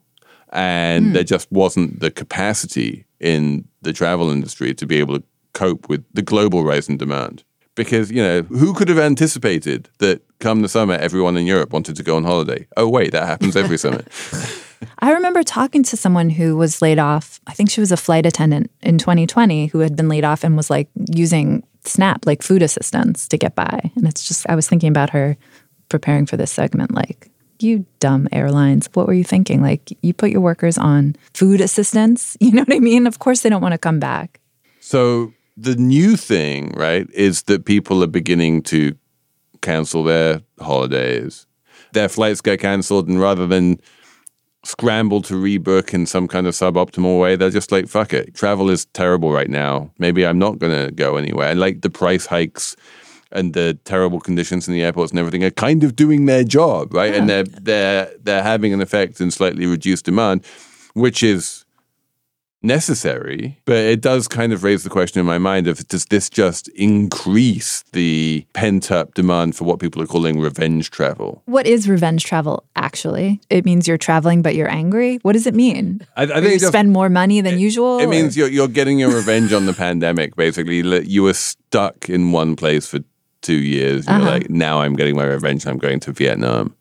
and 0.54 1.08
hmm. 1.08 1.14
there 1.14 1.24
just 1.24 1.52
wasn't 1.52 2.00
the 2.00 2.12
capacity 2.12 3.06
in 3.20 3.68
the 3.82 3.92
travel 3.92 4.30
industry 4.30 4.74
to 4.74 4.86
be 4.86 4.98
able 4.98 5.20
to 5.20 5.24
cope 5.54 5.90
with 5.90 6.04
the 6.14 6.22
global 6.22 6.64
rise 6.64 6.90
in 6.90 6.98
demand. 6.98 7.44
Because, 7.76 8.12
you 8.12 8.22
know, 8.22 8.44
who 8.44 8.74
could 8.74 8.88
have 8.88 9.00
anticipated 9.00 9.90
that 9.98 10.22
come 10.40 10.62
the 10.62 10.70
summer, 10.70 10.94
everyone 10.94 11.38
in 11.38 11.48
Europe 11.48 11.74
wanted 11.74 11.96
to 11.96 12.04
go 12.04 12.16
on 12.16 12.24
holiday? 12.24 12.68
Oh, 12.78 12.88
wait, 12.88 13.12
that 13.14 13.26
happens 13.26 13.56
every 13.56 13.78
summer. 13.80 14.04
I 15.00 15.12
remember 15.12 15.42
talking 15.44 15.82
to 15.84 15.98
someone 15.98 16.30
who 16.30 16.56
was 16.56 16.82
laid 16.82 17.00
off. 17.00 17.40
I 17.48 17.54
think 17.54 17.72
she 17.72 17.80
was 17.80 17.92
a 17.92 17.98
flight 17.98 18.26
attendant 18.26 18.70
in 18.82 18.98
2020 18.98 19.68
who 19.68 19.80
had 19.80 19.96
been 19.96 20.08
laid 20.08 20.24
off 20.24 20.44
and 20.44 20.56
was 20.56 20.70
like 20.70 20.88
using 21.16 21.64
SNAP, 21.86 22.26
like 22.26 22.44
food 22.44 22.62
assistance, 22.62 23.28
to 23.30 23.38
get 23.38 23.56
by. 23.56 23.92
And 23.96 24.08
it's 24.08 24.28
just, 24.28 24.48
I 24.48 24.56
was 24.56 24.68
thinking 24.68 24.90
about 24.90 25.10
her 25.12 25.36
preparing 25.90 26.26
for 26.26 26.38
this 26.38 26.52
segment, 26.52 26.94
like, 26.94 27.30
you 27.60 27.86
dumb 28.00 28.28
airlines, 28.32 28.90
what 28.94 29.08
were 29.08 29.14
you 29.14 29.24
thinking? 29.24 29.62
Like, 29.62 29.98
you 30.02 30.14
put 30.14 30.32
your 30.32 30.42
workers 30.42 30.78
on 30.78 31.16
food 31.34 31.62
assistance. 31.62 32.38
You 32.44 32.52
know 32.52 32.64
what 32.64 32.76
I 32.76 32.80
mean? 32.80 33.08
Of 33.08 33.20
course, 33.20 33.42
they 33.42 33.50
don't 33.50 33.62
want 33.62 33.72
to 33.72 33.78
come 33.78 34.00
back. 34.00 34.42
So 34.80 35.34
the 35.56 35.76
new 35.76 36.18
thing, 36.18 36.72
right, 36.76 37.08
is 37.12 37.44
that 37.44 37.66
people 37.66 38.04
are 38.04 38.08
beginning 38.08 38.64
to 38.64 38.96
cancel 39.62 40.04
their 40.04 40.42
holidays. 40.60 41.46
Their 41.94 42.10
flights 42.10 42.42
get 42.42 42.60
cancelled, 42.60 43.08
and 43.08 43.20
rather 43.20 43.46
than 43.48 43.80
scramble 44.66 45.22
to 45.22 45.34
rebook 45.34 45.94
in 45.94 46.06
some 46.06 46.28
kind 46.28 46.48
of 46.48 46.54
suboptimal 46.54 47.20
way, 47.20 47.36
they're 47.36 47.50
just 47.50 47.72
like, 47.72 47.88
fuck 47.88 48.14
it. 48.14 48.34
Travel 48.34 48.70
is 48.70 48.86
terrible 48.88 49.32
right 49.32 49.50
now. 49.50 49.92
Maybe 50.00 50.26
I'm 50.26 50.40
not 50.40 50.58
going 50.58 50.86
to 50.86 50.92
go 50.92 51.18
anywhere. 51.18 51.50
And 51.50 51.60
like 51.60 51.82
the 51.82 51.90
price 51.90 52.26
hikes 52.26 52.76
and 53.32 53.54
the 53.54 53.78
terrible 53.84 54.20
conditions 54.20 54.68
in 54.68 54.74
the 54.74 54.84
airports 54.84 55.12
and 55.12 55.20
everything 55.20 55.44
are 55.44 55.52
kind 55.52 55.84
of 55.84 55.96
doing 55.96 56.26
their 56.26 56.44
job, 56.44 56.94
right? 56.94 57.14
And 57.14 57.28
they're 57.28 57.44
they're 57.44 58.12
they're 58.22 58.44
having 58.44 58.74
an 58.74 58.82
effect 58.82 59.20
in 59.20 59.32
slightly 59.32 59.66
reduced 59.66 60.06
demand, 60.06 60.46
which 60.94 61.24
is 61.24 61.63
necessary, 62.64 63.58
but 63.66 63.76
it 63.78 64.02
does 64.02 64.28
kind 64.28 64.54
of 64.54 64.64
raise 64.64 64.84
the 64.84 64.90
question 64.90 65.20
in 65.20 65.26
my 65.26 65.38
mind 65.38 65.68
of 65.68 65.88
does 65.88 66.06
this 66.06 66.30
just 66.30 66.68
increase 66.70 67.84
the 67.92 68.46
pent 68.54 68.92
up 68.92 69.14
demand 69.14 69.56
for 69.56 69.66
what 69.66 69.80
people 69.80 70.02
are 70.02 70.08
calling 70.08 70.40
revenge 70.40 70.90
travel? 70.92 71.42
What 71.46 71.68
is 71.68 71.88
revenge 71.90 72.24
travel 72.24 72.64
actually? 72.76 73.42
It 73.50 73.66
means 73.66 73.88
you're 73.88 73.98
traveling, 73.98 74.42
but 74.42 74.56
you're 74.56 74.70
angry. 74.72 75.18
What 75.22 75.34
does 75.34 75.46
it 75.48 75.54
mean? 75.54 76.02
I, 76.16 76.24
I 76.24 76.28
think 76.28 76.46
you 76.46 76.60
just- 76.60 76.68
spend 76.68 76.92
more 76.92 77.10
money 77.10 77.42
than 77.42 77.60
usual? 77.60 78.00
It 78.00 78.06
or- 78.06 78.10
means 78.10 78.36
you're 78.38 78.50
you're 78.50 78.68
getting 78.68 79.00
your 79.00 79.14
revenge 79.14 79.54
on 79.54 79.66
the 79.66 79.74
pandemic. 79.74 80.36
Basically, 80.36 80.82
you 81.08 81.24
were 81.24 81.34
stuck 81.34 82.10
in 82.10 82.32
one 82.32 82.56
place 82.56 82.88
for 82.88 83.00
two 83.42 83.56
years. 83.60 84.06
You're 84.08 84.16
Uh-huh. 84.16 84.26
like, 84.32 84.50
now 84.50 84.80
I'm 84.82 84.96
getting 84.96 85.16
my 85.16 85.26
revenge. 85.26 85.66
I'm 85.68 85.78
going 85.78 86.00
to 86.02 86.12
Vietnam. 86.14 86.76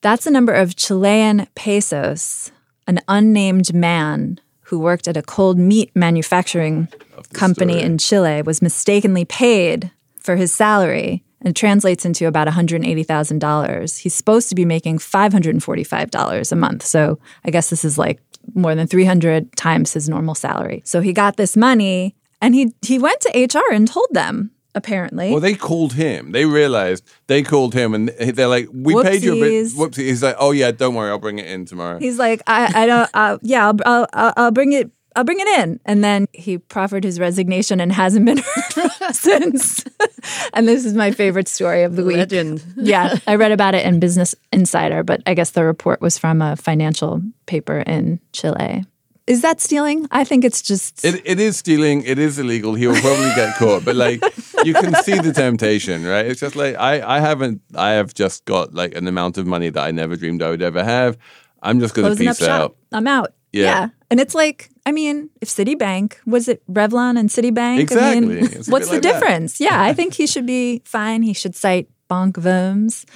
That's 0.01 0.24
the 0.24 0.31
number 0.31 0.53
of 0.53 0.76
Chilean 0.76 1.47
pesos, 1.55 2.51
an 2.87 3.01
unnamed 3.09 3.74
man 3.74 4.41
who 4.62 4.78
worked 4.78 5.07
at 5.07 5.16
a 5.16 5.22
cold 5.22 5.59
meat 5.59 5.91
manufacturing 5.95 6.89
company 7.35 7.74
story. 7.74 7.85
in 7.85 7.99
Chile 7.99 8.43
was 8.43 8.62
mistakenly 8.62 9.24
paid 9.24 9.91
for 10.16 10.37
his 10.37 10.53
salary 10.53 11.22
and 11.41 11.49
it 11.49 11.57
translates 11.57 12.05
into 12.05 12.26
about 12.26 12.47
$180,000. 12.49 13.99
He's 13.99 14.14
supposed 14.14 14.49
to 14.51 14.55
be 14.55 14.64
making 14.64 14.99
$545 14.99 16.53
a 16.53 16.57
month. 16.57 16.85
So 16.85 17.18
I 17.45 17.51
guess 17.51 17.70
this 17.70 17.85
is 17.85 17.99
like 17.99 18.20
more 18.55 18.74
than 18.74 18.87
300 18.87 19.57
times 19.57 19.93
his 19.93 20.09
normal 20.09 20.35
salary. 20.35 20.83
So 20.85 21.01
he 21.01 21.12
got 21.12 21.37
this 21.37 21.57
money 21.57 22.14
and 22.41 22.55
he 22.55 22.72
he 22.83 22.99
went 22.99 23.20
to 23.20 23.31
HR 23.31 23.72
and 23.72 23.87
told 23.87 24.09
them 24.12 24.51
apparently. 24.75 25.31
Well, 25.31 25.41
they 25.41 25.55
called 25.55 25.95
him. 25.95 26.33
They 26.33 26.45
realized 26.45 27.05
they 27.27 27.43
called 27.43 27.75
him, 27.75 27.95
and 27.95 28.09
they're 28.09 28.47
like, 28.49 28.68
"We 28.73 29.01
paid 29.03 29.23
you 29.23 29.35
a 29.35 29.41
bit." 29.41 29.66
Whoopsie. 29.73 30.07
He's 30.07 30.23
like, 30.23 30.37
"Oh 30.39 30.51
yeah, 30.53 30.71
don't 30.71 30.95
worry, 30.95 31.11
I'll 31.11 31.18
bring 31.18 31.39
it 31.39 31.47
in 31.47 31.64
tomorrow." 31.64 31.99
He's 31.99 32.18
like, 32.18 32.43
I, 32.47 32.83
I 32.83 32.87
don't, 32.87 33.11
uh, 33.14 33.39
yeah, 33.43 33.66
I'll, 33.66 33.77
I'll, 33.85 34.07
I'll, 34.12 34.33
I'll 34.37 34.51
bring 34.51 34.73
it, 34.73 34.91
I'll 35.16 35.25
bring 35.25 35.41
it 35.41 35.49
in. 35.61 35.81
And 35.85 36.05
then 36.05 36.27
he 36.33 36.59
proffered 36.59 37.05
his 37.05 37.18
resignation 37.18 37.81
and 37.81 37.93
hasn't 37.93 38.27
been 38.27 38.39
heard 38.75 39.14
since. 39.14 39.85
and 40.55 40.68
this 40.68 40.85
is 40.85 40.95
my 40.95 41.11
favorite 41.11 41.49
story 41.49 41.83
of 41.83 41.97
the 41.97 42.05
week. 42.05 42.16
Legend. 42.16 42.62
Yeah, 42.77 43.18
I 43.27 43.35
read 43.35 43.53
about 43.53 43.75
it 43.75 43.85
in 43.85 44.01
Business 44.01 44.35
Insider, 44.53 45.03
but 45.03 45.23
I 45.27 45.35
guess 45.35 45.51
the 45.51 45.64
report 45.64 46.01
was 46.01 46.16
from 46.18 46.41
a 46.43 46.57
financial 46.57 47.23
paper 47.47 47.79
in 47.79 48.21
Chile. 48.33 48.85
Is 49.27 49.43
that 49.43 49.61
stealing? 49.61 50.07
I 50.11 50.25
think 50.25 50.45
it's 50.45 50.61
just. 50.62 51.05
It, 51.05 51.23
it 51.25 51.39
is 51.39 51.57
stealing. 51.57 52.03
It 52.03 52.18
is 52.18 52.39
illegal. 52.39 52.75
He 52.75 52.87
will 52.87 53.01
probably 53.01 53.33
get 53.35 53.57
caught. 53.59 53.85
But 53.85 53.95
like, 53.97 54.23
you 54.64 54.75
can 54.75 54.95
see 55.05 55.18
the 55.18 55.33
temptation, 55.33 56.05
right? 56.05 56.27
It's 56.27 56.41
just 56.41 56.57
like 56.57 56.75
I, 56.77 57.01
I 57.16 57.21
haven't. 57.21 57.61
I 57.77 57.91
have 57.91 58.12
just 58.14 58.45
got 58.45 58.75
like 58.75 58.95
an 58.97 59.07
amount 59.07 59.39
of 59.39 59.47
money 59.47 59.71
that 59.71 59.83
I 59.83 59.91
never 59.93 60.16
dreamed 60.16 60.43
I 60.43 60.51
would 60.51 60.62
ever 60.62 60.83
have. 60.83 61.16
I'm 61.62 61.79
just 61.81 61.95
going 61.95 62.11
to 62.11 62.16
peace 62.16 62.43
out. 62.43 62.77
I'm 62.91 63.07
out. 63.07 63.35
Yeah. 63.53 63.62
yeah. 63.64 63.89
And 64.11 64.18
it's 64.21 64.35
like, 64.35 64.71
I 64.87 64.93
mean, 64.93 65.29
if 65.41 65.49
Citibank, 65.49 66.14
was 66.27 66.49
it 66.49 66.62
Revlon 66.73 67.18
and 67.18 67.29
Citibank? 67.29 67.79
I 67.79 67.81
Exactly. 67.81 68.21
mean, 68.27 68.41
what's 68.68 68.89
the 68.89 68.95
like 68.95 69.03
that. 69.03 69.03
difference? 69.03 69.61
Yeah, 69.61 69.81
I 69.83 69.93
think 69.93 70.14
he 70.14 70.27
should 70.27 70.47
be 70.47 70.83
fine. 70.85 71.23
He 71.23 71.33
should 71.35 71.55
cite 71.55 71.89
Banque 72.09 72.39
Worms 72.39 73.07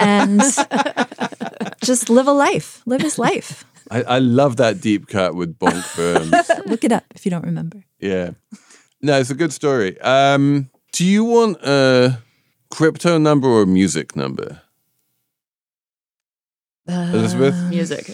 and 0.00 0.40
just 1.84 2.10
live 2.10 2.26
a 2.26 2.32
life, 2.32 2.82
live 2.86 3.00
his 3.02 3.18
life. 3.18 3.64
I, 3.92 4.02
I 4.02 4.18
love 4.20 4.56
that 4.56 4.80
deep 4.80 5.06
cut 5.06 5.34
with 5.34 5.58
bonk 5.58 5.82
firms. 5.96 6.32
Look 6.66 6.82
it 6.84 6.92
up 6.92 7.04
if 7.14 7.26
you 7.26 7.30
don't 7.30 7.44
remember. 7.44 7.84
yeah. 8.00 8.30
No, 9.04 9.18
it's 9.18 9.30
a 9.30 9.34
good 9.34 9.52
story. 9.52 10.00
Um, 10.00 10.70
do 10.92 11.04
you 11.04 11.24
want 11.24 11.56
a 11.64 12.18
crypto 12.70 13.18
number 13.18 13.48
or 13.48 13.62
a 13.62 13.66
music 13.66 14.14
number? 14.14 14.62
Elizabeth? 16.86 17.56
Music. 17.68 18.06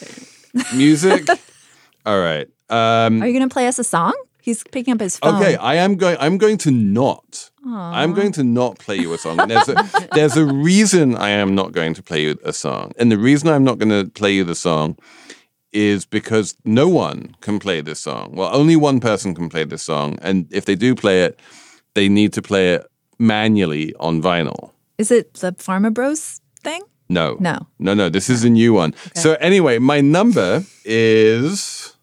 Music? 0.74 1.28
All 2.06 2.18
right. 2.18 2.48
Um, 2.70 3.22
Are 3.22 3.26
you 3.26 3.34
going 3.34 3.48
to 3.48 3.52
play 3.52 3.66
us 3.66 3.78
a 3.78 3.84
song? 3.84 4.14
He's 4.40 4.64
picking 4.64 4.94
up 4.94 5.00
his 5.00 5.18
phone. 5.18 5.34
Okay, 5.36 5.56
I 5.56 5.74
am 5.74 5.96
going. 5.96 6.16
I'm 6.18 6.38
going 6.38 6.56
to 6.58 6.70
not. 6.70 7.50
I'm 7.66 8.14
going 8.14 8.32
to 8.32 8.42
not 8.42 8.78
play 8.78 8.96
you 8.96 9.12
a 9.12 9.18
song. 9.18 9.38
And 9.40 9.50
there's 9.50 9.68
a, 9.68 10.08
there's 10.14 10.36
a 10.38 10.46
reason 10.46 11.16
I 11.16 11.28
am 11.28 11.54
not 11.54 11.72
going 11.72 11.92
to 11.94 12.02
play 12.02 12.22
you 12.22 12.38
a 12.42 12.54
song, 12.54 12.92
and 12.98 13.12
the 13.12 13.18
reason 13.18 13.48
I'm 13.50 13.64
not 13.64 13.76
going 13.78 13.90
to 13.90 14.10
play 14.10 14.32
you 14.32 14.44
the 14.44 14.54
song 14.54 14.96
is 15.72 16.06
because 16.06 16.56
no 16.64 16.88
one 16.88 17.34
can 17.40 17.58
play 17.58 17.80
this 17.80 18.00
song. 18.00 18.32
Well, 18.34 18.50
only 18.54 18.76
one 18.76 19.00
person 19.00 19.34
can 19.34 19.48
play 19.48 19.64
this 19.64 19.82
song, 19.82 20.18
and 20.22 20.46
if 20.50 20.64
they 20.64 20.74
do 20.74 20.94
play 20.94 21.24
it, 21.24 21.38
they 21.94 22.08
need 22.08 22.32
to 22.34 22.42
play 22.42 22.74
it 22.74 22.86
manually 23.18 23.94
on 24.00 24.22
vinyl. 24.22 24.72
Is 24.98 25.10
it 25.10 25.34
the 25.34 25.52
Pharma 25.52 25.92
Bros 25.92 26.40
thing? 26.62 26.82
No, 27.08 27.36
No. 27.40 27.66
no, 27.78 27.94
no. 27.94 28.08
This 28.08 28.28
is 28.28 28.44
a 28.44 28.50
new 28.50 28.74
one. 28.74 28.94
So 29.14 29.34
anyway, 29.34 29.78
my 29.78 30.00
number 30.02 30.64
is 30.84 31.96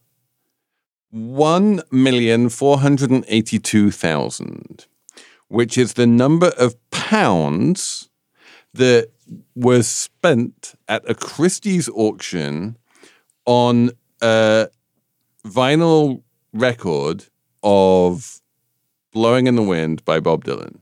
one 1.11 1.81
million 1.91 2.49
four 2.49 2.79
hundred 2.79 3.11
and 3.11 3.23
eighty-two 3.27 3.91
thousand, 3.91 4.87
which 5.47 5.77
is 5.77 5.93
the 5.93 6.07
number 6.07 6.51
of 6.57 6.75
pounds 6.89 8.09
that 8.73 9.09
was 9.55 9.87
spent 9.87 10.75
at 10.87 11.07
a 11.09 11.15
Christie's 11.15 11.87
auction 11.89 12.77
on 13.45 13.91
a 14.21 14.67
vinyl 15.45 16.23
record 16.53 17.25
of 17.63 18.41
"Blowing 19.11 19.47
in 19.47 19.55
the 19.55 19.63
Wind" 19.63 20.03
by 20.05 20.19
Bob 20.19 20.45
Dylan 20.45 20.79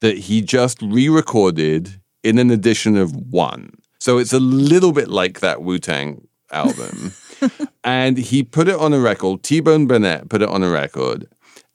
that 0.00 0.16
he 0.16 0.40
just 0.40 0.80
re-recorded 0.82 2.00
in 2.22 2.38
an 2.38 2.50
edition 2.50 2.96
of 2.96 3.14
one. 3.16 3.70
So 3.98 4.18
it's 4.18 4.32
a 4.32 4.40
little 4.40 4.92
bit 4.92 5.08
like 5.08 5.40
that 5.40 5.62
Wu 5.62 5.78
Tang 5.78 6.28
album. 6.52 7.12
and 7.84 8.16
he 8.16 8.42
put 8.42 8.68
it 8.68 8.76
on 8.76 8.92
a 8.92 9.00
record. 9.00 9.42
T 9.42 9.60
Bone 9.60 9.86
Burnett 9.86 10.28
put 10.28 10.42
it 10.42 10.48
on 10.48 10.62
a 10.62 10.70
record 10.70 11.26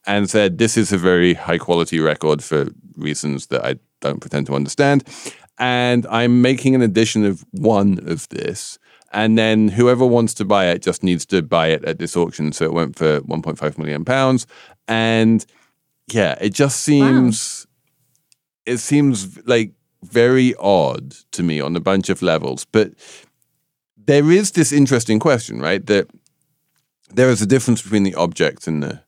and 0.05 0.29
said, 0.29 0.57
This 0.57 0.77
is 0.77 0.91
a 0.91 0.97
very 0.97 1.33
high 1.33 1.57
quality 1.57 1.99
record 1.99 2.43
for 2.43 2.67
reasons 2.95 3.47
that 3.47 3.65
I 3.65 3.75
don't 4.01 4.19
pretend 4.19 4.47
to 4.47 4.55
understand. 4.55 5.03
And 5.59 6.05
I'm 6.07 6.41
making 6.41 6.75
an 6.75 6.81
edition 6.81 7.25
of 7.25 7.45
one 7.51 7.99
of 8.07 8.27
this. 8.29 8.79
And 9.13 9.37
then 9.37 9.67
whoever 9.67 10.05
wants 10.05 10.33
to 10.35 10.45
buy 10.45 10.67
it 10.67 10.81
just 10.81 11.03
needs 11.03 11.25
to 11.27 11.41
buy 11.41 11.67
it 11.67 11.85
at 11.85 11.99
this 11.99 12.17
auction. 12.17 12.51
So 12.51 12.65
it 12.65 12.73
went 12.73 12.97
for 12.97 13.21
1.5 13.21 13.77
million 13.77 14.03
pounds. 14.03 14.47
And 14.87 15.45
yeah, 16.11 16.35
it 16.41 16.53
just 16.53 16.81
seems 16.81 17.67
it 18.65 18.77
seems 18.77 19.45
like 19.45 19.71
very 20.03 20.55
odd 20.55 21.11
to 21.31 21.43
me 21.43 21.61
on 21.61 21.75
a 21.75 21.79
bunch 21.79 22.09
of 22.09 22.21
levels. 22.21 22.65
But 22.65 22.93
there 23.97 24.31
is 24.31 24.51
this 24.51 24.71
interesting 24.71 25.19
question, 25.19 25.59
right? 25.59 25.85
That 25.85 26.09
there 27.09 27.29
is 27.29 27.41
a 27.41 27.45
difference 27.45 27.81
between 27.81 28.03
the 28.03 28.15
object 28.15 28.67
and 28.67 28.81
the 28.83 29.01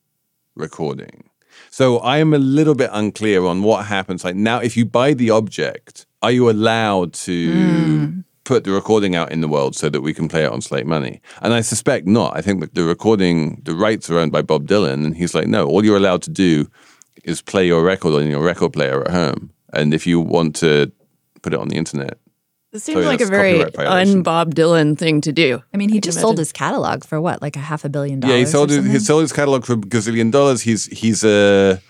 recording. 0.56 1.30
So 1.70 1.98
I 2.00 2.20
am 2.20 2.34
a 2.34 2.38
little 2.38 2.76
bit 2.76 2.90
unclear 2.94 3.46
on 3.46 3.64
what 3.64 3.86
happens. 3.86 4.24
Like 4.24 4.36
now, 4.36 4.60
if 4.60 4.78
you 4.78 4.86
buy 4.86 5.14
the 5.14 5.32
object, 5.32 6.06
are 6.22 6.32
you 6.32 6.50
allowed 6.50 7.14
to 7.14 7.52
hmm. 7.52 8.20
Put 8.46 8.64
the 8.64 8.72
recording 8.72 9.16
out 9.16 9.32
in 9.32 9.42
the 9.42 9.48
world 9.50 9.76
so 9.76 9.90
that 9.90 10.02
we 10.02 10.14
can 10.14 10.30
play 10.30 10.46
it 10.46 10.52
on 10.52 10.62
Slate 10.62 10.88
Money? 10.88 11.20
And 11.42 11.54
I 11.54 11.62
suspect 11.62 12.08
not. 12.08 12.38
I 12.38 12.42
think 12.42 12.62
that 12.62 12.74
the 12.76 12.84
recording, 12.84 13.62
the 13.66 13.76
rights 13.76 14.10
are 14.10 14.18
owned 14.18 14.32
by 14.32 14.42
Bob 14.42 14.68
Dylan, 14.68 15.06
and 15.06 15.18
he's 15.18 15.36
like, 15.36 15.48
no, 15.48 15.68
all 15.68 15.84
you're 15.84 15.98
allowed 15.98 16.22
to 16.24 16.30
do 16.32 16.70
is 17.24 17.42
play 17.42 17.68
your 17.68 17.84
record 17.84 18.14
on 18.14 18.30
your 18.30 18.44
record 18.44 18.72
player 18.72 19.02
at 19.02 19.12
home. 19.12 19.52
And 19.74 19.94
if 19.94 20.08
you 20.08 20.22
want 20.22 20.56
to 20.58 20.92
put 21.42 21.54
it 21.54 21.60
on 21.60 21.68
the 21.68 21.76
internet, 21.76 22.18
It 22.76 22.82
seems 22.82 22.98
Sorry, 22.98 23.06
like 23.06 23.22
a 23.22 23.26
very 23.26 23.64
copyright 23.64 24.08
un-Bob 24.08 24.54
Dylan 24.54 24.98
thing 24.98 25.22
to 25.22 25.32
do. 25.32 25.64
I 25.74 25.78
mean, 25.78 25.88
he 25.88 26.02
just 26.02 26.20
sold 26.20 26.38
his 26.38 26.52
catalog 26.52 27.06
for 27.06 27.22
what, 27.22 27.42
like 27.42 27.56
a 27.56 27.60
half 27.60 27.86
a 27.86 27.90
billion 27.90 28.20
dollars? 28.20 28.34
Yeah, 28.34 28.38
he 28.40 28.44
or 28.44 28.48
sold 28.48 28.70
his, 28.70 28.86
he 28.86 29.00
sold 29.00 29.22
his 29.22 29.32
catalog 29.32 29.64
for 29.64 29.74
a 29.74 29.78
gazillion 29.78 30.30
dollars. 30.30 30.64
He's 30.64 30.88
he's 30.88 31.24
a 31.24 31.82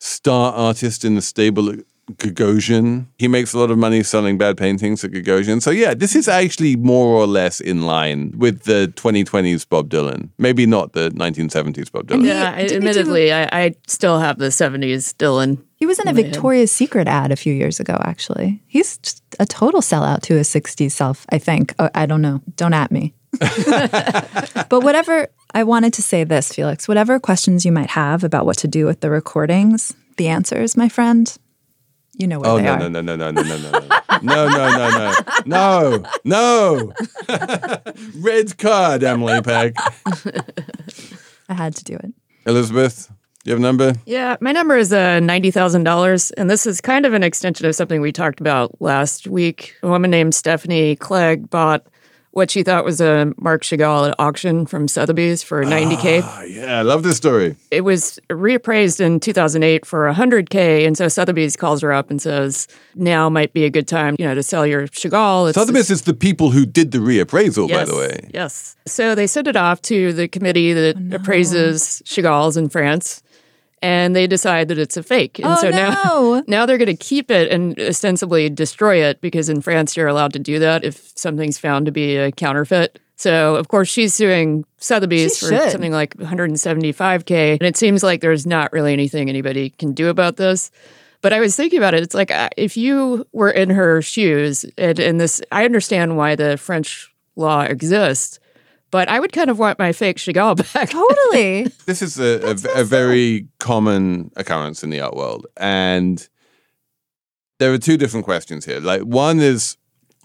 star 0.00 0.52
artist 0.52 1.04
in 1.04 1.14
the 1.14 1.22
stable 1.22 1.70
at 1.70 1.78
Gagosian. 2.16 3.06
He 3.18 3.28
makes 3.28 3.52
a 3.52 3.58
lot 3.58 3.70
of 3.70 3.78
money 3.78 4.02
selling 4.02 4.38
bad 4.38 4.56
paintings 4.56 5.04
at 5.04 5.10
Gagosian. 5.10 5.60
So 5.62 5.70
yeah, 5.70 5.94
this 5.94 6.16
is 6.16 6.28
actually 6.28 6.76
more 6.76 7.14
or 7.14 7.26
less 7.26 7.60
in 7.60 7.82
line 7.82 8.32
with 8.36 8.62
the 8.62 8.92
2020s 8.96 9.68
Bob 9.68 9.90
Dylan. 9.90 10.30
Maybe 10.38 10.66
not 10.66 10.92
the 10.92 11.10
1970s 11.10 11.92
Bob 11.92 12.06
Dylan. 12.06 12.24
Yeah, 12.24 12.52
I, 12.54 12.62
didn't 12.62 12.62
he 12.62 12.68
do- 12.68 12.76
admittedly, 12.76 13.32
I, 13.32 13.48
I 13.52 13.74
still 13.86 14.18
have 14.18 14.38
the 14.38 14.46
70s 14.46 15.14
Dylan. 15.14 15.62
He 15.76 15.86
was 15.86 16.00
in 16.00 16.08
a 16.08 16.12
Victoria's 16.12 16.72
Secret 16.72 17.06
ad 17.06 17.30
a 17.30 17.36
few 17.36 17.54
years 17.54 17.78
ago, 17.78 17.96
actually. 18.00 18.60
He's 18.66 18.98
a 19.38 19.46
total 19.46 19.80
sellout 19.80 20.22
to 20.22 20.34
his 20.34 20.48
60s 20.48 20.90
self, 20.90 21.24
I 21.30 21.38
think. 21.38 21.72
Oh, 21.78 21.88
I 21.94 22.06
don't 22.06 22.20
know. 22.20 22.42
Don't 22.56 22.74
at 22.74 22.90
me. 22.90 23.14
but 23.38 24.80
whatever, 24.82 25.28
I 25.54 25.62
wanted 25.62 25.92
to 25.94 26.02
say 26.02 26.24
this, 26.24 26.52
Felix. 26.52 26.88
Whatever 26.88 27.20
questions 27.20 27.64
you 27.64 27.70
might 27.70 27.90
have 27.90 28.24
about 28.24 28.44
what 28.44 28.56
to 28.58 28.68
do 28.68 28.86
with 28.86 29.00
the 29.00 29.10
recordings, 29.10 29.94
the 30.16 30.28
answers, 30.28 30.76
my 30.76 30.88
friend, 30.88 31.36
you 32.18 32.26
know 32.26 32.40
where 32.40 32.50
I 32.50 32.52
am. 32.52 32.54
Oh 32.54 32.58
they 32.58 32.64
no, 32.64 32.72
are. 32.72 32.90
no 32.90 33.00
no 33.00 33.16
no 33.16 33.16
no 33.16 33.30
no 33.30 33.42
no 33.42 33.56
no 33.58 33.70
no 33.70 34.48
no 34.48 34.48
no 34.48 35.02
no 35.46 36.02
no 36.02 36.02
no 36.24 36.92
red 38.20 38.58
card 38.58 39.02
Emily 39.02 39.40
Peck 39.42 39.74
I 41.48 41.54
had 41.54 41.74
to 41.76 41.84
do 41.84 41.94
it. 41.94 42.12
Elizabeth 42.46 43.10
you 43.44 43.52
have 43.52 43.60
a 43.60 43.62
number 43.62 43.94
Yeah, 44.04 44.36
my 44.42 44.52
number 44.52 44.76
is 44.76 44.92
uh, 44.92 45.20
$90,000. 45.20 46.32
And 46.36 46.50
this 46.50 46.66
is 46.66 46.82
kind 46.82 47.06
of 47.06 47.14
an 47.14 47.22
extension 47.22 47.66
of 47.66 47.74
something 47.74 48.00
we 48.02 48.12
talked 48.12 48.40
about 48.40 48.78
last 48.82 49.26
week. 49.26 49.74
A 49.82 49.88
woman 49.88 50.10
named 50.10 50.34
Stephanie 50.34 50.96
Clegg 50.96 51.48
bought 51.48 51.86
what 52.38 52.50
she 52.50 52.62
thought 52.62 52.84
was 52.84 53.00
a 53.00 53.32
Marc 53.36 53.62
Chagall 53.62 54.08
at 54.08 54.14
auction 54.18 54.64
from 54.64 54.86
Sotheby's 54.88 55.42
for 55.42 55.64
90K. 55.64 56.22
oh, 56.22 56.24
ah, 56.24 56.42
yeah 56.44 56.78
I 56.78 56.82
love 56.82 57.02
this 57.02 57.16
story 57.16 57.56
it 57.70 57.82
was 57.82 58.18
reappraised 58.30 59.00
in 59.00 59.20
2008 59.20 59.84
for 59.84 60.10
100K. 60.10 60.86
And 60.86 60.96
so 60.96 61.08
Sotheby's 61.08 61.56
calls 61.56 61.82
her 61.82 61.92
up 61.92 62.10
and 62.10 62.22
says, 62.22 62.68
now 62.94 63.28
might 63.28 63.52
be 63.52 63.64
a 63.64 63.70
good 63.70 63.88
time, 63.88 64.14
you 64.18 64.24
know, 64.24 64.34
to 64.34 64.42
sell 64.42 64.66
your 64.66 64.86
Chagall. 64.88 65.48
It's 65.48 65.58
Sotheby's 65.58 65.90
is 65.90 66.02
the 66.02 66.14
people 66.14 66.50
who 66.50 66.64
did 66.64 66.92
the 66.92 66.98
reappraisal 66.98 67.68
by 67.68 67.84
the 67.84 67.96
way 67.96 68.30
Yes. 68.32 68.76
So 68.86 69.14
they 69.14 69.26
sent 69.26 69.48
it 69.48 69.56
off 69.56 69.82
to 69.82 70.12
the 70.12 70.28
committee 70.28 70.72
that 70.72 70.96
Oh, 70.96 71.16
appraises 71.16 72.02
Chagalls 72.06 72.56
in 72.56 72.68
France, 72.68 73.22
and 73.82 74.14
they 74.16 74.26
decide 74.26 74.68
that 74.68 74.78
it's 74.78 74.96
a 74.96 75.02
fake. 75.02 75.38
And 75.38 75.48
Oh, 75.48 75.56
so 75.56 75.70
no. 75.70 75.76
now, 75.76 76.42
now 76.48 76.66
they're 76.66 76.78
going 76.78 76.86
to 76.86 76.96
keep 76.96 77.30
it 77.30 77.50
and 77.50 77.78
ostensibly 77.80 78.48
destroy 78.50 79.02
it 79.02 79.20
because 79.20 79.48
in 79.48 79.60
France 79.60 79.96
you're 79.96 80.08
allowed 80.08 80.32
to 80.34 80.38
do 80.38 80.58
that 80.58 80.84
if 80.84 81.12
something's 81.16 81.58
found 81.58 81.86
to 81.86 81.92
be 81.92 82.16
a 82.16 82.30
counterfeit. 82.32 82.98
So 83.16 83.56
of 83.56 83.68
course 83.68 83.88
she's 83.88 84.14
suing 84.14 84.64
Sotheby's 84.78 85.38
She 85.38 85.46
for 85.46 85.52
should. 85.56 85.70
something 85.72 85.92
like 85.92 86.14
175k, 86.62 87.52
and 87.52 87.62
it 87.62 87.76
seems 87.76 88.02
like 88.02 88.20
there's 88.20 88.46
not 88.46 88.72
really 88.72 88.92
anything 88.92 89.28
anybody 89.28 89.70
can 89.70 89.92
do 89.92 90.08
about 90.08 90.36
this. 90.36 90.70
But 91.20 91.32
I 91.32 91.40
was 91.40 91.56
thinking 91.56 91.78
about 91.78 91.94
it. 91.94 92.02
It's 92.04 92.14
like 92.14 92.30
uh, 92.30 92.48
if 92.56 92.76
you 92.76 93.26
were 93.32 93.50
in 93.50 93.70
her 93.70 94.00
shoes, 94.02 94.64
and, 94.78 95.00
and 95.00 95.20
this, 95.20 95.42
I 95.50 95.64
understand 95.64 96.16
why 96.16 96.36
the 96.36 96.56
French 96.56 97.12
law 97.34 97.62
exists, 97.62 98.38
but 98.90 99.08
I 99.08 99.20
would 99.20 99.32
kind 99.32 99.50
of 99.50 99.58
want 99.58 99.78
my 99.78 99.92
fake 99.92 100.16
Chagall 100.16 100.56
back. 100.74 100.90
Totally. 100.90 101.72
This 101.86 102.02
is 102.02 102.18
a, 102.18 102.50
a, 102.50 102.80
a 102.80 102.84
very 102.84 103.48
common 103.60 104.30
occurrence 104.36 104.82
in 104.84 104.90
the 104.90 105.00
art 105.00 105.14
world. 105.16 105.46
And 105.56 106.26
there 107.58 107.72
are 107.72 107.78
two 107.78 107.96
different 107.96 108.24
questions 108.24 108.64
here. 108.64 108.78
Like, 108.80 109.02
one 109.02 109.40
is, 109.40 109.76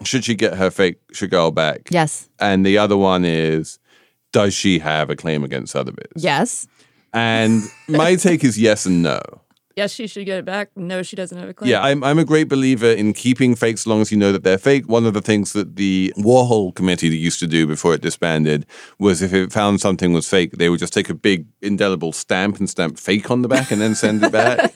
should 0.04 0.24
she 0.24 0.34
get 0.34 0.54
her 0.54 0.70
fake 0.70 0.98
Chagall 1.12 1.54
back? 1.54 1.88
yes. 1.90 2.28
And 2.38 2.64
the 2.66 2.78
other 2.78 2.96
one 2.96 3.24
is, 3.24 3.78
does 4.32 4.52
she 4.54 4.78
have 4.80 5.10
a 5.10 5.16
claim 5.16 5.44
against 5.44 5.72
Sotheby's? 5.72 6.06
Yes. 6.16 6.66
And 7.12 7.62
my 7.88 8.14
take 8.16 8.44
is 8.44 8.58
yes 8.58 8.86
and 8.86 9.02
no. 9.02 9.20
Yes, 9.76 9.92
she 9.92 10.06
should 10.06 10.26
get 10.26 10.38
it 10.38 10.44
back. 10.44 10.70
No, 10.76 11.02
she 11.02 11.16
doesn't 11.16 11.36
have 11.38 11.48
a 11.48 11.54
claim. 11.54 11.70
Yeah, 11.70 11.82
I'm, 11.82 12.02
I'm 12.02 12.18
a 12.18 12.24
great 12.24 12.48
believer 12.48 12.90
in 12.90 13.12
keeping 13.12 13.54
fakes 13.54 13.82
as 13.82 13.86
long 13.86 14.00
as 14.00 14.10
you 14.10 14.18
know 14.18 14.32
that 14.32 14.42
they're 14.44 14.58
fake. 14.58 14.88
One 14.88 15.06
of 15.06 15.14
the 15.14 15.20
things 15.20 15.52
that 15.52 15.76
the 15.76 16.12
Warhol 16.16 16.74
committee 16.74 17.08
used 17.08 17.40
to 17.40 17.46
do 17.46 17.66
before 17.66 17.94
it 17.94 18.00
disbanded 18.00 18.66
was 18.98 19.22
if 19.22 19.32
it 19.32 19.52
found 19.52 19.80
something 19.80 20.12
was 20.12 20.28
fake, 20.28 20.52
they 20.52 20.68
would 20.68 20.80
just 20.80 20.92
take 20.92 21.08
a 21.08 21.14
big 21.14 21.46
indelible 21.62 22.12
stamp 22.12 22.58
and 22.58 22.68
stamp 22.68 22.98
fake 22.98 23.30
on 23.30 23.42
the 23.42 23.48
back 23.48 23.70
and 23.70 23.80
then 23.80 23.94
send 23.94 24.22
it 24.22 24.32
back. 24.32 24.72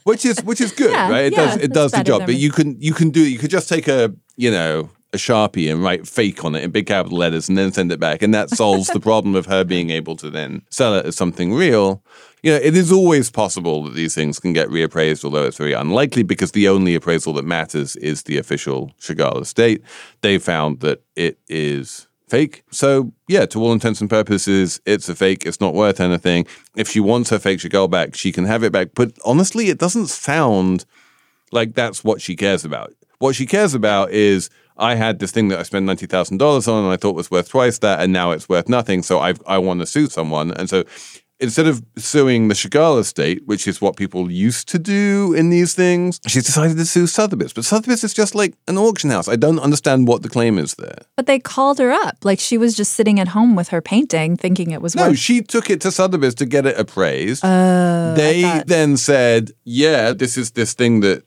which 0.04 0.24
is 0.24 0.42
which 0.44 0.60
is 0.60 0.72
good, 0.72 0.90
Yeah, 0.90 1.10
right? 1.10 1.24
It 1.26 1.32
yeah, 1.32 1.46
does 1.46 1.56
it 1.56 1.72
does 1.72 1.92
the 1.92 2.04
job. 2.04 2.26
But 2.26 2.36
you 2.36 2.50
can 2.50 2.80
you 2.80 2.94
can 2.94 3.10
do 3.10 3.20
you 3.20 3.38
could 3.38 3.50
just 3.50 3.68
take 3.68 3.88
a 3.88 4.14
you 4.36 4.50
know 4.50 4.90
a 5.12 5.16
sharpie 5.16 5.70
and 5.70 5.82
write 5.82 6.06
fake 6.06 6.44
on 6.44 6.54
it 6.54 6.62
in 6.62 6.70
big 6.70 6.86
capital 6.86 7.18
letters 7.18 7.48
and 7.48 7.58
then 7.58 7.72
send 7.72 7.90
it 7.90 8.00
back, 8.00 8.22
and 8.22 8.32
that 8.34 8.50
solves 8.50 8.88
the 8.88 9.00
problem 9.00 9.34
of 9.34 9.46
her 9.46 9.64
being 9.64 9.90
able 9.90 10.16
to 10.16 10.30
then 10.30 10.62
sell 10.70 10.94
it 10.94 11.06
as 11.06 11.16
something 11.16 11.52
real. 11.52 12.02
You 12.42 12.52
know, 12.52 12.58
it 12.58 12.76
is 12.76 12.90
always 12.90 13.30
possible 13.30 13.84
that 13.84 13.94
these 13.94 14.14
things 14.14 14.38
can 14.38 14.52
get 14.52 14.68
reappraised, 14.68 15.24
although 15.24 15.44
it's 15.44 15.58
very 15.58 15.72
unlikely 15.72 16.22
because 16.22 16.52
the 16.52 16.68
only 16.68 16.94
appraisal 16.94 17.34
that 17.34 17.44
matters 17.44 17.96
is 17.96 18.22
the 18.22 18.38
official 18.38 18.92
Chagall 19.00 19.42
estate. 19.42 19.82
They 20.22 20.38
found 20.38 20.80
that 20.80 21.02
it 21.16 21.38
is 21.48 22.06
fake. 22.28 22.62
So, 22.70 23.12
yeah, 23.28 23.44
to 23.46 23.60
all 23.60 23.72
intents 23.72 24.00
and 24.00 24.08
purposes, 24.08 24.80
it's 24.86 25.08
a 25.08 25.14
fake. 25.14 25.44
It's 25.44 25.60
not 25.60 25.74
worth 25.74 26.00
anything. 26.00 26.46
If 26.76 26.88
she 26.88 27.00
wants 27.00 27.28
her 27.30 27.38
fake 27.38 27.58
Chagall 27.58 27.90
back, 27.90 28.14
she 28.14 28.32
can 28.32 28.44
have 28.46 28.62
it 28.62 28.72
back. 28.72 28.90
But 28.94 29.18
honestly, 29.24 29.68
it 29.68 29.78
doesn't 29.78 30.06
sound 30.06 30.86
like 31.52 31.74
that's 31.74 32.04
what 32.04 32.22
she 32.22 32.36
cares 32.36 32.64
about. 32.64 32.94
What 33.20 33.34
she 33.36 33.44
cares 33.46 33.74
about 33.74 34.10
is 34.12 34.48
I 34.78 34.94
had 34.94 35.18
this 35.18 35.30
thing 35.30 35.48
that 35.48 35.58
I 35.58 35.62
spent 35.62 35.84
ninety 35.84 36.06
thousand 36.06 36.38
dollars 36.38 36.66
on, 36.66 36.84
and 36.84 36.92
I 36.92 36.96
thought 36.96 37.14
was 37.14 37.30
worth 37.30 37.50
twice 37.50 37.78
that, 37.80 38.00
and 38.00 38.12
now 38.14 38.30
it's 38.32 38.48
worth 38.48 38.68
nothing. 38.68 39.02
So 39.02 39.18
I 39.20 39.34
I 39.46 39.58
want 39.58 39.80
to 39.80 39.86
sue 39.86 40.06
someone, 40.08 40.52
and 40.52 40.68
so 40.70 40.84
instead 41.38 41.66
of 41.66 41.82
suing 41.96 42.48
the 42.48 42.54
Chagall 42.54 42.98
estate, 42.98 43.42
which 43.46 43.66
is 43.68 43.80
what 43.80 43.96
people 43.96 44.30
used 44.30 44.68
to 44.68 44.78
do 44.78 45.34
in 45.34 45.50
these 45.50 45.74
things, 45.74 46.18
she's 46.26 46.44
decided 46.44 46.78
to 46.78 46.84
sue 46.86 47.06
Sotheby's. 47.06 47.52
But 47.52 47.64
Sotheby's 47.66 48.02
is 48.04 48.14
just 48.14 48.34
like 48.34 48.54
an 48.68 48.78
auction 48.78 49.10
house. 49.10 49.28
I 49.28 49.36
don't 49.36 49.58
understand 49.58 50.08
what 50.08 50.22
the 50.22 50.28
claim 50.30 50.58
is 50.58 50.74
there. 50.74 50.98
But 51.16 51.26
they 51.26 51.38
called 51.38 51.78
her 51.78 51.90
up. 51.90 52.16
Like 52.24 52.40
she 52.40 52.56
was 52.56 52.74
just 52.74 52.92
sitting 52.94 53.20
at 53.20 53.28
home 53.28 53.54
with 53.54 53.68
her 53.68 53.82
painting 53.82 54.38
thinking 54.38 54.70
it 54.70 54.80
was 54.80 54.94
No, 54.96 55.08
worth 55.08 55.18
she 55.18 55.42
took 55.42 55.68
it 55.68 55.82
to 55.82 55.90
Sotheby's 55.90 56.34
to 56.36 56.46
get 56.46 56.64
it 56.64 56.78
appraised. 56.78 57.42
Oh, 57.44 58.14
they 58.16 58.42
thought- 58.42 58.66
then 58.66 58.96
said, 58.96 59.50
"Yeah, 59.64 60.12
this 60.14 60.38
is 60.38 60.52
this 60.52 60.72
thing 60.72 61.00
that 61.00 61.24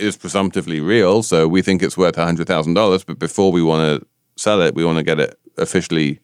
is 0.00 0.16
presumptively 0.16 0.80
real, 0.80 1.22
so 1.22 1.46
we 1.48 1.62
think 1.62 1.82
it's 1.82 1.96
worth 1.96 2.16
hundred 2.16 2.46
thousand 2.46 2.74
dollars. 2.74 3.04
But 3.04 3.18
before 3.18 3.52
we 3.52 3.62
want 3.62 3.82
to 4.02 4.06
sell 4.36 4.60
it, 4.62 4.74
we 4.74 4.84
want 4.84 4.98
to 4.98 5.04
get 5.04 5.20
it 5.20 5.38
officially 5.58 6.18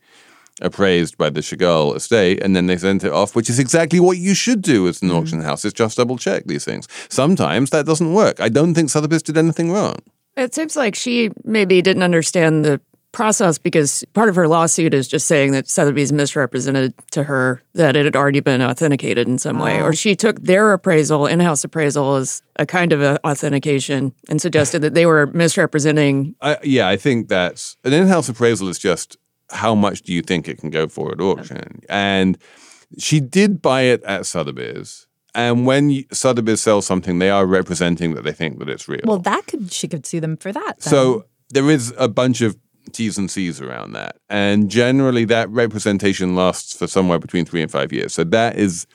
appraised 0.62 1.18
by 1.18 1.28
the 1.30 1.40
Chagall 1.40 1.94
estate, 1.94 2.42
and 2.42 2.56
then 2.56 2.66
they 2.66 2.78
send 2.78 3.04
it 3.04 3.12
off, 3.12 3.36
which 3.36 3.50
is 3.50 3.58
exactly 3.58 4.00
what 4.00 4.16
you 4.16 4.34
should 4.34 4.62
do 4.62 4.88
as 4.88 5.02
an 5.02 5.10
Mm. 5.10 5.14
auction 5.20 5.40
house. 5.42 5.64
Is 5.64 5.72
just 5.74 5.98
double 5.98 6.16
check 6.16 6.44
these 6.46 6.64
things. 6.64 6.88
Sometimes 7.10 7.70
that 7.70 7.84
doesn't 7.86 8.12
work. 8.14 8.40
I 8.40 8.48
don't 8.48 8.74
think 8.74 8.88
Sotheby's 8.90 9.22
did 9.22 9.36
anything 9.36 9.70
wrong. 9.70 9.96
It 10.36 10.54
seems 10.54 10.76
like 10.76 10.94
she 10.94 11.30
maybe 11.44 11.82
didn't 11.82 12.02
understand 12.02 12.64
the 12.64 12.80
process 13.12 13.56
because 13.56 14.04
part 14.12 14.28
of 14.28 14.36
her 14.36 14.46
lawsuit 14.46 14.92
is 14.92 15.08
just 15.08 15.26
saying 15.26 15.52
that 15.52 15.68
Sotheby's 15.68 16.12
misrepresented 16.12 16.92
to 17.12 17.24
her 17.24 17.62
that 17.74 17.96
it 17.96 18.04
had 18.04 18.14
already 18.14 18.40
been 18.40 18.60
authenticated 18.60 19.26
in 19.26 19.38
some 19.38 19.58
way. 19.58 19.80
Or 19.80 19.88
oh. 19.88 19.92
she 19.92 20.14
took 20.14 20.40
their 20.42 20.72
appraisal, 20.72 21.26
in 21.26 21.40
house 21.40 21.64
appraisal, 21.64 22.16
as 22.16 22.42
a 22.56 22.66
kind 22.66 22.92
of 22.92 23.00
a 23.00 23.18
authentication 23.26 24.12
and 24.28 24.40
suggested 24.40 24.80
that 24.80 24.94
they 24.94 25.06
were 25.06 25.26
misrepresenting. 25.28 26.34
I, 26.42 26.58
yeah, 26.62 26.88
I 26.88 26.96
think 26.96 27.28
that's 27.28 27.76
an 27.84 27.92
in-house 27.92 28.28
appraisal 28.28 28.68
is 28.68 28.78
just 28.78 29.16
how 29.50 29.74
much 29.74 30.02
do 30.02 30.12
you 30.12 30.22
think 30.22 30.48
it 30.48 30.58
can 30.58 30.70
go 30.70 30.88
for 30.88 31.12
at 31.12 31.20
auction, 31.20 31.80
and 31.88 32.36
she 32.98 33.20
did 33.20 33.62
buy 33.62 33.82
it 33.82 34.02
at 34.02 34.26
Sotheby's. 34.26 35.06
And 35.34 35.66
when 35.66 35.90
you, 35.90 36.04
Sotheby's 36.12 36.62
sells 36.62 36.86
something, 36.86 37.18
they 37.18 37.28
are 37.28 37.44
representing 37.44 38.14
that 38.14 38.24
they 38.24 38.32
think 38.32 38.58
that 38.58 38.70
it's 38.70 38.88
real. 38.88 39.02
Well, 39.04 39.18
that 39.18 39.46
could 39.46 39.70
she 39.72 39.86
could 39.86 40.06
sue 40.06 40.20
them 40.20 40.36
for 40.36 40.50
that. 40.50 40.80
then. 40.80 40.90
so 40.90 41.26
there 41.50 41.70
is 41.70 41.94
a 41.98 42.08
bunch 42.08 42.40
of 42.40 42.56
T's 42.92 43.18
and 43.18 43.30
C's 43.30 43.60
around 43.60 43.92
that, 43.92 44.16
and 44.28 44.70
generally 44.70 45.24
that 45.26 45.48
representation 45.50 46.34
lasts 46.34 46.76
for 46.76 46.86
somewhere 46.86 47.18
between 47.18 47.44
three 47.44 47.62
and 47.62 47.70
five 47.70 47.92
years. 47.92 48.14
So 48.14 48.24
that 48.24 48.56
is 48.56 48.86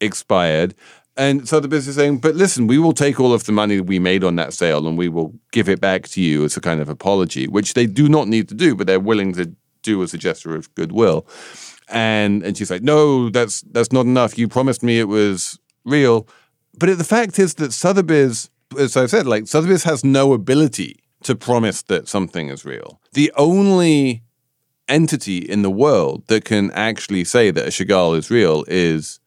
expired. 0.00 0.74
And 1.16 1.46
so 1.46 1.56
Sotheby's 1.56 1.86
is 1.86 1.96
saying, 1.96 2.18
but 2.18 2.34
listen, 2.34 2.66
we 2.66 2.78
will 2.78 2.92
take 2.92 3.20
all 3.20 3.34
of 3.34 3.44
the 3.44 3.52
money 3.52 3.80
we 3.80 3.98
made 3.98 4.24
on 4.24 4.36
that 4.36 4.54
sale 4.54 4.86
and 4.86 4.96
we 4.96 5.08
will 5.08 5.34
give 5.52 5.68
it 5.68 5.80
back 5.80 6.08
to 6.08 6.20
you 6.22 6.44
as 6.44 6.56
a 6.56 6.60
kind 6.60 6.80
of 6.80 6.88
apology, 6.88 7.46
which 7.46 7.74
they 7.74 7.86
do 7.86 8.08
not 8.08 8.26
need 8.26 8.48
to 8.48 8.54
do, 8.54 8.74
but 8.74 8.86
they're 8.86 9.00
willing 9.00 9.34
to 9.34 9.52
do 9.82 10.02
as 10.02 10.14
a 10.14 10.18
gesture 10.18 10.54
of 10.54 10.74
goodwill. 10.74 11.26
And 11.88 12.42
and 12.42 12.56
she's 12.56 12.70
like, 12.70 12.82
no, 12.82 13.28
that's 13.28 13.62
that's 13.72 13.92
not 13.92 14.06
enough. 14.06 14.38
You 14.38 14.48
promised 14.48 14.82
me 14.82 14.98
it 14.98 15.08
was 15.08 15.58
real. 15.84 16.28
But 16.78 16.96
the 16.96 17.04
fact 17.04 17.38
is 17.38 17.54
that 17.54 17.72
Sotheby's, 17.72 18.48
as 18.78 18.96
I 18.96 19.06
said, 19.06 19.26
like 19.26 19.46
Sotheby's 19.48 19.84
has 19.84 20.04
no 20.04 20.32
ability 20.32 21.00
to 21.24 21.34
promise 21.34 21.82
that 21.82 22.08
something 22.08 22.48
is 22.48 22.64
real. 22.64 23.00
The 23.12 23.32
only 23.36 24.22
entity 24.88 25.38
in 25.38 25.62
the 25.62 25.70
world 25.70 26.26
that 26.26 26.44
can 26.44 26.70
actually 26.72 27.24
say 27.24 27.50
that 27.50 27.66
a 27.66 27.70
Chagall 27.70 28.16
is 28.16 28.30
real 28.30 28.64
is 28.68 29.20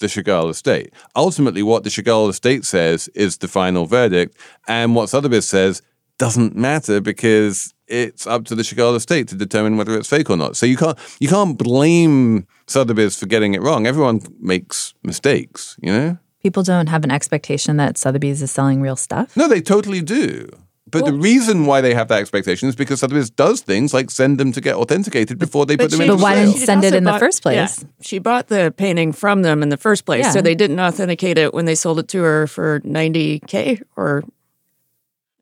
the 0.00 0.06
Chagall 0.06 0.50
estate. 0.50 0.92
Ultimately, 1.14 1.62
what 1.62 1.84
the 1.84 1.90
Chagall 1.90 2.28
estate 2.28 2.64
says 2.64 3.08
is 3.14 3.38
the 3.38 3.48
final 3.48 3.86
verdict, 3.86 4.36
and 4.66 4.94
what 4.94 5.08
Sotheby's 5.08 5.46
says 5.46 5.82
doesn't 6.18 6.54
matter 6.56 7.00
because 7.00 7.74
it's 7.86 8.26
up 8.26 8.44
to 8.46 8.54
the 8.54 8.62
Chagall 8.62 8.96
estate 8.96 9.28
to 9.28 9.34
determine 9.34 9.76
whether 9.76 9.96
it's 9.96 10.08
fake 10.08 10.30
or 10.30 10.36
not. 10.36 10.56
So 10.56 10.66
you 10.66 10.76
can't 10.76 10.98
you 11.20 11.28
can't 11.28 11.56
blame 11.56 12.46
Sotheby's 12.66 13.18
for 13.18 13.26
getting 13.26 13.54
it 13.54 13.62
wrong. 13.62 13.86
Everyone 13.86 14.20
makes 14.40 14.94
mistakes, 15.02 15.76
you 15.80 15.92
know. 15.92 16.18
People 16.42 16.62
don't 16.62 16.88
have 16.88 17.04
an 17.04 17.10
expectation 17.10 17.78
that 17.78 17.96
Sotheby's 17.96 18.42
is 18.42 18.50
selling 18.50 18.82
real 18.82 18.96
stuff. 18.96 19.34
No, 19.36 19.48
they 19.48 19.62
totally 19.62 20.02
do. 20.02 20.48
But 20.94 21.06
the 21.06 21.12
reason 21.12 21.66
why 21.66 21.80
they 21.80 21.92
have 21.94 22.08
that 22.08 22.20
expectation 22.20 22.68
is 22.68 22.74
because 22.76 23.00
Sotheby's 23.00 23.28
does 23.30 23.60
things 23.60 23.92
like 23.92 24.10
send 24.10 24.38
them 24.38 24.52
to 24.52 24.60
get 24.60 24.74
authenticated 24.76 25.38
before 25.38 25.66
they 25.66 25.76
put 25.76 25.90
them 25.90 25.98
she- 26.00 26.04
into 26.04 26.16
But 26.16 26.22
why 26.22 26.34
sale. 26.36 26.52
didn't- 26.52 26.66
send 26.66 26.84
it 26.84 26.86
also 26.88 26.96
in 26.98 27.04
the 27.04 27.18
first 27.18 27.42
place. 27.42 27.56
yeah, 27.82 27.88
she 28.00 28.18
bought 28.18 28.48
the 28.48 28.72
painting 28.76 29.12
from 29.12 29.42
them 29.42 29.62
in 29.62 29.68
the 29.68 29.76
first 29.76 30.04
place, 30.06 30.24
Yeah. 30.24 30.30
so 30.32 30.40
they 30.40 30.54
didn't 30.54 30.80
authenticate 30.80 31.36
it 31.38 31.52
when 31.52 31.64
they 31.66 31.74
sold 31.74 31.98
it 31.98 32.08
to 32.08 32.22
her 32.22 32.46
for 32.46 32.80
ninety 32.84 33.40
k 33.46 33.80
or 33.96 34.24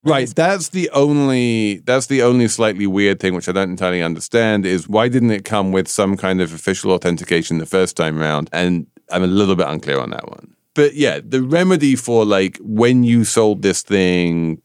Right. 0.04 0.28
That's 0.34 0.70
the 0.70 0.90
only 0.90 1.80
that's 1.84 2.06
the 2.06 2.22
only 2.22 2.48
slightly 2.48 2.88
weird 2.88 3.20
thing 3.20 3.34
which 3.34 3.48
I 3.48 3.52
don't 3.52 3.70
entirely 3.70 4.02
understand 4.02 4.66
is 4.66 4.88
why 4.88 5.08
didn't 5.08 5.30
it 5.30 5.44
come 5.44 5.70
with 5.70 5.86
some 5.86 6.16
kind 6.16 6.40
of 6.40 6.52
official 6.52 6.90
authentication 6.90 7.58
the 7.58 7.66
first 7.66 7.96
time 7.96 8.18
round? 8.18 8.50
And 8.52 8.86
I'm 9.12 9.22
a 9.22 9.28
little 9.28 9.54
bit 9.54 9.68
unclear 9.68 10.00
on 10.00 10.10
that 10.10 10.28
one. 10.28 10.54
But 10.74 10.94
yeah, 10.96 11.20
the 11.24 11.40
remedy 11.42 11.94
for 11.94 12.24
like 12.24 12.58
when 12.62 13.04
you 13.04 13.22
sold 13.24 13.62
this 13.62 13.82
thing 13.82 14.60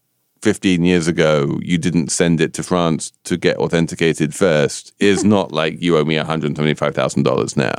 15 0.48 0.86
years 0.86 1.10
ago, 1.10 1.60
you 1.62 1.78
didn't 1.78 2.08
send 2.08 2.40
it 2.40 2.54
to 2.54 2.64
France 2.64 3.12
to 3.26 3.36
get 3.36 3.58
authenticated 3.58 4.34
first 4.34 4.94
is 4.98 5.24
hmm. 5.24 5.28
not 5.28 5.52
like 5.52 5.82
you 5.82 5.98
owe 5.98 6.06
me 6.06 6.16
$125,000 6.16 7.58
now. 7.58 7.74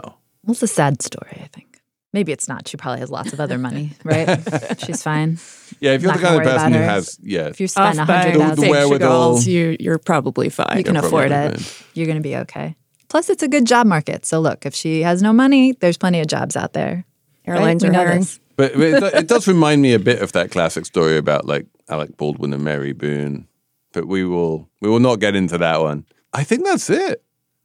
Well, 0.44 0.52
it's 0.52 0.62
a 0.62 0.66
sad 0.66 1.00
story, 1.00 1.40
I 1.42 1.46
think. 1.46 1.80
Maybe 2.12 2.30
it's 2.30 2.46
not. 2.46 2.68
She 2.68 2.76
probably 2.76 3.00
has 3.00 3.10
lots 3.10 3.32
of 3.32 3.40
other 3.40 3.56
money, 3.56 3.92
right? 4.04 4.38
She's 4.84 5.02
fine. 5.02 5.38
Yeah, 5.80 5.92
if 5.92 6.02
you're 6.02 6.12
Not 6.12 6.20
the 6.20 6.26
kind 6.26 6.40
of 6.42 6.46
person 6.46 6.72
who 6.74 6.78
has, 6.80 7.18
yeah, 7.22 7.46
If 7.46 7.58
you 7.58 7.68
spend 7.68 8.00
a 8.00 8.02
off 8.02 8.06
by 8.08 8.16
hundred 8.18 8.32
The- 8.32 8.38
the 8.38 8.44
thousand, 8.44 8.64
fake 8.64 8.70
wherewithal- 8.70 9.42
you 9.44 9.76
you're 9.80 9.98
probably 9.98 10.50
fine. 10.50 10.76
you 10.76 10.84
can 10.84 10.94
you're 10.94 11.06
afford 11.06 11.32
it. 11.32 11.58
fine. 11.58 11.86
You're 11.94 12.06
going 12.06 12.18
to 12.18 12.22
be 12.22 12.36
okay. 12.36 12.76
Plus, 13.08 13.30
it's 13.30 13.42
a 13.42 13.48
good 13.48 13.66
job 13.66 13.86
market. 13.86 14.26
So, 14.26 14.40
look, 14.40 14.66
if 14.66 14.74
she 14.74 15.00
has 15.04 15.22
no 15.22 15.32
money, 15.32 15.72
there's 15.72 15.96
plenty 15.96 16.20
of 16.20 16.26
jobs 16.26 16.54
out 16.54 16.74
there. 16.74 17.06
Airlines 17.46 17.82
We 17.82 17.88
are 17.88 17.92
know 17.92 17.98
hiring. 18.00 18.20
this. 18.20 18.40
But, 18.56 18.74
but 18.74 18.82
it, 18.82 19.14
it 19.14 19.26
does 19.26 19.48
remind 19.54 19.80
me 19.80 19.94
a 19.94 19.98
bit 19.98 20.20
of 20.20 20.32
that 20.32 20.50
classic 20.50 20.84
story 20.84 21.16
about 21.16 21.46
like 21.46 21.64
Alec 21.88 22.16
Baldwin 22.16 22.52
and 22.52 22.62
Mary 22.62 22.92
Boone. 22.92 23.48
But 23.92 24.06
we 24.06 24.24
will 24.24 24.68
we 24.80 24.88
will 24.88 25.00
not 25.00 25.20
get 25.20 25.34
into 25.34 25.58
that 25.58 25.80
one. 25.80 26.04
I 26.32 26.44
think 26.44 26.64
that's 26.64 26.90
it. 26.90 27.22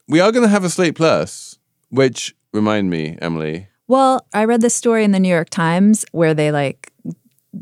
We 0.07 0.19
are 0.19 0.32
going 0.32 0.43
to 0.43 0.49
have 0.49 0.63
a 0.63 0.69
Slate 0.69 0.95
Plus, 0.95 1.59
which 1.89 2.36
remind 2.53 2.89
me, 2.89 3.17
Emily. 3.21 3.67
Well, 3.88 4.26
I 4.34 4.45
read 4.45 4.61
this 4.61 4.74
story 4.74 5.03
in 5.03 5.11
the 5.11 5.19
New 5.19 5.30
York 5.30 5.49
Times 5.49 6.05
where 6.11 6.34
they 6.34 6.51
like, 6.51 6.91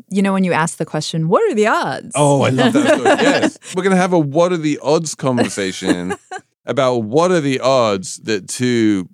you 0.09 0.21
know, 0.21 0.33
when 0.33 0.43
you 0.43 0.53
ask 0.53 0.77
the 0.77 0.85
question, 0.85 1.27
"What 1.27 1.49
are 1.51 1.55
the 1.55 1.67
odds?" 1.67 2.11
Oh, 2.15 2.43
I 2.43 2.49
love 2.49 2.73
that 2.73 2.85
story. 2.85 3.03
yes, 3.21 3.57
we're 3.75 3.83
going 3.83 3.95
to 3.95 4.01
have 4.01 4.13
a 4.13 4.19
what 4.19 4.51
are 4.51 4.57
the 4.57 4.79
odds 4.81 5.15
conversation 5.15 6.15
about 6.65 6.99
what 6.99 7.31
are 7.31 7.41
the 7.41 7.59
odds 7.59 8.17
that 8.17 8.47
two 8.47 9.09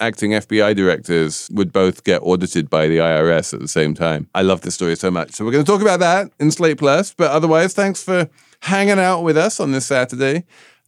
acting 0.00 0.32
FBI 0.32 0.74
directors 0.76 1.48
would 1.52 1.72
both 1.72 2.04
get 2.04 2.22
audited 2.22 2.68
by 2.68 2.88
the 2.88 2.98
IRS 2.98 3.54
at 3.54 3.60
the 3.60 3.68
same 3.68 3.94
time. 3.94 4.28
I 4.34 4.42
love 4.42 4.62
this 4.62 4.74
story 4.74 4.96
so 4.96 5.10
much. 5.10 5.32
So 5.32 5.44
we're 5.44 5.52
going 5.52 5.64
to 5.64 5.70
talk 5.70 5.82
about 5.82 6.00
that 6.00 6.30
in 6.38 6.50
Slate 6.50 6.78
Plus. 6.78 7.14
But 7.14 7.30
otherwise, 7.30 7.74
thanks 7.74 8.02
for 8.02 8.28
hanging 8.60 8.98
out 8.98 9.22
with 9.22 9.36
us 9.36 9.60
on 9.60 9.72
this 9.72 9.86
Saturday. 9.86 10.44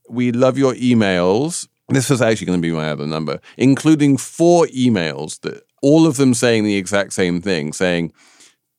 We 0.09 0.33
love 0.33 0.59
your 0.59 0.75
emails. 0.75 1.69
This 1.89 2.11
was 2.11 2.21
actually 2.21 2.47
going 2.47 2.61
to 2.61 2.69
be 2.69 2.75
my 2.75 2.91
other 2.91 3.07
number, 3.07 3.41
including 3.57 4.17
four 4.17 4.67
emails 4.67 5.41
that 5.41 5.63
all 5.83 6.07
of 6.07 6.17
them 6.17 6.35
saying 6.35 6.65
the 6.65 6.77
exact 6.77 7.13
same 7.13 7.41
thing, 7.41 7.73
saying, 7.73 8.13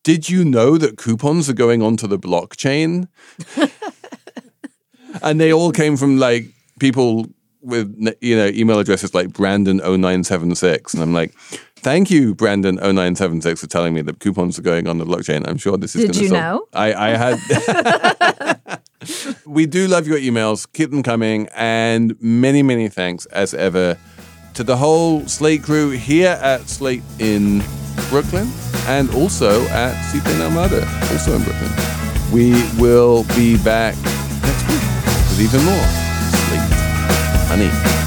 did 0.04 0.30
you 0.30 0.44
know 0.44 0.78
that 0.78 0.98
coupons 0.98 1.50
are 1.50 1.54
going 1.54 1.82
onto 1.82 2.08
the 2.08 2.20
blockchain? 2.20 3.08
and 5.22 5.40
they 5.40 5.54
all 5.54 5.72
came 5.72 5.98
from 5.98 6.18
like 6.18 6.46
people 6.80 7.28
with 7.62 8.16
you 8.22 8.36
know 8.36 8.48
email 8.48 8.80
addresses 8.80 9.14
like 9.14 9.28
Brandon0976 9.30 10.94
and 10.94 11.04
I'm 11.04 11.14
like 11.14 11.34
thank 11.78 12.10
you 12.12 12.34
Brandon0976 12.36 13.60
for 13.60 13.68
telling 13.68 13.94
me 13.94 14.02
that 14.04 14.20
coupons 14.20 14.58
are 14.60 14.62
going 14.64 14.88
on 14.88 14.98
the 14.98 15.06
blockchain. 15.06 15.48
I'm 15.48 15.58
sure 15.58 15.78
this 15.78 15.96
is 15.96 16.06
Did 16.06 16.16
you 16.16 16.28
solve- 16.30 16.40
know? 16.42 16.68
I, 16.74 16.94
I 16.94 17.10
had 17.18 18.82
we 19.46 19.66
do 19.66 19.88
love 19.88 20.08
your 20.08 20.18
emails. 20.20 20.68
Keep 20.74 20.92
them 20.92 21.04
coming. 21.04 21.48
And 21.56 22.16
many 22.22 22.64
many 22.64 22.90
thanks 22.90 23.26
as 23.28 23.54
ever 23.54 23.98
to 24.56 24.64
the 24.64 24.76
whole 24.78 25.26
Slate 25.28 25.64
crew 25.64 25.92
here 25.92 26.38
at 26.42 26.68
Slate 26.68 27.04
in 27.20 27.64
Brooklyn 28.10 28.50
and 28.88 29.10
also 29.12 29.64
at 29.68 29.94
Seaplane 30.12 30.42
Armada 30.42 30.88
also 31.12 31.36
in 31.36 31.44
Brooklyn. 31.44 31.72
We 32.34 32.52
will 32.80 33.24
be 33.36 33.58
back 33.64 33.96
next 34.42 34.68
week 34.68 34.82
with 35.30 35.42
even 35.42 35.64
more 35.66 36.07
Honey. 37.48 37.98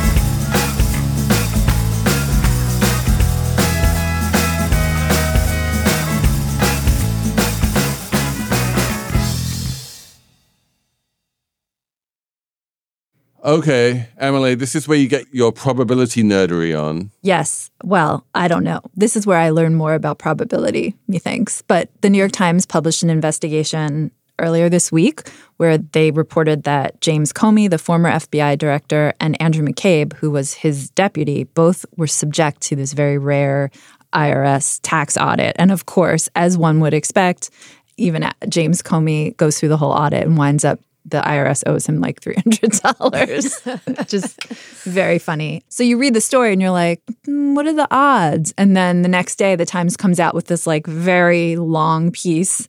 Okay, 13.42 14.06
Emily, 14.18 14.54
this 14.54 14.74
is 14.74 14.86
where 14.86 14.98
you 14.98 15.08
get 15.08 15.24
your 15.32 15.50
probability 15.50 16.22
nerdery 16.22 16.78
on. 16.78 17.10
Yes. 17.22 17.70
Well, 17.82 18.26
I 18.34 18.48
don't 18.48 18.64
know. 18.64 18.80
This 18.94 19.16
is 19.16 19.26
where 19.26 19.38
I 19.38 19.48
learn 19.50 19.74
more 19.74 19.94
about 19.94 20.18
probability, 20.18 20.94
methinks. 21.08 21.62
But 21.62 21.88
the 22.02 22.10
New 22.10 22.18
York 22.18 22.32
Times 22.32 22.66
published 22.66 23.02
an 23.02 23.08
investigation 23.08 24.10
earlier 24.40 24.68
this 24.68 24.90
week 24.90 25.28
where 25.58 25.76
they 25.78 26.10
reported 26.10 26.62
that 26.64 27.00
James 27.00 27.32
Comey, 27.32 27.68
the 27.68 27.78
former 27.78 28.10
FBI 28.10 28.56
director, 28.56 29.12
and 29.20 29.40
Andrew 29.42 29.66
McCabe, 29.66 30.14
who 30.14 30.30
was 30.30 30.54
his 30.54 30.90
deputy, 30.90 31.44
both 31.44 31.84
were 31.96 32.06
subject 32.06 32.62
to 32.62 32.76
this 32.76 32.94
very 32.94 33.18
rare 33.18 33.70
IRS 34.12 34.80
tax 34.82 35.16
audit. 35.16 35.54
And 35.58 35.70
of 35.70 35.86
course, 35.86 36.28
as 36.34 36.56
one 36.56 36.80
would 36.80 36.94
expect, 36.94 37.50
even 37.96 38.28
James 38.48 38.82
Comey 38.82 39.36
goes 39.36 39.60
through 39.60 39.68
the 39.68 39.76
whole 39.76 39.92
audit 39.92 40.26
and 40.26 40.38
winds 40.38 40.64
up 40.64 40.80
the 41.04 41.20
IRS 41.20 41.62
owes 41.66 41.86
him 41.86 42.00
like 42.00 42.20
$300. 42.20 44.06
Just 44.08 44.42
very 44.84 45.18
funny. 45.18 45.62
So 45.68 45.82
you 45.82 45.98
read 45.98 46.14
the 46.14 46.20
story 46.20 46.52
and 46.52 46.60
you're 46.60 46.70
like, 46.70 47.02
"Hmm, 47.24 47.54
what 47.54 47.66
are 47.66 47.72
the 47.72 47.88
odds? 47.90 48.52
And 48.58 48.76
then 48.76 49.02
the 49.02 49.08
next 49.08 49.36
day, 49.36 49.56
the 49.56 49.66
Times 49.66 49.96
comes 49.96 50.20
out 50.20 50.34
with 50.34 50.46
this 50.46 50.66
like 50.66 50.86
very 50.86 51.56
long 51.56 52.10
piece 52.10 52.68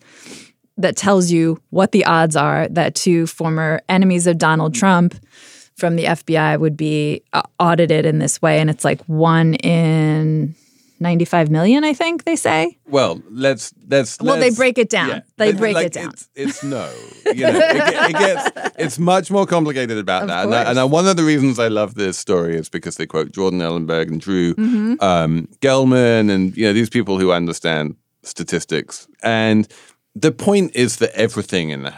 that 0.78 0.96
tells 0.96 1.32
you 1.32 1.62
what 1.70 1.92
the 1.92 2.06
odds 2.06 2.36
are 2.36 2.68
that 2.70 2.96
two 2.96 3.28
former 3.28 3.82
enemies 3.90 4.28
of 4.28 4.38
Donald 4.38 4.74
Trump 4.74 5.16
from 5.76 5.96
the 5.96 6.06
FBI 6.06 6.60
would 6.60 6.78
be 6.78 7.24
uh, 7.34 7.42
audited 7.60 8.06
in 8.06 8.20
this 8.20 8.42
way. 8.42 8.60
And 8.60 8.70
it's 8.70 8.86
like 8.86 9.02
one 9.06 9.56
in 9.56 10.56
95 11.00 11.50
million, 11.50 11.84
I 11.84 11.94
think 11.94 12.24
they 12.26 12.36
say. 12.36 12.78
Well, 12.88 13.22
let's 13.30 13.74
let's. 13.90 14.20
Well, 14.22 14.36
they 14.36 14.42
let's- 14.42 14.56
break 14.58 14.78
it 14.78 14.90
down. 14.90 15.24
They 15.38 15.52
break 15.52 15.74
like, 15.76 15.88
it 15.88 15.94
down. 15.94 16.10
It's, 16.10 16.30
it's 16.36 16.64
no. 16.64 16.92
You 17.26 17.34
know, 17.46 17.60
it, 17.60 18.10
it 18.10 18.14
gets. 18.14 18.72
It's 18.82 18.98
much 18.98 19.30
more 19.30 19.46
complicated 19.46 19.98
about 20.00 20.24
Of 20.24 20.28
that. 20.30 20.46
And, 20.46 20.56
I, 20.56 20.64
and 20.72 20.80
I, 20.80 20.84
one 20.84 21.08
of 21.08 21.16
the 21.16 21.24
reasons 21.24 21.60
I 21.60 21.68
love 21.68 21.94
this 21.96 22.18
story 22.18 22.56
is 22.56 22.68
because 22.70 22.98
they 22.98 23.06
quote 23.06 23.32
Jordan 23.32 23.60
Ellenberg 23.60 24.08
and 24.08 24.20
Drew 24.20 24.56
Mm-hmm. 24.56 24.96
um, 25.04 25.48
Gelman, 25.62 26.30
and 26.32 26.56
you 26.58 26.66
know 26.66 26.74
these 26.74 26.90
people 26.90 27.20
who 27.20 27.32
understand 27.32 27.96
statistics. 28.24 29.08
And 29.24 29.68
the 30.16 30.32
point 30.32 30.72
is 30.76 30.98
that 30.98 31.12
everything 31.16 31.70
in 31.70 31.84
the 31.84 31.94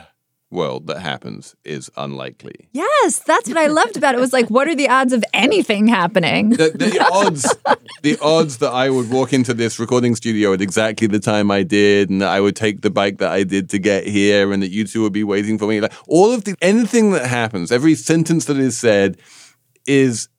world 0.51 0.85
that 0.85 0.99
happens 0.99 1.55
is 1.65 1.89
unlikely. 1.97 2.69
Yes, 2.73 3.17
that's 3.19 3.49
what 3.49 3.57
I 3.57 3.65
loved 3.67 3.97
about 3.97 4.13
it. 4.13 4.19
It 4.19 4.21
was 4.21 4.33
like, 4.33 4.49
what 4.49 4.67
are 4.67 4.75
the 4.75 4.87
odds 4.87 5.11
of 5.11 5.23
anything 5.33 5.87
happening? 5.87 6.51
the, 6.51 6.69
the 6.69 7.07
odds 7.11 7.55
the 8.03 8.19
odds 8.21 8.57
that 8.59 8.71
I 8.71 8.89
would 8.91 9.09
walk 9.09 9.33
into 9.33 9.53
this 9.55 9.79
recording 9.79 10.15
studio 10.15 10.53
at 10.53 10.61
exactly 10.61 11.07
the 11.07 11.19
time 11.19 11.49
I 11.49 11.63
did 11.63 12.09
and 12.11 12.21
that 12.21 12.29
I 12.29 12.39
would 12.39 12.55
take 12.55 12.81
the 12.81 12.91
bike 12.91 13.17
that 13.17 13.31
I 13.31 13.43
did 13.43 13.69
to 13.71 13.79
get 13.79 14.05
here 14.05 14.51
and 14.51 14.61
that 14.61 14.69
you 14.69 14.85
two 14.85 15.01
would 15.01 15.13
be 15.13 15.23
waiting 15.23 15.57
for 15.57 15.67
me 15.67 15.81
like 15.81 15.93
all 16.07 16.31
of 16.31 16.43
the 16.43 16.55
anything 16.61 17.11
that 17.13 17.25
happens 17.25 17.71
every 17.71 17.95
sentence 17.95 18.45
that 18.45 18.57
is 18.57 18.77
said 18.77 19.17
is 19.87 20.29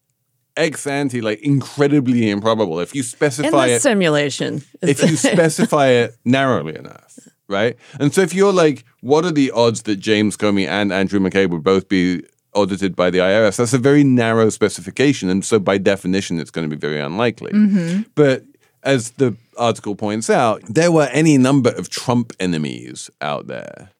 ex 0.56 0.86
ante, 0.86 1.20
like 1.20 1.40
incredibly 1.40 2.30
improbable. 2.30 2.78
If 2.78 2.94
you 2.94 3.00
In 3.00 3.04
specify 3.04 3.66
the 3.68 3.74
it, 3.74 3.82
simulation. 3.82 4.62
if 4.80 5.02
you 5.02 5.16
specify 5.16 5.88
it 5.88 6.16
narrowly 6.24 6.76
enough, 6.76 7.18
right? 7.48 7.76
And 8.00 8.12
so 8.12 8.20
if 8.22 8.34
you're 8.34 8.52
like, 8.52 8.84
what 9.00 9.24
are 9.24 9.32
the 9.32 9.50
odds 9.50 9.82
that 9.82 9.96
James 9.96 10.36
Comey 10.36 10.66
and 10.66 10.92
Andrew 10.92 11.20
McCabe 11.20 11.50
would 11.50 11.64
both 11.64 11.88
be 11.88 12.24
audited 12.54 12.96
by 12.96 13.10
the 13.10 13.18
IRS? 13.18 13.56
That's 13.56 13.72
a 13.72 13.78
very 13.78 14.04
narrow 14.04 14.50
specification, 14.50 15.28
and 15.28 15.44
so 15.44 15.58
by 15.58 15.78
definition, 15.78 16.38
it's 16.38 16.50
going 16.50 16.68
to 16.68 16.74
be 16.74 16.80
very 16.80 17.00
unlikely. 17.00 17.52
Mm-hmm. 17.52 18.02
But 18.14 18.44
as 18.82 19.12
the 19.12 19.36
article 19.56 19.94
points 19.94 20.28
out, 20.28 20.62
there 20.68 20.92
were 20.92 21.08
any 21.12 21.38
number 21.38 21.70
of 21.70 21.88
Trump 21.88 22.32
enemies 22.38 23.10
out 23.20 23.46
there, 23.46 23.90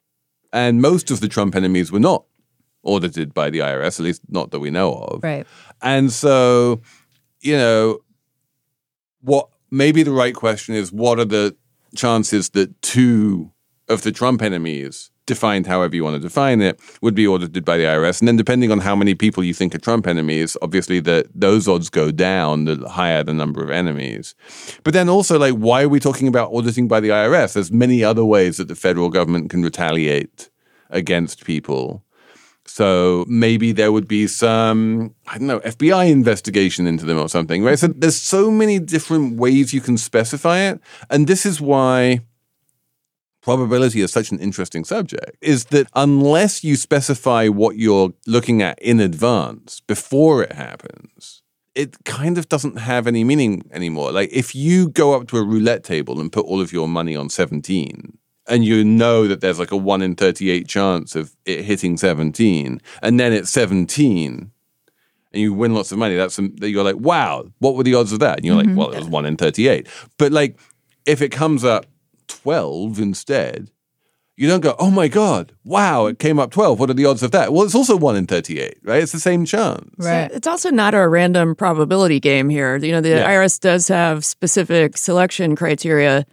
and 0.52 0.80
most 0.80 1.10
of 1.10 1.20
the 1.20 1.28
Trump 1.28 1.54
enemies 1.54 1.90
were 1.90 2.00
not 2.00 2.24
audited 2.84 3.34
by 3.34 3.50
the 3.50 3.60
IRS, 3.60 3.98
at 3.98 4.04
least 4.04 4.22
not 4.28 4.50
that 4.50 4.60
we 4.60 4.70
know 4.70 4.92
of. 4.92 5.24
Right. 5.24 5.46
And 5.82 6.12
so, 6.12 6.82
you 7.40 7.56
know, 7.56 8.00
what 9.22 9.48
maybe 9.70 10.02
the 10.02 10.12
right 10.12 10.34
question 10.34 10.74
is 10.74 10.92
what 10.92 11.18
are 11.18 11.24
the 11.24 11.56
chances 11.96 12.50
that 12.50 12.80
two 12.82 13.52
of 13.88 14.02
the 14.02 14.12
Trump 14.12 14.42
enemies, 14.42 15.10
defined 15.26 15.66
however 15.66 15.96
you 15.96 16.04
want 16.04 16.16
to 16.16 16.20
define 16.20 16.60
it, 16.60 16.78
would 17.00 17.14
be 17.14 17.26
audited 17.26 17.64
by 17.64 17.76
the 17.76 17.84
IRS? 17.84 18.20
And 18.20 18.28
then 18.28 18.36
depending 18.36 18.70
on 18.70 18.80
how 18.80 18.94
many 18.94 19.14
people 19.14 19.42
you 19.42 19.54
think 19.54 19.74
are 19.74 19.78
Trump 19.78 20.06
enemies, 20.06 20.56
obviously 20.62 21.00
that 21.00 21.26
those 21.34 21.66
odds 21.68 21.90
go 21.90 22.10
down 22.10 22.64
the 22.64 22.88
higher 22.88 23.22
the 23.22 23.34
number 23.34 23.62
of 23.62 23.70
enemies. 23.70 24.34
But 24.82 24.94
then 24.94 25.08
also 25.08 25.38
like 25.38 25.54
why 25.54 25.82
are 25.82 25.88
we 25.88 26.00
talking 26.00 26.28
about 26.28 26.52
auditing 26.52 26.88
by 26.88 27.00
the 27.00 27.08
IRS? 27.08 27.54
There's 27.54 27.72
many 27.72 28.04
other 28.04 28.24
ways 28.24 28.56
that 28.58 28.68
the 28.68 28.74
federal 28.74 29.10
government 29.10 29.50
can 29.50 29.62
retaliate 29.62 30.50
against 30.90 31.44
people. 31.44 32.04
So 32.66 33.24
maybe 33.28 33.72
there 33.72 33.92
would 33.92 34.08
be 34.08 34.26
some, 34.26 35.14
I 35.26 35.38
don't 35.38 35.46
know, 35.46 35.60
FBI 35.60 36.10
investigation 36.10 36.86
into 36.86 37.04
them 37.04 37.18
or 37.18 37.28
something, 37.28 37.62
right? 37.62 37.78
So 37.78 37.88
there's 37.88 38.20
so 38.20 38.50
many 38.50 38.78
different 38.78 39.36
ways 39.36 39.74
you 39.74 39.80
can 39.80 39.98
specify 39.98 40.60
it. 40.60 40.80
And 41.10 41.26
this 41.26 41.44
is 41.44 41.60
why 41.60 42.20
probability 43.42 44.00
is 44.00 44.10
such 44.10 44.32
an 44.32 44.40
interesting 44.40 44.84
subject, 44.84 45.36
is 45.42 45.66
that 45.66 45.86
unless 45.94 46.64
you 46.64 46.76
specify 46.76 47.48
what 47.48 47.76
you're 47.76 48.14
looking 48.26 48.62
at 48.62 48.78
in 48.80 49.00
advance 49.00 49.80
before 49.80 50.42
it 50.42 50.52
happens, 50.52 51.42
it 51.74 52.02
kind 52.04 52.38
of 52.38 52.48
doesn't 52.48 52.78
have 52.78 53.06
any 53.06 53.24
meaning 53.24 53.62
anymore. 53.70 54.12
Like 54.12 54.30
if 54.32 54.54
you 54.54 54.88
go 54.88 55.14
up 55.14 55.28
to 55.28 55.36
a 55.36 55.44
roulette 55.44 55.84
table 55.84 56.20
and 56.20 56.32
put 56.32 56.46
all 56.46 56.62
of 56.62 56.72
your 56.72 56.88
money 56.88 57.14
on 57.14 57.28
17, 57.28 58.16
and 58.46 58.64
you 58.64 58.84
know 58.84 59.26
that 59.26 59.40
there's 59.40 59.58
like 59.58 59.70
a 59.72 59.76
1 59.76 60.02
in 60.02 60.14
38 60.14 60.68
chance 60.68 61.14
of 61.16 61.34
it 61.46 61.64
hitting 61.64 61.96
17 61.96 62.80
and 63.02 63.20
then 63.20 63.32
it's 63.32 63.50
17 63.50 64.50
and 65.32 65.42
you 65.42 65.52
win 65.52 65.74
lots 65.74 65.92
of 65.92 65.98
money 65.98 66.14
that's 66.14 66.36
that 66.36 66.70
you're 66.70 66.84
like 66.84 66.96
wow 66.96 67.44
what 67.58 67.74
were 67.74 67.82
the 67.82 67.94
odds 67.94 68.12
of 68.12 68.20
that 68.20 68.36
and 68.38 68.44
you're 68.44 68.56
like 68.56 68.66
mm-hmm. 68.66 68.76
well 68.76 68.90
it 68.90 68.98
was 68.98 69.08
1 69.08 69.26
in 69.26 69.36
38 69.36 69.88
but 70.18 70.32
like 70.32 70.58
if 71.06 71.22
it 71.22 71.30
comes 71.30 71.64
up 71.64 71.86
12 72.28 72.98
instead 73.00 73.70
you 74.36 74.48
don't 74.48 74.60
go 74.62 74.74
oh 74.78 74.90
my 74.90 75.06
god 75.08 75.52
wow 75.64 76.06
it 76.06 76.18
came 76.18 76.38
up 76.38 76.50
12 76.50 76.78
what 76.80 76.90
are 76.90 76.94
the 76.94 77.04
odds 77.06 77.22
of 77.22 77.30
that 77.30 77.52
well 77.52 77.64
it's 77.64 77.74
also 77.74 77.96
1 77.96 78.16
in 78.16 78.26
38 78.26 78.78
right 78.82 79.02
it's 79.02 79.12
the 79.12 79.20
same 79.20 79.44
chance 79.44 79.88
Right. 79.96 80.30
It's 80.32 80.46
also 80.46 80.70
not 80.70 80.92
a 80.94 81.06
random 81.08 81.54
probability 81.54 82.18
game 82.20 82.48
here. 82.48 82.76
You 82.76 82.92
know, 82.92 83.00
the 83.00 83.10
Yeah. 83.10 83.30
IRS 83.30 83.60
does 83.60 83.88
have 83.88 84.24
specific 84.24 84.96
selection 84.96 85.54
criteria 85.54 86.26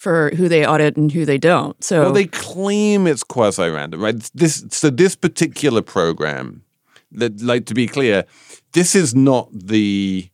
for 0.00 0.30
who 0.34 0.48
they 0.48 0.66
audit 0.66 0.96
and 0.96 1.12
who 1.12 1.26
they 1.26 1.36
don't. 1.36 1.84
So 1.84 2.00
Well, 2.00 2.12
they 2.14 2.24
claim 2.24 3.06
it's 3.06 3.22
quasi-random, 3.22 4.00
right? 4.00 4.16
This 4.32 4.64
so 4.70 4.88
this 4.88 5.14
particular 5.14 5.82
program, 5.82 6.62
that 7.12 7.42
like 7.42 7.66
to 7.66 7.74
be 7.74 7.86
clear, 7.86 8.24
this 8.72 8.94
is 8.94 9.14
not 9.14 9.50
the 9.52 10.26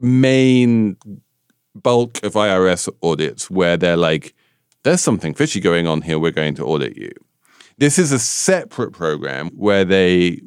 main 0.00 0.96
bulk 1.76 2.24
of 2.24 2.32
IRS 2.32 2.88
audits 3.02 3.48
where 3.48 3.76
they're 3.76 3.96
like, 3.96 4.34
"There's 4.82 5.00
something 5.00 5.32
fishy 5.32 5.60
going 5.60 5.86
on 5.86 6.02
here. 6.02 6.18
We're 6.18 6.32
going 6.32 6.56
to 6.56 6.64
audit 6.64 6.96
you." 6.96 7.12
This 7.78 8.00
is 8.00 8.10
a 8.10 8.18
separate 8.18 8.92
program 8.92 9.50
where 9.50 9.84
they 9.84 10.40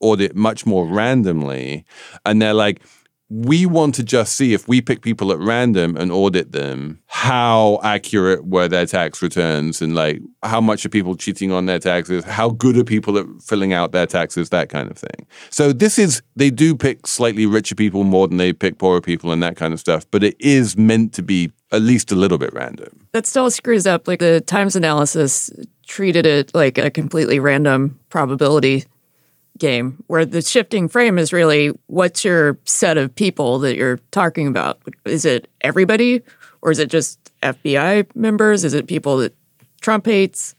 audit 0.00 0.36
much 0.36 0.66
more 0.66 0.86
randomly, 0.86 1.86
and 2.26 2.42
they're 2.42 2.52
like, 2.52 2.82
we 3.34 3.66
want 3.66 3.96
to 3.96 4.04
just 4.04 4.36
see 4.36 4.54
if 4.54 4.68
we 4.68 4.80
pick 4.80 5.02
people 5.02 5.32
at 5.32 5.38
random 5.40 5.96
and 5.96 6.12
audit 6.12 6.52
them, 6.52 7.00
how 7.06 7.80
accurate 7.82 8.46
were 8.46 8.68
their 8.68 8.86
tax 8.86 9.20
returns 9.22 9.82
and 9.82 9.96
like 9.96 10.20
how 10.44 10.60
much 10.60 10.86
are 10.86 10.88
people 10.88 11.16
cheating 11.16 11.50
on 11.50 11.66
their 11.66 11.80
taxes, 11.80 12.24
how 12.24 12.50
good 12.50 12.76
are 12.76 12.84
people 12.84 13.18
at 13.18 13.26
filling 13.42 13.72
out 13.72 13.90
their 13.90 14.06
taxes, 14.06 14.50
that 14.50 14.68
kind 14.68 14.88
of 14.88 14.96
thing. 14.96 15.26
So 15.50 15.72
this 15.72 15.98
is 15.98 16.22
they 16.36 16.50
do 16.50 16.76
pick 16.76 17.08
slightly 17.08 17.44
richer 17.44 17.74
people 17.74 18.04
more 18.04 18.28
than 18.28 18.36
they 18.36 18.52
pick 18.52 18.78
poorer 18.78 19.00
people 19.00 19.32
and 19.32 19.42
that 19.42 19.56
kind 19.56 19.74
of 19.74 19.80
stuff, 19.80 20.08
but 20.12 20.22
it 20.22 20.36
is 20.38 20.76
meant 20.76 21.12
to 21.14 21.22
be 21.22 21.50
at 21.72 21.82
least 21.82 22.12
a 22.12 22.14
little 22.14 22.38
bit 22.38 22.52
random. 22.52 23.08
that 23.12 23.26
still 23.26 23.50
screws 23.50 23.84
up. 23.84 24.06
Like 24.06 24.20
the 24.20 24.42
Times 24.42 24.76
analysis 24.76 25.50
treated 25.86 26.24
it 26.24 26.54
like 26.54 26.78
a 26.78 26.88
completely 26.88 27.40
random 27.40 27.98
probability 28.10 28.84
game, 29.58 30.02
where 30.06 30.24
the 30.24 30.42
shifting 30.42 30.88
frame 30.88 31.18
is 31.18 31.32
really 31.32 31.68
what's 31.86 32.24
your 32.24 32.58
set 32.64 32.96
of 32.98 33.14
people 33.14 33.58
that 33.60 33.76
you're 33.76 33.98
talking 34.10 34.46
about? 34.46 34.80
Is 35.04 35.24
it 35.24 35.48
everybody, 35.60 36.22
or 36.62 36.70
is 36.70 36.78
it 36.78 36.90
just 36.90 37.18
FBI 37.42 38.14
members? 38.14 38.64
Is 38.64 38.74
it 38.74 38.86
people 38.86 39.18
that 39.18 39.34
Trump 39.80 40.06
hates? 40.06 40.54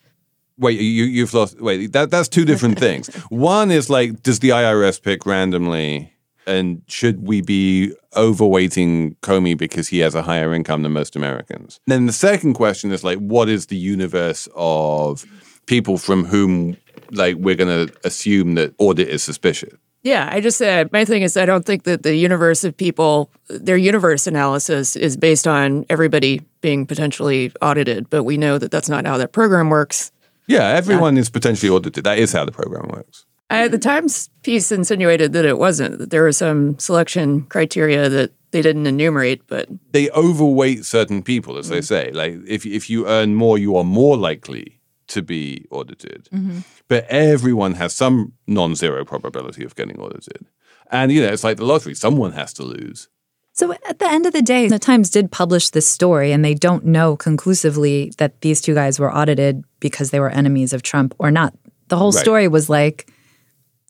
Wait, 0.58 0.80
you 0.80 1.04
you've 1.04 1.34
lost. 1.34 1.60
Wait, 1.60 1.91
that 1.91 2.10
that's 2.10 2.30
two 2.30 2.46
different 2.46 2.80
things. 2.80 3.14
One 3.30 3.72
is 3.72 3.89
like, 3.89 4.24
does 4.24 4.39
the 4.39 4.50
IRS 4.50 5.02
pick 5.02 5.26
randomly, 5.26 6.14
and 6.48 6.82
should 6.88 7.28
we 7.28 7.41
be 7.41 7.93
overweighting 8.14 9.18
Comey 9.18 9.58
because 9.58 9.89
he 9.89 10.00
has 10.00 10.16
a 10.16 10.22
higher 10.22 10.54
income 10.54 10.84
than 10.84 10.93
most 10.93 11.18
Americans? 11.18 11.82
Then 11.88 12.06
the 12.06 12.14
second 12.14 12.54
question 12.54 12.91
is 12.91 13.04
like, 13.04 13.18
what 13.18 13.50
is 13.50 13.66
the 13.66 13.76
universe 13.76 14.48
of 14.56 15.26
people 15.66 15.98
from 15.98 16.26
whom 16.26 16.78
like 17.12 17.36
we're 17.36 17.56
going 17.56 17.88
to 17.88 17.93
assume 18.03 18.56
that 18.56 18.74
audit 18.78 19.10
is 19.10 19.24
suspicious? 19.24 19.74
Yeah, 20.03 20.30
I 20.32 20.39
just 20.39 20.60
said 20.60 20.91
my 20.91 21.03
thing 21.03 21.24
is 21.24 21.36
I 21.36 21.47
don't 21.47 21.66
think 21.66 21.84
that 21.84 22.03
the 22.03 22.16
universe 22.16 22.64
of 22.64 22.78
people, 22.78 23.32
their 23.47 23.76
universe 23.76 24.28
analysis 24.28 24.95
is 24.95 25.18
based 25.18 25.47
on 25.47 25.84
everybody 25.89 26.43
being 26.62 26.86
potentially 26.86 27.51
audited, 27.60 28.10
but 28.12 28.24
we 28.24 28.38
know 28.38 28.60
that 28.60 28.70
that's 28.70 28.88
not 28.88 29.08
how 29.08 29.18
that 29.18 29.32
program 29.32 29.70
works. 29.70 30.12
Yeah, 30.47 30.68
everyone 30.68 31.18
is 31.18 31.32
potentially 31.32 31.72
audited. 31.72 32.03
That 32.03 32.20
is 32.20 32.32
how 32.34 32.45
the 32.45 32.51
program 32.51 32.88
works. 32.89 33.26
I, 33.49 33.68
the 33.68 33.80
Times 33.80 34.30
piece 34.43 34.72
insinuated 34.72 35.34
that 35.34 35.45
it 35.45 35.58
wasn't, 35.58 35.97
that 35.99 36.10
there 36.10 36.24
were 36.24 36.32
some 36.32 36.78
selection 36.80 37.43
criteria 37.43 38.08
that 38.10 38.32
they 38.51 38.62
didn't 38.62 38.88
enumerate, 38.88 39.41
but 39.47 39.68
they 39.91 40.10
overweight 40.12 40.86
certain 40.86 41.22
people, 41.22 41.58
as 41.58 41.70
they 41.70 41.80
mm. 41.80 41.84
say. 41.84 42.12
Like 42.12 42.36
if 42.47 42.66
if 42.66 42.89
you 42.89 43.08
earn 43.08 43.36
more, 43.36 43.58
you 43.58 43.76
are 43.76 43.84
more 43.84 44.18
likely 44.18 44.80
to 45.08 45.22
be 45.22 45.66
audited. 45.72 46.28
Mm-hmm. 46.34 46.60
But 46.88 47.06
everyone 47.10 47.74
has 47.76 47.93
some 47.93 48.34
non-zero 48.47 49.06
probability 49.06 49.64
of 49.64 49.76
getting 49.76 49.99
audited. 49.99 50.45
And 50.91 51.12
you 51.12 51.22
know, 51.22 51.32
it's 51.32 51.43
like 51.43 51.58
the 51.58 51.66
lottery. 51.66 51.93
Someone 51.95 52.32
has 52.34 52.53
to 52.53 52.64
lose. 52.64 53.10
So 53.53 53.72
at 53.72 53.99
the 53.99 54.08
end 54.08 54.26
of 54.26 54.34
the 54.34 54.41
day, 54.41 54.68
the 54.68 54.78
Times 54.80 55.10
did 55.10 55.32
publish 55.32 55.70
this 55.70 55.88
story, 55.88 56.34
and 56.34 56.43
they 56.43 56.53
don't 56.53 56.84
know 56.86 57.16
conclusively 57.16 58.12
that 58.18 58.41
these 58.41 58.60
two 58.60 58.74
guys 58.74 58.99
were 58.99 59.14
audited 59.16 59.64
because 59.80 60.12
they 60.12 60.20
were 60.20 60.30
enemies 60.30 60.74
of 60.74 60.84
Trump 60.84 61.16
or 61.20 61.32
not. 61.32 61.53
The 61.88 61.97
whole 61.97 62.12
Right. 62.12 62.22
story 62.22 62.47
was 62.49 62.70
like, 62.70 63.10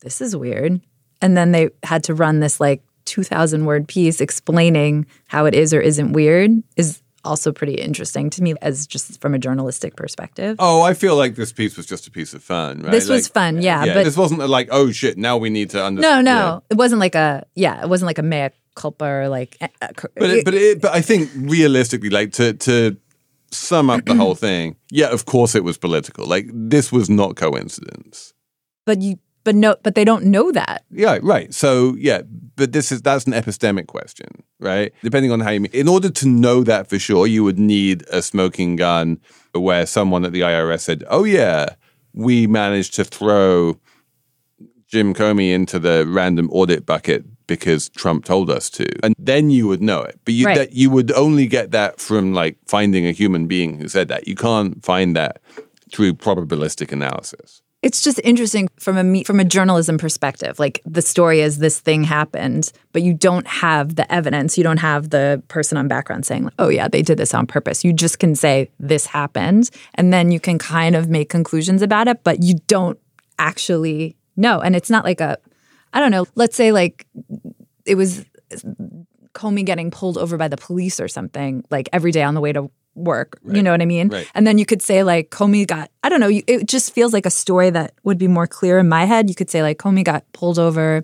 this 0.01 0.21
is 0.21 0.35
weird. 0.35 0.81
And 1.21 1.35
then 1.35 1.51
they 1.51 1.69
had 1.81 2.03
to 2.03 2.13
run 2.13 2.41
this 2.41 2.59
like 2.59 2.83
2,000 3.05 3.65
word 3.65 3.87
piece 3.87 4.21
explaining 4.21 5.07
how 5.27 5.45
it 5.45 5.55
is 5.55 5.73
or 5.73 5.81
isn't 5.81 6.13
weird, 6.13 6.51
is 6.75 7.01
also 7.25 7.51
pretty 7.51 7.73
interesting 7.75 8.29
to 8.31 8.43
me 8.43 8.53
as 8.61 8.87
just 8.87 9.19
from 9.21 9.33
a 9.33 9.39
journalistic 9.39 9.95
perspective. 9.95 10.55
Oh, 10.59 10.81
I 10.81 10.93
feel 10.93 11.15
like 11.17 11.35
this 11.35 11.51
piece 11.51 11.75
was 11.77 11.85
just 11.85 12.07
a 12.07 12.11
piece 12.11 12.33
of 12.33 12.43
fun, 12.43 12.81
right? 12.81 12.91
This 12.91 13.09
was 13.09 13.27
fun, 13.27 13.61
yeah, 13.61 13.83
yeah, 13.83 13.93
but 13.95 14.03
this 14.05 14.15
wasn't 14.15 14.47
like, 14.47 14.69
oh 14.71 14.91
shit, 14.91 15.17
now 15.17 15.37
we 15.37 15.49
need 15.49 15.71
to 15.71 15.83
understand. 15.83 16.25
no, 16.25 16.33
no, 16.33 16.63
it 16.69 16.77
wasn't 16.77 16.99
like 16.99 17.15
a 17.15 17.45
yeah, 17.55 17.81
it 17.83 17.89
wasn't 17.89 18.07
like 18.07 18.19
a 18.19 18.23
mea 18.23 18.49
culpa 18.75 19.05
or 19.05 19.29
like. 19.29 19.57
eh, 19.61 19.67
But 20.15 20.29
it, 20.29 20.45
but 20.45 20.53
it, 20.53 20.81
but 20.81 20.93
I 20.93 21.01
think 21.01 21.29
realistically, 21.35 22.09
like 22.09 22.31
to 22.33 22.53
to 22.53 22.97
sum 23.51 23.89
up 23.89 24.05
the 24.05 24.15
whole 24.15 24.35
thing, 24.47 24.75
yeah, 24.91 25.07
of 25.11 25.25
course 25.25 25.55
it 25.55 25.63
was 25.63 25.77
political. 25.77 26.25
Like 26.27 26.49
this 26.53 26.91
was 26.91 27.09
not 27.09 27.35
coincidence. 27.35 28.33
but 28.85 29.01
you 29.01 29.17
but 29.43 29.55
no, 29.55 29.75
but 29.83 29.93
they 29.95 30.03
don't 30.03 30.25
know 30.25 30.51
that. 30.51 30.83
Yeah, 30.91 31.19
right. 31.21 31.53
So 31.53 31.95
yeah, 31.99 32.21
but 32.55 32.71
this 32.71 32.91
is 32.91 33.01
that's 33.01 33.25
an 33.25 33.33
epistemic 33.33 33.87
question, 33.87 34.27
right? 34.59 34.93
Depending 35.03 35.31
on 35.31 35.39
how 35.39 35.51
you 35.51 35.59
mean. 35.61 35.71
In 35.73 35.87
order 35.87 36.09
to 36.09 36.27
know 36.27 36.63
that 36.63 36.87
for 36.87 36.99
sure, 36.99 37.27
you 37.27 37.43
would 37.43 37.59
need 37.59 38.03
a 38.11 38.21
smoking 38.21 38.75
gun 38.75 39.19
where 39.53 39.85
someone 39.85 40.25
at 40.25 40.31
the 40.31 40.41
IRS 40.41 40.81
said, 40.81 41.03
"Oh 41.09 41.23
yeah, 41.23 41.75
we 42.13 42.47
managed 42.47 42.93
to 42.95 43.03
throw 43.03 43.79
Jim 44.87 45.13
Comey 45.13 45.53
into 45.53 45.79
the 45.79 46.05
random 46.07 46.49
audit 46.51 46.85
bucket 46.85 47.25
because 47.47 47.89
Trump 47.89 48.25
told 48.25 48.49
us 48.49 48.69
to," 48.71 48.87
and 49.03 49.15
then 49.19 49.49
you 49.49 49.67
would 49.67 49.81
know 49.81 50.01
it. 50.01 50.19
But 50.25 50.33
you 50.33 50.45
Right. 50.45 50.57
that 50.57 50.73
you 50.73 50.89
would 50.89 51.11
only 51.11 51.47
get 51.47 51.71
that 51.71 51.99
from 51.99 52.33
like 52.33 52.57
finding 52.67 53.05
a 53.05 53.11
human 53.11 53.47
being 53.47 53.79
who 53.79 53.87
said 53.87 54.07
that. 54.07 54.27
You 54.27 54.35
can't 54.35 54.83
find 54.83 55.15
that 55.15 55.41
through 55.91 56.13
probabilistic 56.13 56.91
analysis. 56.91 57.61
It's 57.85 58.01
just 58.01 58.19
interesting 58.23 58.67
from 58.79 58.97
a 58.97 59.23
from 59.25 59.39
a 59.39 59.43
journalism 59.43 59.99
perspective. 59.99 60.57
Like 60.57 60.81
the 60.87 61.03
story 61.03 61.41
is 61.41 61.59
this 61.59 61.79
thing 61.79 62.03
happened, 62.03 62.71
but 62.93 63.03
you 63.03 63.13
don't 63.13 63.45
have 63.45 63.95
the 63.95 64.11
evidence. 64.11 64.57
You 64.57 64.63
don't 64.63 64.79
have 64.79 65.11
the 65.11 65.43
person 65.49 65.77
on 65.77 65.87
background 65.87 66.25
saying, 66.25 66.49
"Oh 66.57 66.69
yeah, 66.69 66.87
they 66.87 67.03
did 67.03 67.19
this 67.19 67.35
on 67.35 67.45
purpose." 67.45 67.83
You 67.83 67.93
just 67.93 68.17
can 68.17 68.33
say 68.33 68.71
this 68.79 69.05
happened, 69.05 69.69
and 69.93 70.11
then 70.11 70.31
you 70.31 70.39
can 70.39 70.57
kind 70.57 70.95
of 70.95 71.09
make 71.09 71.29
conclusions 71.29 71.83
about 71.83 72.07
it, 72.07 72.23
but 72.23 72.41
you 72.41 72.55
don't 72.65 72.97
actually 73.37 74.15
know. 74.35 74.61
And 74.61 74.75
it's 74.75 74.89
not 74.89 75.05
like 75.05 75.21
a 75.21 75.37
I 75.93 75.99
don't 75.99 76.09
know. 76.09 76.25
Let's 76.33 76.55
say 76.55 76.71
like 76.71 77.05
it 77.85 77.93
was 77.93 78.25
Comey 79.35 79.63
getting 79.63 79.91
pulled 79.91 80.17
over 80.17 80.37
by 80.37 80.47
the 80.47 80.57
police 80.57 80.99
or 80.99 81.07
something 81.07 81.63
like 81.69 81.87
every 81.93 82.11
day 82.11 82.23
on 82.23 82.33
the 82.33 82.41
way 82.41 82.51
to 82.51 82.71
work. 82.95 83.39
You 83.45 83.61
know 83.61 83.71
what 83.71 83.81
I 83.81 83.85
mean? 83.85 84.09
Right. 84.09 84.29
And 84.33 84.47
then 84.47 84.57
you 84.57 84.65
could 84.65 84.81
say 84.81 85.03
like 85.03 85.29
Comey 85.29 85.67
got 85.67 85.91
I 86.03 86.09
don't 86.09 86.19
know, 86.19 86.27
you, 86.27 86.43
it 86.47 86.67
just 86.67 86.93
feels 86.93 87.13
like 87.13 87.25
a 87.25 87.31
story 87.31 87.69
that 87.71 87.93
would 88.03 88.17
be 88.17 88.27
more 88.27 88.47
clear 88.47 88.77
in 88.79 88.87
my 88.87 89.05
head. 89.05 89.27
You 89.27 89.35
could 89.35 89.49
say 89.49 89.61
like 89.61 89.77
Comey 89.77 90.03
got 90.03 90.23
pulled 90.33 90.59
over 90.59 91.01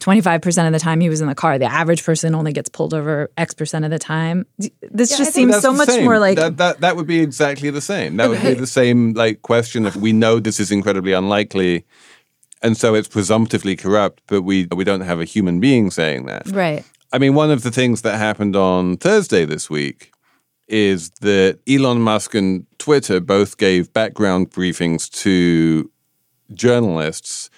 25% 0.00 0.66
of 0.66 0.72
the 0.72 0.78
time 0.78 1.00
he 1.00 1.08
was 1.08 1.20
in 1.20 1.26
the 1.26 1.34
car. 1.34 1.58
The 1.58 1.64
average 1.64 2.04
person 2.04 2.34
only 2.34 2.52
gets 2.52 2.68
pulled 2.68 2.94
over 2.94 3.30
X 3.36 3.54
percent 3.54 3.84
of 3.84 3.90
the 3.90 3.98
time. 3.98 4.46
This 4.80 5.16
just 5.16 5.32
seems 5.32 5.58
so 5.60 5.72
much 5.72 5.88
same. 5.88 6.04
more 6.04 6.18
like 6.18 6.36
that, 6.36 6.58
that. 6.58 6.80
That 6.80 6.96
would 6.96 7.06
be 7.06 7.20
exactly 7.20 7.70
the 7.70 7.80
same. 7.80 8.16
That 8.16 8.28
would 8.28 8.42
be 8.42 8.54
the 8.54 8.66
same 8.66 9.14
like 9.14 9.42
question 9.42 9.86
if 9.86 9.96
we 9.96 10.12
know 10.12 10.38
this 10.38 10.60
is 10.60 10.70
incredibly 10.70 11.12
unlikely, 11.12 11.84
and 12.62 12.76
so 12.76 12.94
it's 12.94 13.08
presumptively 13.08 13.74
corrupt, 13.74 14.22
but 14.26 14.42
we 14.42 14.68
we 14.74 14.84
don't 14.84 15.00
have 15.00 15.20
a 15.20 15.24
human 15.24 15.60
being 15.60 15.90
saying 15.90 16.26
that. 16.26 16.46
right. 16.48 16.84
I 17.14 17.18
mean, 17.18 17.34
one 17.34 17.50
of 17.50 17.62
the 17.62 17.70
things 17.70 18.00
that 18.02 18.16
happened 18.16 18.56
on 18.56 18.96
Thursday 18.96 19.44
this 19.44 19.68
week 19.68 20.11
is 20.72 21.10
that 21.20 21.60
Elon 21.68 22.00
Musk 22.00 22.34
and 22.34 22.66
Twitter 22.78 23.20
both 23.20 23.58
gave 23.58 23.92
background 23.92 24.50
briefings 24.50 25.08
to 25.22 25.90
journalists 26.54 27.50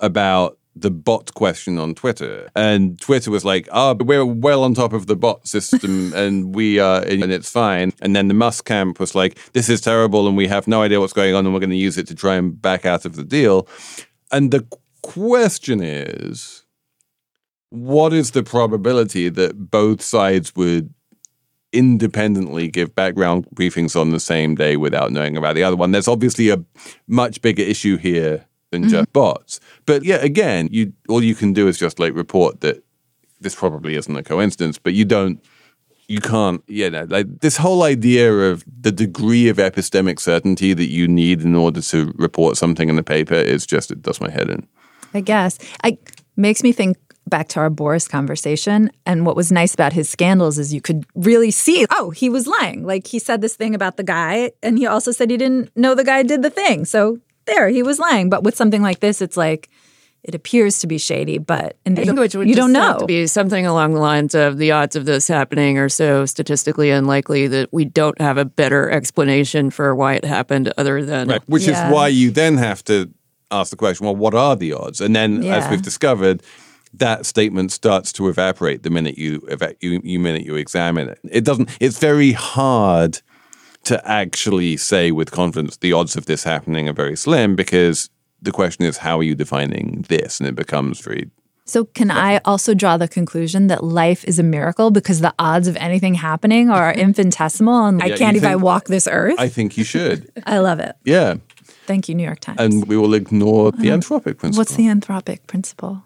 about 0.00 0.58
the 0.74 0.90
bot 0.90 1.34
question 1.34 1.78
on 1.78 1.94
Twitter. 1.94 2.48
And 2.56 2.98
Twitter 2.98 3.30
was 3.30 3.44
like, 3.44 3.68
oh, 3.72 3.94
we're 4.00 4.24
well 4.24 4.64
on 4.64 4.72
top 4.72 4.94
of 4.94 5.06
the 5.06 5.14
bot 5.14 5.46
system 5.46 6.12
and 6.16 6.54
we 6.54 6.78
are, 6.78 7.02
and 7.02 7.30
it's 7.30 7.50
fine. 7.50 7.92
And 8.00 8.16
then 8.16 8.28
the 8.28 8.34
Musk 8.34 8.64
camp 8.64 8.98
was 8.98 9.14
like, 9.14 9.38
this 9.52 9.68
is 9.68 9.82
terrible 9.82 10.26
and 10.26 10.34
we 10.34 10.48
have 10.48 10.66
no 10.66 10.80
idea 10.80 10.98
what's 10.98 11.12
going 11.12 11.34
on 11.34 11.44
and 11.44 11.52
we're 11.52 11.60
going 11.60 11.70
to 11.70 11.76
use 11.76 11.98
it 11.98 12.06
to 12.08 12.14
try 12.14 12.36
and 12.36 12.60
back 12.60 12.86
out 12.86 13.04
of 13.04 13.16
the 13.16 13.24
deal. 13.24 13.68
And 14.30 14.50
the 14.50 14.66
question 15.02 15.82
is, 15.82 16.64
what 17.68 18.14
is 18.14 18.30
the 18.30 18.42
probability 18.42 19.28
that 19.28 19.70
both 19.70 20.00
sides 20.00 20.56
would 20.56 20.92
independently 21.72 22.68
give 22.68 22.94
background 22.94 23.46
briefings 23.54 23.98
on 23.98 24.10
the 24.10 24.20
same 24.20 24.54
day 24.54 24.76
without 24.76 25.12
knowing 25.12 25.36
about 25.36 25.54
the 25.54 25.62
other 25.62 25.76
one? 25.76 25.92
There's 25.92 26.08
obviously 26.08 26.50
a 26.50 26.62
much 27.06 27.42
bigger 27.42 27.62
issue 27.62 27.96
here 27.96 28.46
than 28.70 28.84
just 28.84 28.94
mm-hmm. 28.94 29.12
bots. 29.12 29.60
But 29.86 30.04
yeah, 30.04 30.16
again, 30.16 30.68
you 30.70 30.92
all 31.08 31.22
you 31.22 31.34
can 31.34 31.52
do 31.52 31.68
is 31.68 31.78
just 31.78 31.98
like 31.98 32.14
report 32.14 32.60
that 32.60 32.82
this 33.40 33.54
probably 33.54 33.96
isn't 33.96 34.16
a 34.16 34.22
coincidence, 34.22 34.78
but 34.78 34.94
you 34.94 35.04
don't 35.04 35.44
you 36.08 36.20
can't 36.20 36.62
you 36.66 36.90
know 36.90 37.06
like 37.08 37.40
this 37.40 37.56
whole 37.56 37.82
idea 37.84 38.32
of 38.32 38.64
the 38.80 38.92
degree 38.92 39.48
of 39.48 39.56
epistemic 39.58 40.18
certainty 40.18 40.74
that 40.74 40.88
you 40.88 41.06
need 41.06 41.42
in 41.42 41.54
order 41.54 41.80
to 41.80 42.12
report 42.16 42.56
something 42.56 42.88
in 42.88 42.96
the 42.96 43.02
paper 43.02 43.34
is 43.34 43.64
just 43.64 43.90
it 43.90 44.02
does 44.02 44.20
my 44.20 44.30
head 44.30 44.50
in 44.50 44.66
I 45.14 45.20
guess. 45.20 45.58
I 45.84 45.98
makes 46.36 46.62
me 46.62 46.72
think 46.72 46.96
back 47.32 47.48
to 47.48 47.58
our 47.60 47.70
Boris 47.70 48.06
conversation. 48.06 48.90
And 49.06 49.24
what 49.26 49.34
was 49.34 49.50
nice 49.50 49.72
about 49.74 49.92
his 49.92 50.08
scandals 50.08 50.58
is 50.58 50.72
you 50.72 50.82
could 50.82 51.04
really 51.14 51.50
see, 51.50 51.86
oh, 51.90 52.10
he 52.10 52.28
was 52.28 52.46
lying. 52.46 52.84
Like 52.86 53.06
he 53.06 53.18
said 53.18 53.40
this 53.40 53.56
thing 53.56 53.74
about 53.74 53.96
the 53.96 54.04
guy, 54.04 54.52
and 54.62 54.78
he 54.78 54.86
also 54.86 55.10
said 55.12 55.30
he 55.30 55.38
didn't 55.38 55.74
know 55.74 55.94
the 55.94 56.04
guy 56.04 56.22
did 56.22 56.42
the 56.42 56.50
thing. 56.50 56.84
So 56.84 57.18
there, 57.46 57.68
he 57.70 57.82
was 57.82 57.98
lying. 57.98 58.28
But 58.28 58.44
with 58.44 58.54
something 58.54 58.82
like 58.82 59.00
this, 59.00 59.22
it's 59.22 59.36
like 59.36 59.70
it 60.22 60.34
appears 60.34 60.78
to 60.80 60.86
be 60.86 60.98
shady, 60.98 61.38
but 61.38 61.76
in 61.84 61.94
the, 61.94 62.02
I 62.02 62.04
think 62.04 62.18
which 62.20 62.34
you 62.34 62.54
don't 62.54 62.72
just 62.74 62.84
have 62.86 62.94
know. 62.96 62.98
to 63.00 63.06
be 63.06 63.26
something 63.26 63.66
along 63.66 63.94
the 63.94 64.00
lines 64.00 64.34
of 64.36 64.58
the 64.58 64.70
odds 64.70 64.94
of 64.94 65.04
this 65.06 65.26
happening 65.26 65.78
are 65.78 65.88
so 65.88 66.26
statistically 66.26 66.90
unlikely 66.90 67.48
that 67.48 67.72
we 67.72 67.84
don't 67.86 68.20
have 68.20 68.38
a 68.38 68.44
better 68.44 68.88
explanation 68.90 69.70
for 69.70 69.96
why 69.96 70.14
it 70.14 70.24
happened 70.24 70.72
other 70.78 71.04
than 71.04 71.26
Right. 71.28 71.42
Which 71.48 71.66
Yeah. 71.66 71.88
is 71.88 71.92
why 71.92 72.06
you 72.08 72.30
then 72.30 72.56
have 72.58 72.84
to 72.84 73.10
ask 73.50 73.70
the 73.70 73.76
question, 73.76 74.06
well, 74.06 74.14
what 74.14 74.34
are 74.34 74.54
the 74.54 74.72
odds? 74.74 75.00
And 75.00 75.16
then, 75.16 75.42
as 75.44 75.68
we've 75.68 75.82
discovered, 75.82 76.42
that 76.94 77.26
statement 77.26 77.72
starts 77.72 78.12
to 78.12 78.28
evaporate 78.28 78.82
the 78.82 78.90
minute 78.90 79.16
you, 79.16 79.46
you, 79.80 80.00
you 80.04 80.18
minute 80.18 80.44
you 80.44 80.56
examine 80.56 81.08
it. 81.08 81.18
It 81.30 81.44
doesn't. 81.44 81.76
It's 81.80 81.98
very 81.98 82.32
hard 82.32 83.20
to 83.84 84.08
actually 84.08 84.76
say 84.76 85.10
with 85.10 85.30
confidence 85.30 85.76
the 85.78 85.92
odds 85.92 86.16
of 86.16 86.26
this 86.26 86.44
happening 86.44 86.88
are 86.88 86.92
very 86.92 87.16
slim 87.16 87.56
because 87.56 88.10
the 88.40 88.52
question 88.52 88.84
is 88.84 88.98
how 88.98 89.18
are 89.18 89.22
you 89.22 89.34
defining 89.34 90.04
this, 90.08 90.40
and 90.40 90.48
it 90.48 90.54
becomes 90.54 91.00
very 91.00 91.30
So, 91.64 91.84
can 91.84 92.10
I 92.10 92.38
also 92.44 92.74
draw 92.74 92.96
the 92.96 93.08
conclusion 93.08 93.68
that 93.68 93.82
life 93.84 94.24
is 94.24 94.38
a 94.38 94.42
miracle 94.42 94.90
because 94.90 95.20
the 95.20 95.34
odds 95.38 95.68
of 95.68 95.76
anything 95.76 96.14
happening 96.14 96.70
are 96.70 96.92
infinitesimal 97.06 97.86
and 97.86 98.02
I 98.02 98.10
can't 98.10 98.36
even 98.36 98.50
think- 98.50 98.62
walk 98.62 98.86
this 98.86 99.08
earth? 99.10 99.36
I 99.38 99.48
think 99.48 99.76
you 99.76 99.84
should. 99.84 100.30
I 100.46 100.58
love 100.58 100.80
it. 100.80 100.96
yeah. 101.04 101.36
Thank 101.84 102.08
you, 102.08 102.14
New 102.14 102.22
York 102.22 102.38
Times. 102.38 102.60
And 102.60 102.86
we 102.86 102.96
will 102.96 103.12
ignore 103.12 103.72
the 103.72 103.90
uh-huh. 103.90 103.98
anthropic 103.98 104.38
principle. 104.38 104.58
What's 104.58 104.76
the 104.76 104.84
anthropic 104.84 105.46
principle? 105.48 106.04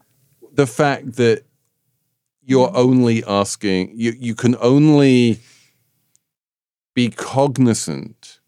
The 0.57 0.67
fact 0.67 1.15
that 1.17 1.45
you're 2.43 2.75
only 2.77 3.25
asking 3.25 3.93
you 3.95 4.13
you 4.19 4.35
can 4.35 4.57
only 4.61 5.39
be 6.95 7.11
cognizant 7.11 8.41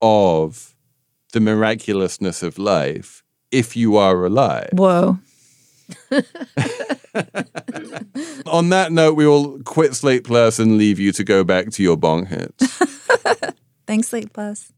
of 0.00 0.74
the 1.32 1.40
miraculousness 1.40 2.42
of 2.42 2.58
life 2.58 3.24
if 3.50 3.76
you 3.76 3.96
are 3.96 4.24
alive. 4.24 4.70
Whoa. 4.72 5.18
On 8.46 8.68
that 8.70 8.92
note, 8.92 9.14
we 9.14 9.26
will 9.26 9.62
quit 9.64 9.94
Slate 9.94 10.24
Plus 10.24 10.58
and 10.58 10.78
leave 10.78 10.98
you 10.98 11.12
to 11.12 11.24
go 11.24 11.44
back 11.44 11.70
to 11.70 11.82
your 11.82 11.96
bong 11.96 12.26
hits. 12.26 12.66
Thanks, 13.86 14.08
Slate 14.08 14.32
Plus. 14.32 14.70